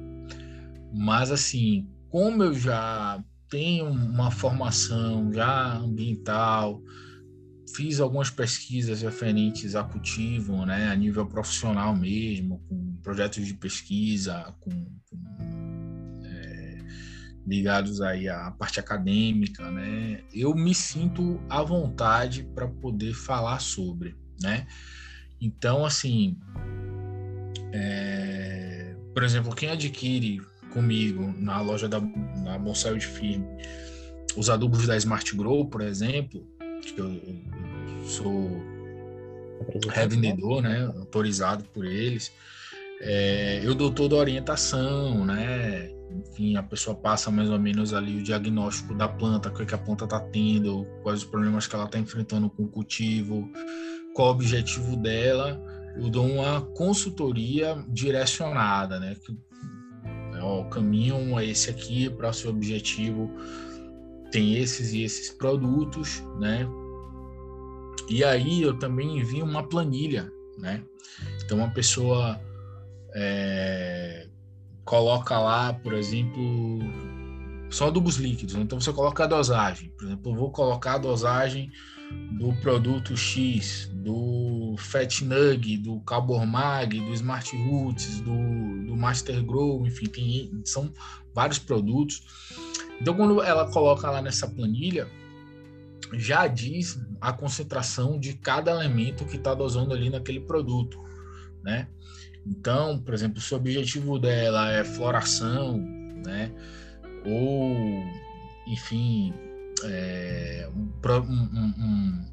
Mas, 0.92 1.30
assim, 1.30 1.88
como 2.08 2.42
eu 2.42 2.54
já 2.54 3.22
tenho 3.48 3.86
uma 3.86 4.30
formação 4.30 5.32
já 5.32 5.76
ambiental, 5.76 6.80
fiz 7.74 8.00
algumas 8.00 8.30
pesquisas 8.30 9.02
referentes 9.02 9.74
a 9.74 9.84
cultivo, 9.84 10.64
né, 10.64 10.88
a 10.88 10.94
nível 10.94 11.26
profissional 11.26 11.94
mesmo, 11.94 12.60
com 12.68 12.96
projetos 13.02 13.46
de 13.46 13.54
pesquisa, 13.54 14.54
com, 14.60 14.70
com 14.70 16.22
é, 16.24 16.78
ligados 17.46 18.00
aí 18.00 18.28
à 18.28 18.50
parte 18.52 18.80
acadêmica, 18.80 19.70
né, 19.70 20.22
eu 20.32 20.54
me 20.54 20.74
sinto 20.74 21.40
à 21.48 21.62
vontade 21.62 22.44
para 22.54 22.68
poder 22.68 23.14
falar 23.14 23.60
sobre, 23.60 24.16
né. 24.40 24.66
Então, 25.40 25.84
assim, 25.84 26.36
é, 27.72 28.94
por 29.14 29.22
exemplo, 29.22 29.54
quem 29.54 29.70
adquire 29.70 30.40
comigo 30.70 31.34
na 31.38 31.60
loja 31.60 31.88
da 31.88 32.00
na 32.00 32.58
Bonsai 32.58 32.96
de 32.96 33.06
Firme, 33.06 33.46
os 34.36 34.48
adubos 34.48 34.86
da 34.86 34.96
Smart 34.96 35.36
Grow, 35.36 35.66
por 35.66 35.82
exemplo, 35.82 36.46
que 36.82 36.98
eu, 36.98 37.08
eu 37.08 38.04
sou 38.04 38.50
revendedor, 39.88 40.62
né, 40.62 40.90
autorizado 40.96 41.64
por 41.64 41.84
eles, 41.84 42.32
é, 43.00 43.60
eu 43.62 43.74
dou 43.74 43.90
toda 43.90 44.14
a 44.14 44.18
orientação, 44.18 45.24
né, 45.24 45.90
enfim, 46.10 46.56
a 46.56 46.62
pessoa 46.62 46.96
passa 46.96 47.30
mais 47.30 47.48
ou 47.48 47.58
menos 47.58 47.92
ali 47.94 48.18
o 48.18 48.22
diagnóstico 48.22 48.94
da 48.94 49.08
planta, 49.08 49.48
o 49.48 49.54
que, 49.54 49.62
é 49.62 49.66
que 49.66 49.74
a 49.74 49.78
planta 49.78 50.04
está 50.04 50.20
tendo, 50.20 50.86
quais 51.02 51.20
os 51.20 51.28
problemas 51.28 51.66
que 51.66 51.74
ela 51.74 51.84
está 51.84 51.98
enfrentando 51.98 52.48
com 52.50 52.64
o 52.64 52.68
cultivo, 52.68 53.48
qual 54.14 54.28
o 54.28 54.30
objetivo 54.32 54.96
dela, 54.96 55.60
eu 55.96 56.08
dou 56.08 56.26
uma 56.26 56.60
consultoria 56.60 57.84
direcionada, 57.88 58.98
né, 58.98 59.16
ó, 60.40 60.60
o 60.60 60.64
caminho 60.70 61.38
é 61.38 61.46
esse 61.46 61.70
aqui 61.70 62.08
para 62.10 62.30
o 62.30 62.32
seu 62.32 62.50
objetivo 62.50 63.30
tem 64.30 64.56
esses 64.56 64.92
e 64.92 65.02
esses 65.02 65.30
produtos, 65.30 66.22
né? 66.38 66.66
E 68.08 68.24
aí 68.24 68.62
eu 68.62 68.78
também 68.78 69.18
envio 69.18 69.44
uma 69.44 69.62
planilha, 69.68 70.30
né? 70.58 70.82
Então 71.44 71.58
uma 71.58 71.70
pessoa 71.70 72.40
é, 73.14 74.28
coloca 74.84 75.38
lá, 75.38 75.72
por 75.72 75.92
exemplo, 75.92 76.78
só 77.70 77.88
adubos 77.88 78.16
líquidos. 78.16 78.54
Né? 78.54 78.62
Então 78.62 78.80
você 78.80 78.92
coloca 78.92 79.24
a 79.24 79.26
dosagem. 79.26 79.90
Por 79.90 80.06
exemplo, 80.06 80.32
eu 80.32 80.36
vou 80.36 80.50
colocar 80.50 80.94
a 80.94 80.98
dosagem 80.98 81.70
do 82.32 82.52
produto 82.54 83.16
X, 83.16 83.90
do 83.92 84.74
Fat 84.78 85.22
Nug, 85.22 85.76
do 85.78 86.00
Carbormag, 86.00 86.98
do 87.00 87.12
Smart 87.12 87.54
Roots, 87.56 88.20
do, 88.20 88.86
do 88.86 88.96
Master 88.96 89.44
Grow, 89.44 89.86
enfim, 89.86 90.06
tem, 90.06 90.62
são 90.64 90.92
vários 91.34 91.58
produtos. 91.58 92.22
Então, 93.00 93.14
quando 93.14 93.42
ela 93.42 93.70
coloca 93.70 94.10
lá 94.10 94.22
nessa 94.22 94.48
planilha, 94.48 95.06
já 96.14 96.46
diz 96.46 97.00
a 97.20 97.32
concentração 97.32 98.18
de 98.18 98.34
cada 98.34 98.70
elemento 98.70 99.24
que 99.24 99.36
está 99.36 99.54
dosando 99.54 99.92
ali 99.92 100.10
naquele 100.10 100.40
produto, 100.40 100.98
né? 101.62 101.88
Então, 102.46 102.98
por 102.98 103.12
exemplo, 103.14 103.40
se 103.40 103.52
o 103.52 103.56
objetivo 103.56 104.18
dela 104.18 104.72
é 104.72 104.82
floração, 104.82 105.78
né? 106.24 106.50
Ou, 107.24 108.02
enfim, 108.66 109.34
é, 109.84 110.68
um, 110.74 110.90
um, 111.10 111.74
um, 111.78 112.24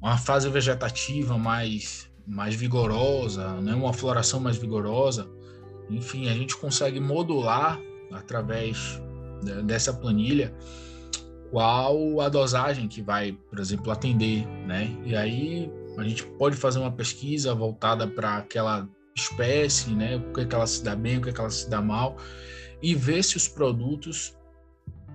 uma 0.00 0.16
fase 0.16 0.48
vegetativa 0.48 1.36
mais, 1.38 2.10
mais 2.26 2.54
vigorosa, 2.54 3.60
né? 3.60 3.74
uma 3.74 3.92
floração 3.92 4.40
mais 4.40 4.56
vigorosa. 4.56 5.28
Enfim, 5.90 6.28
a 6.28 6.34
gente 6.34 6.56
consegue 6.56 7.00
modular 7.00 7.80
através 8.12 9.00
dessa 9.64 9.92
planilha 9.92 10.52
qual 11.50 12.20
a 12.20 12.28
dosagem 12.28 12.88
que 12.88 13.00
vai, 13.00 13.32
por 13.32 13.58
exemplo, 13.58 13.90
atender, 13.90 14.46
né? 14.66 14.94
E 15.04 15.14
aí 15.14 15.70
a 15.96 16.02
gente 16.02 16.24
pode 16.24 16.56
fazer 16.56 16.78
uma 16.78 16.90
pesquisa 16.90 17.54
voltada 17.54 18.06
para 18.06 18.38
aquela 18.38 18.88
espécie, 19.16 19.90
né? 19.90 20.16
O 20.16 20.32
que, 20.32 20.40
é 20.40 20.44
que 20.44 20.54
ela 20.54 20.66
se 20.66 20.82
dá 20.82 20.94
bem, 20.94 21.18
o 21.18 21.22
que, 21.22 21.30
é 21.30 21.32
que 21.32 21.40
ela 21.40 21.50
se 21.50 21.70
dá 21.70 21.80
mal, 21.80 22.16
e 22.82 22.94
ver 22.94 23.22
se 23.22 23.36
os 23.36 23.48
produtos 23.48 24.36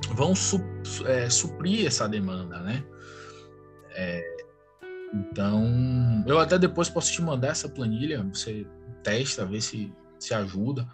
vão 0.10 0.36
su 0.36 0.60
é, 1.06 1.30
suprir 1.30 1.86
essa 1.86 2.08
demanda, 2.08 2.60
né? 2.60 2.84
É, 3.92 4.24
então, 5.14 6.24
eu 6.26 6.40
até 6.40 6.58
depois 6.58 6.90
posso 6.90 7.12
te 7.12 7.22
mandar 7.22 7.50
essa 7.50 7.68
planilha, 7.68 8.24
você 8.34 8.66
testa, 9.04 9.46
vê 9.46 9.60
se, 9.60 9.92
se 10.18 10.34
ajuda, 10.34 10.88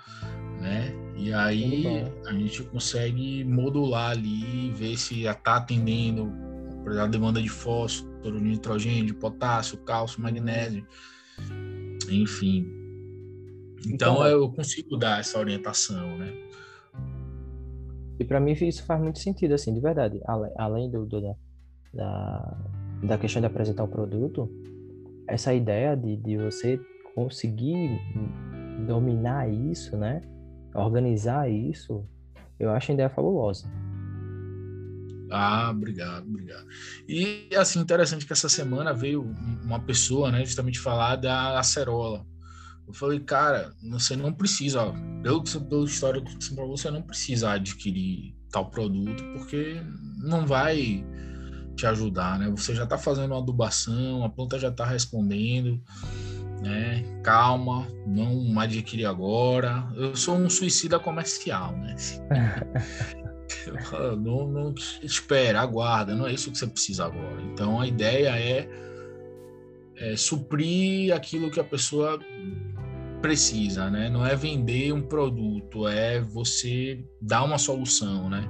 né? 0.59 0.93
E 1.15 1.33
aí 1.33 2.03
a 2.25 2.33
gente 2.33 2.63
consegue 2.63 3.43
modular 3.43 4.11
ali, 4.11 4.71
ver 4.71 4.97
se 4.97 5.23
já 5.23 5.31
está 5.31 5.57
atendendo 5.57 6.31
a 6.99 7.07
demanda 7.07 7.41
de 7.41 7.49
fósforo, 7.49 8.39
de 8.39 8.43
nitrogênio, 8.43 9.05
de 9.05 9.13
potássio, 9.13 9.77
cálcio, 9.79 10.21
magnésio, 10.21 10.85
enfim. 12.09 12.65
Então, 13.85 14.15
então 14.15 14.25
eu 14.25 14.49
consigo 14.49 14.97
dar 14.97 15.19
essa 15.19 15.37
orientação, 15.37 16.17
né? 16.17 16.33
E 18.19 18.25
para 18.25 18.39
mim 18.39 18.51
isso 18.51 18.83
faz 18.83 19.01
muito 19.01 19.19
sentido, 19.19 19.53
assim, 19.53 19.73
de 19.73 19.79
verdade. 19.79 20.19
Além 20.57 20.89
do, 20.89 21.05
do 21.05 21.21
da, 21.93 22.57
da 23.03 23.17
questão 23.17 23.39
de 23.39 23.45
apresentar 23.45 23.83
o 23.83 23.87
produto, 23.87 24.49
essa 25.27 25.53
ideia 25.53 25.95
de, 25.95 26.15
de 26.17 26.37
você 26.37 26.79
conseguir 27.13 27.99
dominar 28.85 29.49
isso, 29.49 29.97
né? 29.97 30.21
Organizar 30.73 31.49
isso, 31.49 32.05
eu 32.59 32.69
acho 32.71 32.91
a 32.91 32.93
ideia 32.93 33.09
fabulosa. 33.09 33.67
Ah, 35.29 35.69
obrigado, 35.71 36.27
obrigado. 36.27 36.65
E 37.07 37.49
assim, 37.55 37.79
interessante 37.79 38.25
que 38.25 38.33
essa 38.33 38.47
semana 38.47 38.93
veio 38.93 39.23
uma 39.63 39.79
pessoa, 39.79 40.31
né, 40.31 40.45
justamente 40.45 40.79
falar 40.79 41.17
da 41.17 41.59
acerola. 41.59 42.25
Eu 42.87 42.93
falei, 42.93 43.19
cara, 43.19 43.73
você 43.91 44.15
não 44.15 44.31
precisa, 44.31 44.81
ó, 44.81 44.93
pelo, 45.21 45.43
pelo 45.43 45.83
histórico 45.83 46.27
que 46.37 46.43
você 46.43 46.55
você 46.55 46.89
não 46.89 47.01
precisa 47.01 47.51
adquirir 47.51 48.33
tal 48.49 48.69
produto, 48.69 49.21
porque 49.33 49.81
não 50.23 50.45
vai 50.45 51.05
te 51.75 51.85
ajudar, 51.85 52.39
né? 52.39 52.49
Você 52.49 52.73
já 52.73 52.85
está 52.85 52.97
fazendo 52.97 53.31
uma 53.31 53.41
adubação, 53.41 54.23
a 54.23 54.29
planta 54.29 54.57
já 54.57 54.69
está 54.69 54.85
respondendo, 54.85 55.79
né? 56.61 57.03
Calma, 57.23 57.87
não 58.05 58.59
adquire 58.59 59.05
agora. 59.05 59.87
Eu 59.95 60.15
sou 60.15 60.35
um 60.35 60.49
suicida 60.49 60.99
comercial, 60.99 61.75
né? 61.77 61.95
não, 64.17 64.47
não 64.47 64.75
espera, 65.03 65.61
aguarda, 65.61 66.15
não 66.15 66.27
é 66.27 66.33
isso 66.33 66.51
que 66.51 66.57
você 66.57 66.67
precisa 66.67 67.05
agora. 67.05 67.41
Então 67.53 67.79
a 67.79 67.87
ideia 67.87 68.29
é, 68.39 68.67
é 69.97 70.15
suprir 70.15 71.13
aquilo 71.13 71.51
que 71.51 71.59
a 71.59 71.63
pessoa 71.63 72.19
precisa, 73.21 73.89
né? 73.89 74.09
Não 74.09 74.25
é 74.25 74.35
vender 74.35 74.91
um 74.93 75.01
produto, 75.01 75.87
é 75.87 76.21
você 76.21 77.03
dar 77.21 77.43
uma 77.43 77.57
solução, 77.57 78.29
né? 78.29 78.49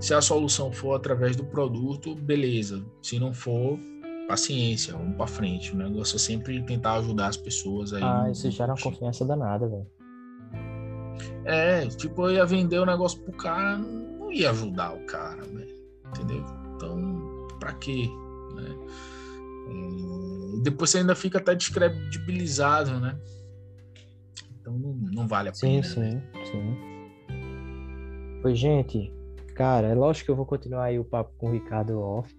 Se 0.00 0.14
a 0.14 0.20
solução 0.20 0.70
for 0.72 0.94
através 0.94 1.34
do 1.34 1.44
produto, 1.44 2.14
beleza. 2.14 2.84
Se 3.02 3.18
não 3.18 3.32
for, 3.32 3.78
paciência, 4.28 4.92
vamos 4.92 5.16
para 5.16 5.26
frente. 5.26 5.72
O 5.72 5.76
negócio 5.76 6.16
é 6.16 6.18
sempre 6.18 6.62
tentar 6.62 6.94
ajudar 6.94 7.28
as 7.28 7.36
pessoas 7.36 7.92
aí. 7.92 8.02
Ah, 8.02 8.30
isso 8.30 8.50
gera 8.50 8.72
uma 8.72 8.80
confiança 8.80 9.24
danada, 9.24 9.66
velho. 9.66 9.86
É, 11.44 11.86
tipo, 11.86 12.28
eu 12.28 12.34
ia 12.34 12.46
vender 12.46 12.78
o 12.78 12.86
negócio 12.86 13.20
pro 13.20 13.32
cara, 13.32 13.78
não 13.78 14.30
ia 14.30 14.50
ajudar 14.50 14.94
o 14.94 15.00
cara, 15.06 15.42
velho. 15.42 15.78
Entendeu? 16.08 16.44
Então, 16.76 17.48
pra 17.58 17.72
quê? 17.72 18.08
Né? 18.54 18.76
É, 19.68 20.62
depois 20.62 20.90
você 20.90 20.98
ainda 20.98 21.14
fica 21.14 21.38
até 21.38 21.54
descredibilizado, 21.54 23.00
né? 23.00 23.18
Então 24.68 24.78
não, 24.78 24.92
não 25.12 25.28
vale 25.28 25.48
a 25.48 25.52
pena. 25.52 25.82
Sim, 25.82 26.00
né? 26.00 26.22
sim, 26.44 26.50
sim. 26.50 26.76
Pois, 28.42 28.58
gente, 28.58 29.12
cara, 29.54 29.88
é 29.88 29.94
lógico 29.94 30.26
que 30.26 30.30
eu 30.30 30.36
vou 30.36 30.46
continuar 30.46 30.84
aí 30.84 30.98
o 30.98 31.04
papo 31.04 31.32
com 31.38 31.48
o 31.48 31.52
Ricardo 31.52 31.98
off, 31.98 32.32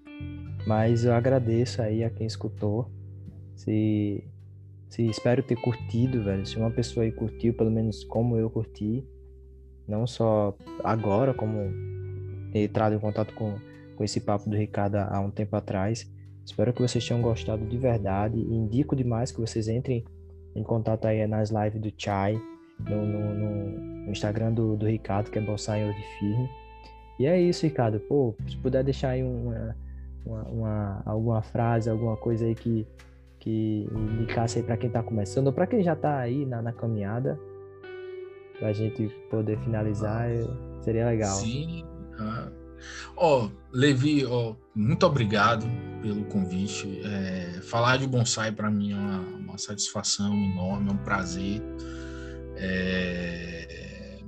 mas 0.65 1.05
eu 1.05 1.13
agradeço 1.13 1.81
aí 1.81 2.03
a 2.03 2.09
quem 2.09 2.27
escutou. 2.27 2.89
Se, 3.55 4.23
se 4.87 5.05
espero 5.07 5.43
ter 5.43 5.55
curtido, 5.57 6.23
velho. 6.23 6.45
Se 6.45 6.57
uma 6.57 6.71
pessoa 6.71 7.03
aí 7.03 7.11
curtiu, 7.11 7.53
pelo 7.53 7.71
menos 7.71 8.03
como 8.03 8.37
eu 8.37 8.49
curti, 8.49 9.03
não 9.87 10.07
só 10.07 10.55
agora, 10.83 11.33
como 11.33 11.71
ter 12.51 12.63
entrado 12.63 12.95
em 12.95 12.99
contato 12.99 13.33
com, 13.33 13.57
com 13.95 14.03
esse 14.03 14.21
papo 14.21 14.49
do 14.49 14.55
Ricardo 14.55 14.95
há 14.95 15.19
um 15.19 15.31
tempo 15.31 15.55
atrás. 15.55 16.09
Espero 16.45 16.73
que 16.73 16.81
vocês 16.81 17.05
tenham 17.05 17.21
gostado 17.21 17.65
de 17.65 17.77
verdade. 17.77 18.39
Indico 18.39 18.95
demais 18.95 19.31
que 19.31 19.41
vocês 19.41 19.67
entrem 19.67 20.05
em 20.59 20.63
contato 20.63 21.05
aí 21.05 21.25
nas 21.25 21.49
lives 21.49 21.79
do 21.79 21.91
Chai, 21.97 22.39
no, 22.79 23.05
no, 23.05 24.05
no 24.05 24.11
Instagram 24.11 24.53
do, 24.53 24.75
do, 24.75 24.85
Ricardo, 24.85 25.31
que 25.31 25.39
é 25.39 25.41
Bonsai 25.41 25.85
de 25.85 26.19
Firme. 26.19 26.49
E 27.17 27.25
é 27.25 27.39
isso, 27.39 27.65
Ricardo. 27.65 27.99
Pô, 28.01 28.35
se 28.47 28.57
puder 28.57 28.83
deixar 28.83 29.09
aí 29.09 29.23
uma, 29.23 29.75
uma, 30.25 30.43
uma 30.43 31.03
alguma 31.05 31.41
frase, 31.41 31.89
alguma 31.89 32.17
coisa 32.17 32.45
aí 32.45 32.55
que, 32.55 32.85
que 33.39 33.87
indicasse 33.91 34.59
aí 34.59 34.63
para 34.63 34.77
quem 34.77 34.87
está 34.87 35.01
começando, 35.01 35.47
ou 35.47 35.53
para 35.53 35.67
quem 35.67 35.81
já 35.81 35.93
está 35.93 36.19
aí 36.19 36.45
na, 36.45 36.61
na 36.61 36.73
caminhada, 36.73 37.39
para 38.57 38.69
a 38.69 38.73
gente 38.73 39.07
poder 39.29 39.57
finalizar, 39.59 40.27
seria 40.81 41.05
legal. 41.05 41.35
Sim. 41.35 41.85
Ah. 42.19 42.49
Ó, 43.15 43.45
oh, 43.45 43.51
Levi, 43.71 44.25
oh, 44.25 44.55
muito 44.75 45.05
obrigado 45.05 45.65
pelo 46.01 46.25
convite. 46.25 47.01
É, 47.03 47.61
falar 47.61 47.97
de 47.97 48.07
bonsai 48.07 48.51
para 48.51 48.69
mim 48.69 48.93
é 48.93 48.95
uma, 48.95 49.19
uma, 49.19 49.57
satisfação 49.57 50.33
enorme, 50.33 50.89
é 50.89 50.93
um 50.93 50.97
prazer. 50.97 51.61
É, 52.55 54.19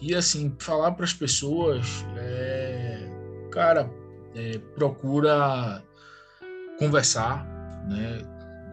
e 0.00 0.14
assim, 0.14 0.54
falar 0.58 0.92
para 0.92 1.04
as 1.04 1.12
pessoas, 1.12 2.04
é, 2.16 3.08
cara, 3.50 3.90
é, 4.34 4.58
procura 4.74 5.82
conversar, 6.78 7.46
né? 7.88 8.18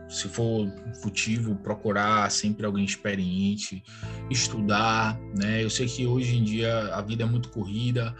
Se 0.09 0.29
for 0.29 0.71
futivo, 1.01 1.55
procurar 1.55 2.31
sempre 2.31 2.65
alguém 2.65 2.85
experiente, 2.85 3.83
estudar, 4.29 5.19
né? 5.37 5.61
Eu 5.61 5.69
sei 5.69 5.85
que 5.85 6.07
hoje 6.07 6.37
em 6.37 6.43
dia 6.45 6.95
a 6.95 7.01
vida 7.01 7.23
é 7.23 7.25
muito 7.25 7.49
corrida, 7.49 8.15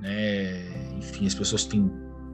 né? 0.00 0.96
Enfim, 0.98 1.26
as 1.26 1.34
pessoas 1.34 1.64
têm 1.64 1.90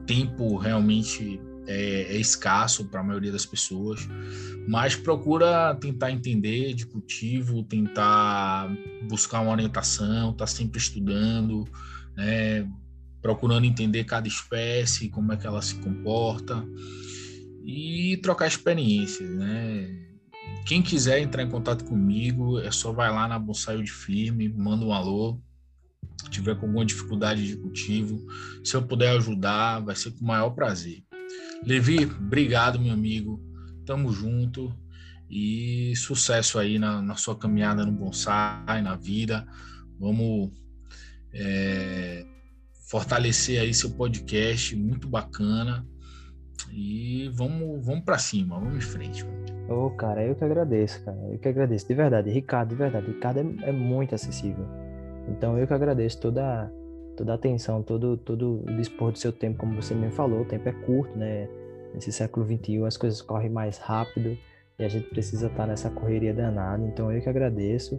tempo 0.07 0.57
realmente 0.57 1.41
é, 1.67 2.15
é 2.15 2.17
escasso 2.17 2.85
para 2.87 3.01
a 3.01 3.05
maioria 3.05 3.33
das 3.33 3.45
pessoas, 3.45 4.09
mas 4.69 4.95
procura 4.95 5.75
tentar 5.75 6.11
entender 6.11 6.75
de 6.75 6.87
cultivo, 6.87 7.63
tentar 7.65 8.71
buscar 9.09 9.41
uma 9.41 9.53
orientação, 9.53 10.33
tá 10.33 10.47
sempre 10.47 10.79
estudando, 10.79 11.65
né? 12.17 12.69
procurando 13.21 13.65
entender 13.65 14.05
cada 14.05 14.29
espécie, 14.29 15.09
como 15.09 15.33
é 15.33 15.37
que 15.37 15.47
ela 15.47 15.61
se 15.61 15.75
comporta 15.77 16.65
e 17.65 18.17
trocar 18.23 18.47
experiências, 18.47 19.29
né? 19.29 20.07
Quem 20.65 20.81
quiser 20.81 21.21
entrar 21.21 21.43
em 21.43 21.49
contato 21.49 21.85
comigo, 21.85 22.61
é 22.61 22.71
só 22.71 22.93
vai 22.93 23.11
lá 23.11 23.27
na 23.27 23.39
Bonsai 23.39 23.83
de 23.83 23.91
Firme, 23.91 24.49
manda 24.49 24.85
um 24.85 24.93
alô, 24.93 25.41
tiver 26.31 26.55
com 26.57 26.67
alguma 26.67 26.85
dificuldade 26.85 27.47
de 27.47 27.57
cultivo, 27.57 28.25
se 28.65 28.75
eu 28.75 28.83
puder 28.83 29.17
ajudar, 29.17 29.81
vai 29.81 29.95
ser 29.95 30.11
com 30.13 30.25
o 30.25 30.27
maior 30.27 30.51
prazer. 30.51 31.03
Levi, 31.65 32.05
obrigado, 32.05 32.79
meu 32.79 32.93
amigo. 32.93 33.41
Tamo 33.85 34.13
junto 34.13 34.75
e 35.31 35.95
sucesso 35.97 36.59
aí 36.59 36.79
na, 36.79 37.03
na 37.03 37.17
sua 37.17 37.37
caminhada 37.37 37.85
no 37.85 37.93
bonsai, 37.93 38.83
na 38.83 38.97
vida. 38.97 39.47
Vamos 39.99 40.51
é, 41.33 42.25
fortalecer 42.89 43.61
aí 43.61 43.73
seu 43.73 43.91
podcast, 43.91 44.77
muito 44.77 45.09
bacana. 45.09 45.87
E 46.73 47.31
vamos, 47.35 47.85
vamos 47.85 48.05
para 48.05 48.19
cima, 48.19 48.59
vamos 48.59 48.77
em 48.77 48.89
frente. 48.89 49.25
Ô, 49.69 49.87
oh, 49.87 49.91
cara, 49.91 50.25
eu 50.25 50.35
que 50.35 50.45
agradeço, 50.45 51.03
cara. 51.05 51.19
Eu 51.31 51.39
que 51.39 51.49
agradeço, 51.49 51.87
de 51.87 51.95
verdade. 51.95 52.31
Ricardo, 52.31 52.71
de 52.71 52.77
verdade. 52.77 53.07
Ricardo 53.07 53.39
é, 53.39 53.69
é 53.69 53.73
muito 53.73 54.15
acessível 54.15 54.86
então 55.29 55.59
eu 55.59 55.67
que 55.67 55.75
agradeço 55.75 56.21
toda 56.21 56.71
toda 57.17 57.33
a 57.33 57.35
atenção, 57.35 57.83
todo 57.83 58.17
todo 58.17 58.63
o 58.67 58.77
dispor 58.77 59.13
do 59.13 59.19
seu 59.19 59.33
tempo, 59.33 59.59
como 59.59 59.81
você 59.81 59.95
mesmo 59.95 60.13
falou, 60.13 60.43
o 60.43 60.45
tempo 60.45 60.69
é 60.69 60.73
curto, 60.73 61.17
né? 61.19 61.49
Nesse 61.95 62.13
século 62.13 62.45
21 62.45 62.85
as 62.85 62.97
coisas 62.97 63.23
correm 63.23 63.51
mais 63.51 63.79
rápido 63.79 64.37
e 64.79 64.85
a 64.85 64.89
gente 64.89 65.09
precisa 65.09 65.47
estar 65.47 65.67
nessa 65.67 65.89
correria 65.89 66.35
danada. 66.35 66.85
Então 66.85 67.11
eu 67.11 67.21
que 67.21 67.29
agradeço. 67.29 67.99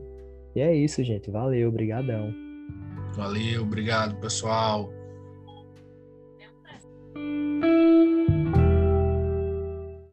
E 0.55 0.61
é 0.61 0.75
isso, 0.75 1.03
gente. 1.03 1.29
Valeu, 1.31 1.69
obrigadão. 1.69 2.33
Valeu, 3.13 3.63
obrigado, 3.63 4.15
pessoal. 4.17 4.91
É 6.39 7.19
um 7.19 8.06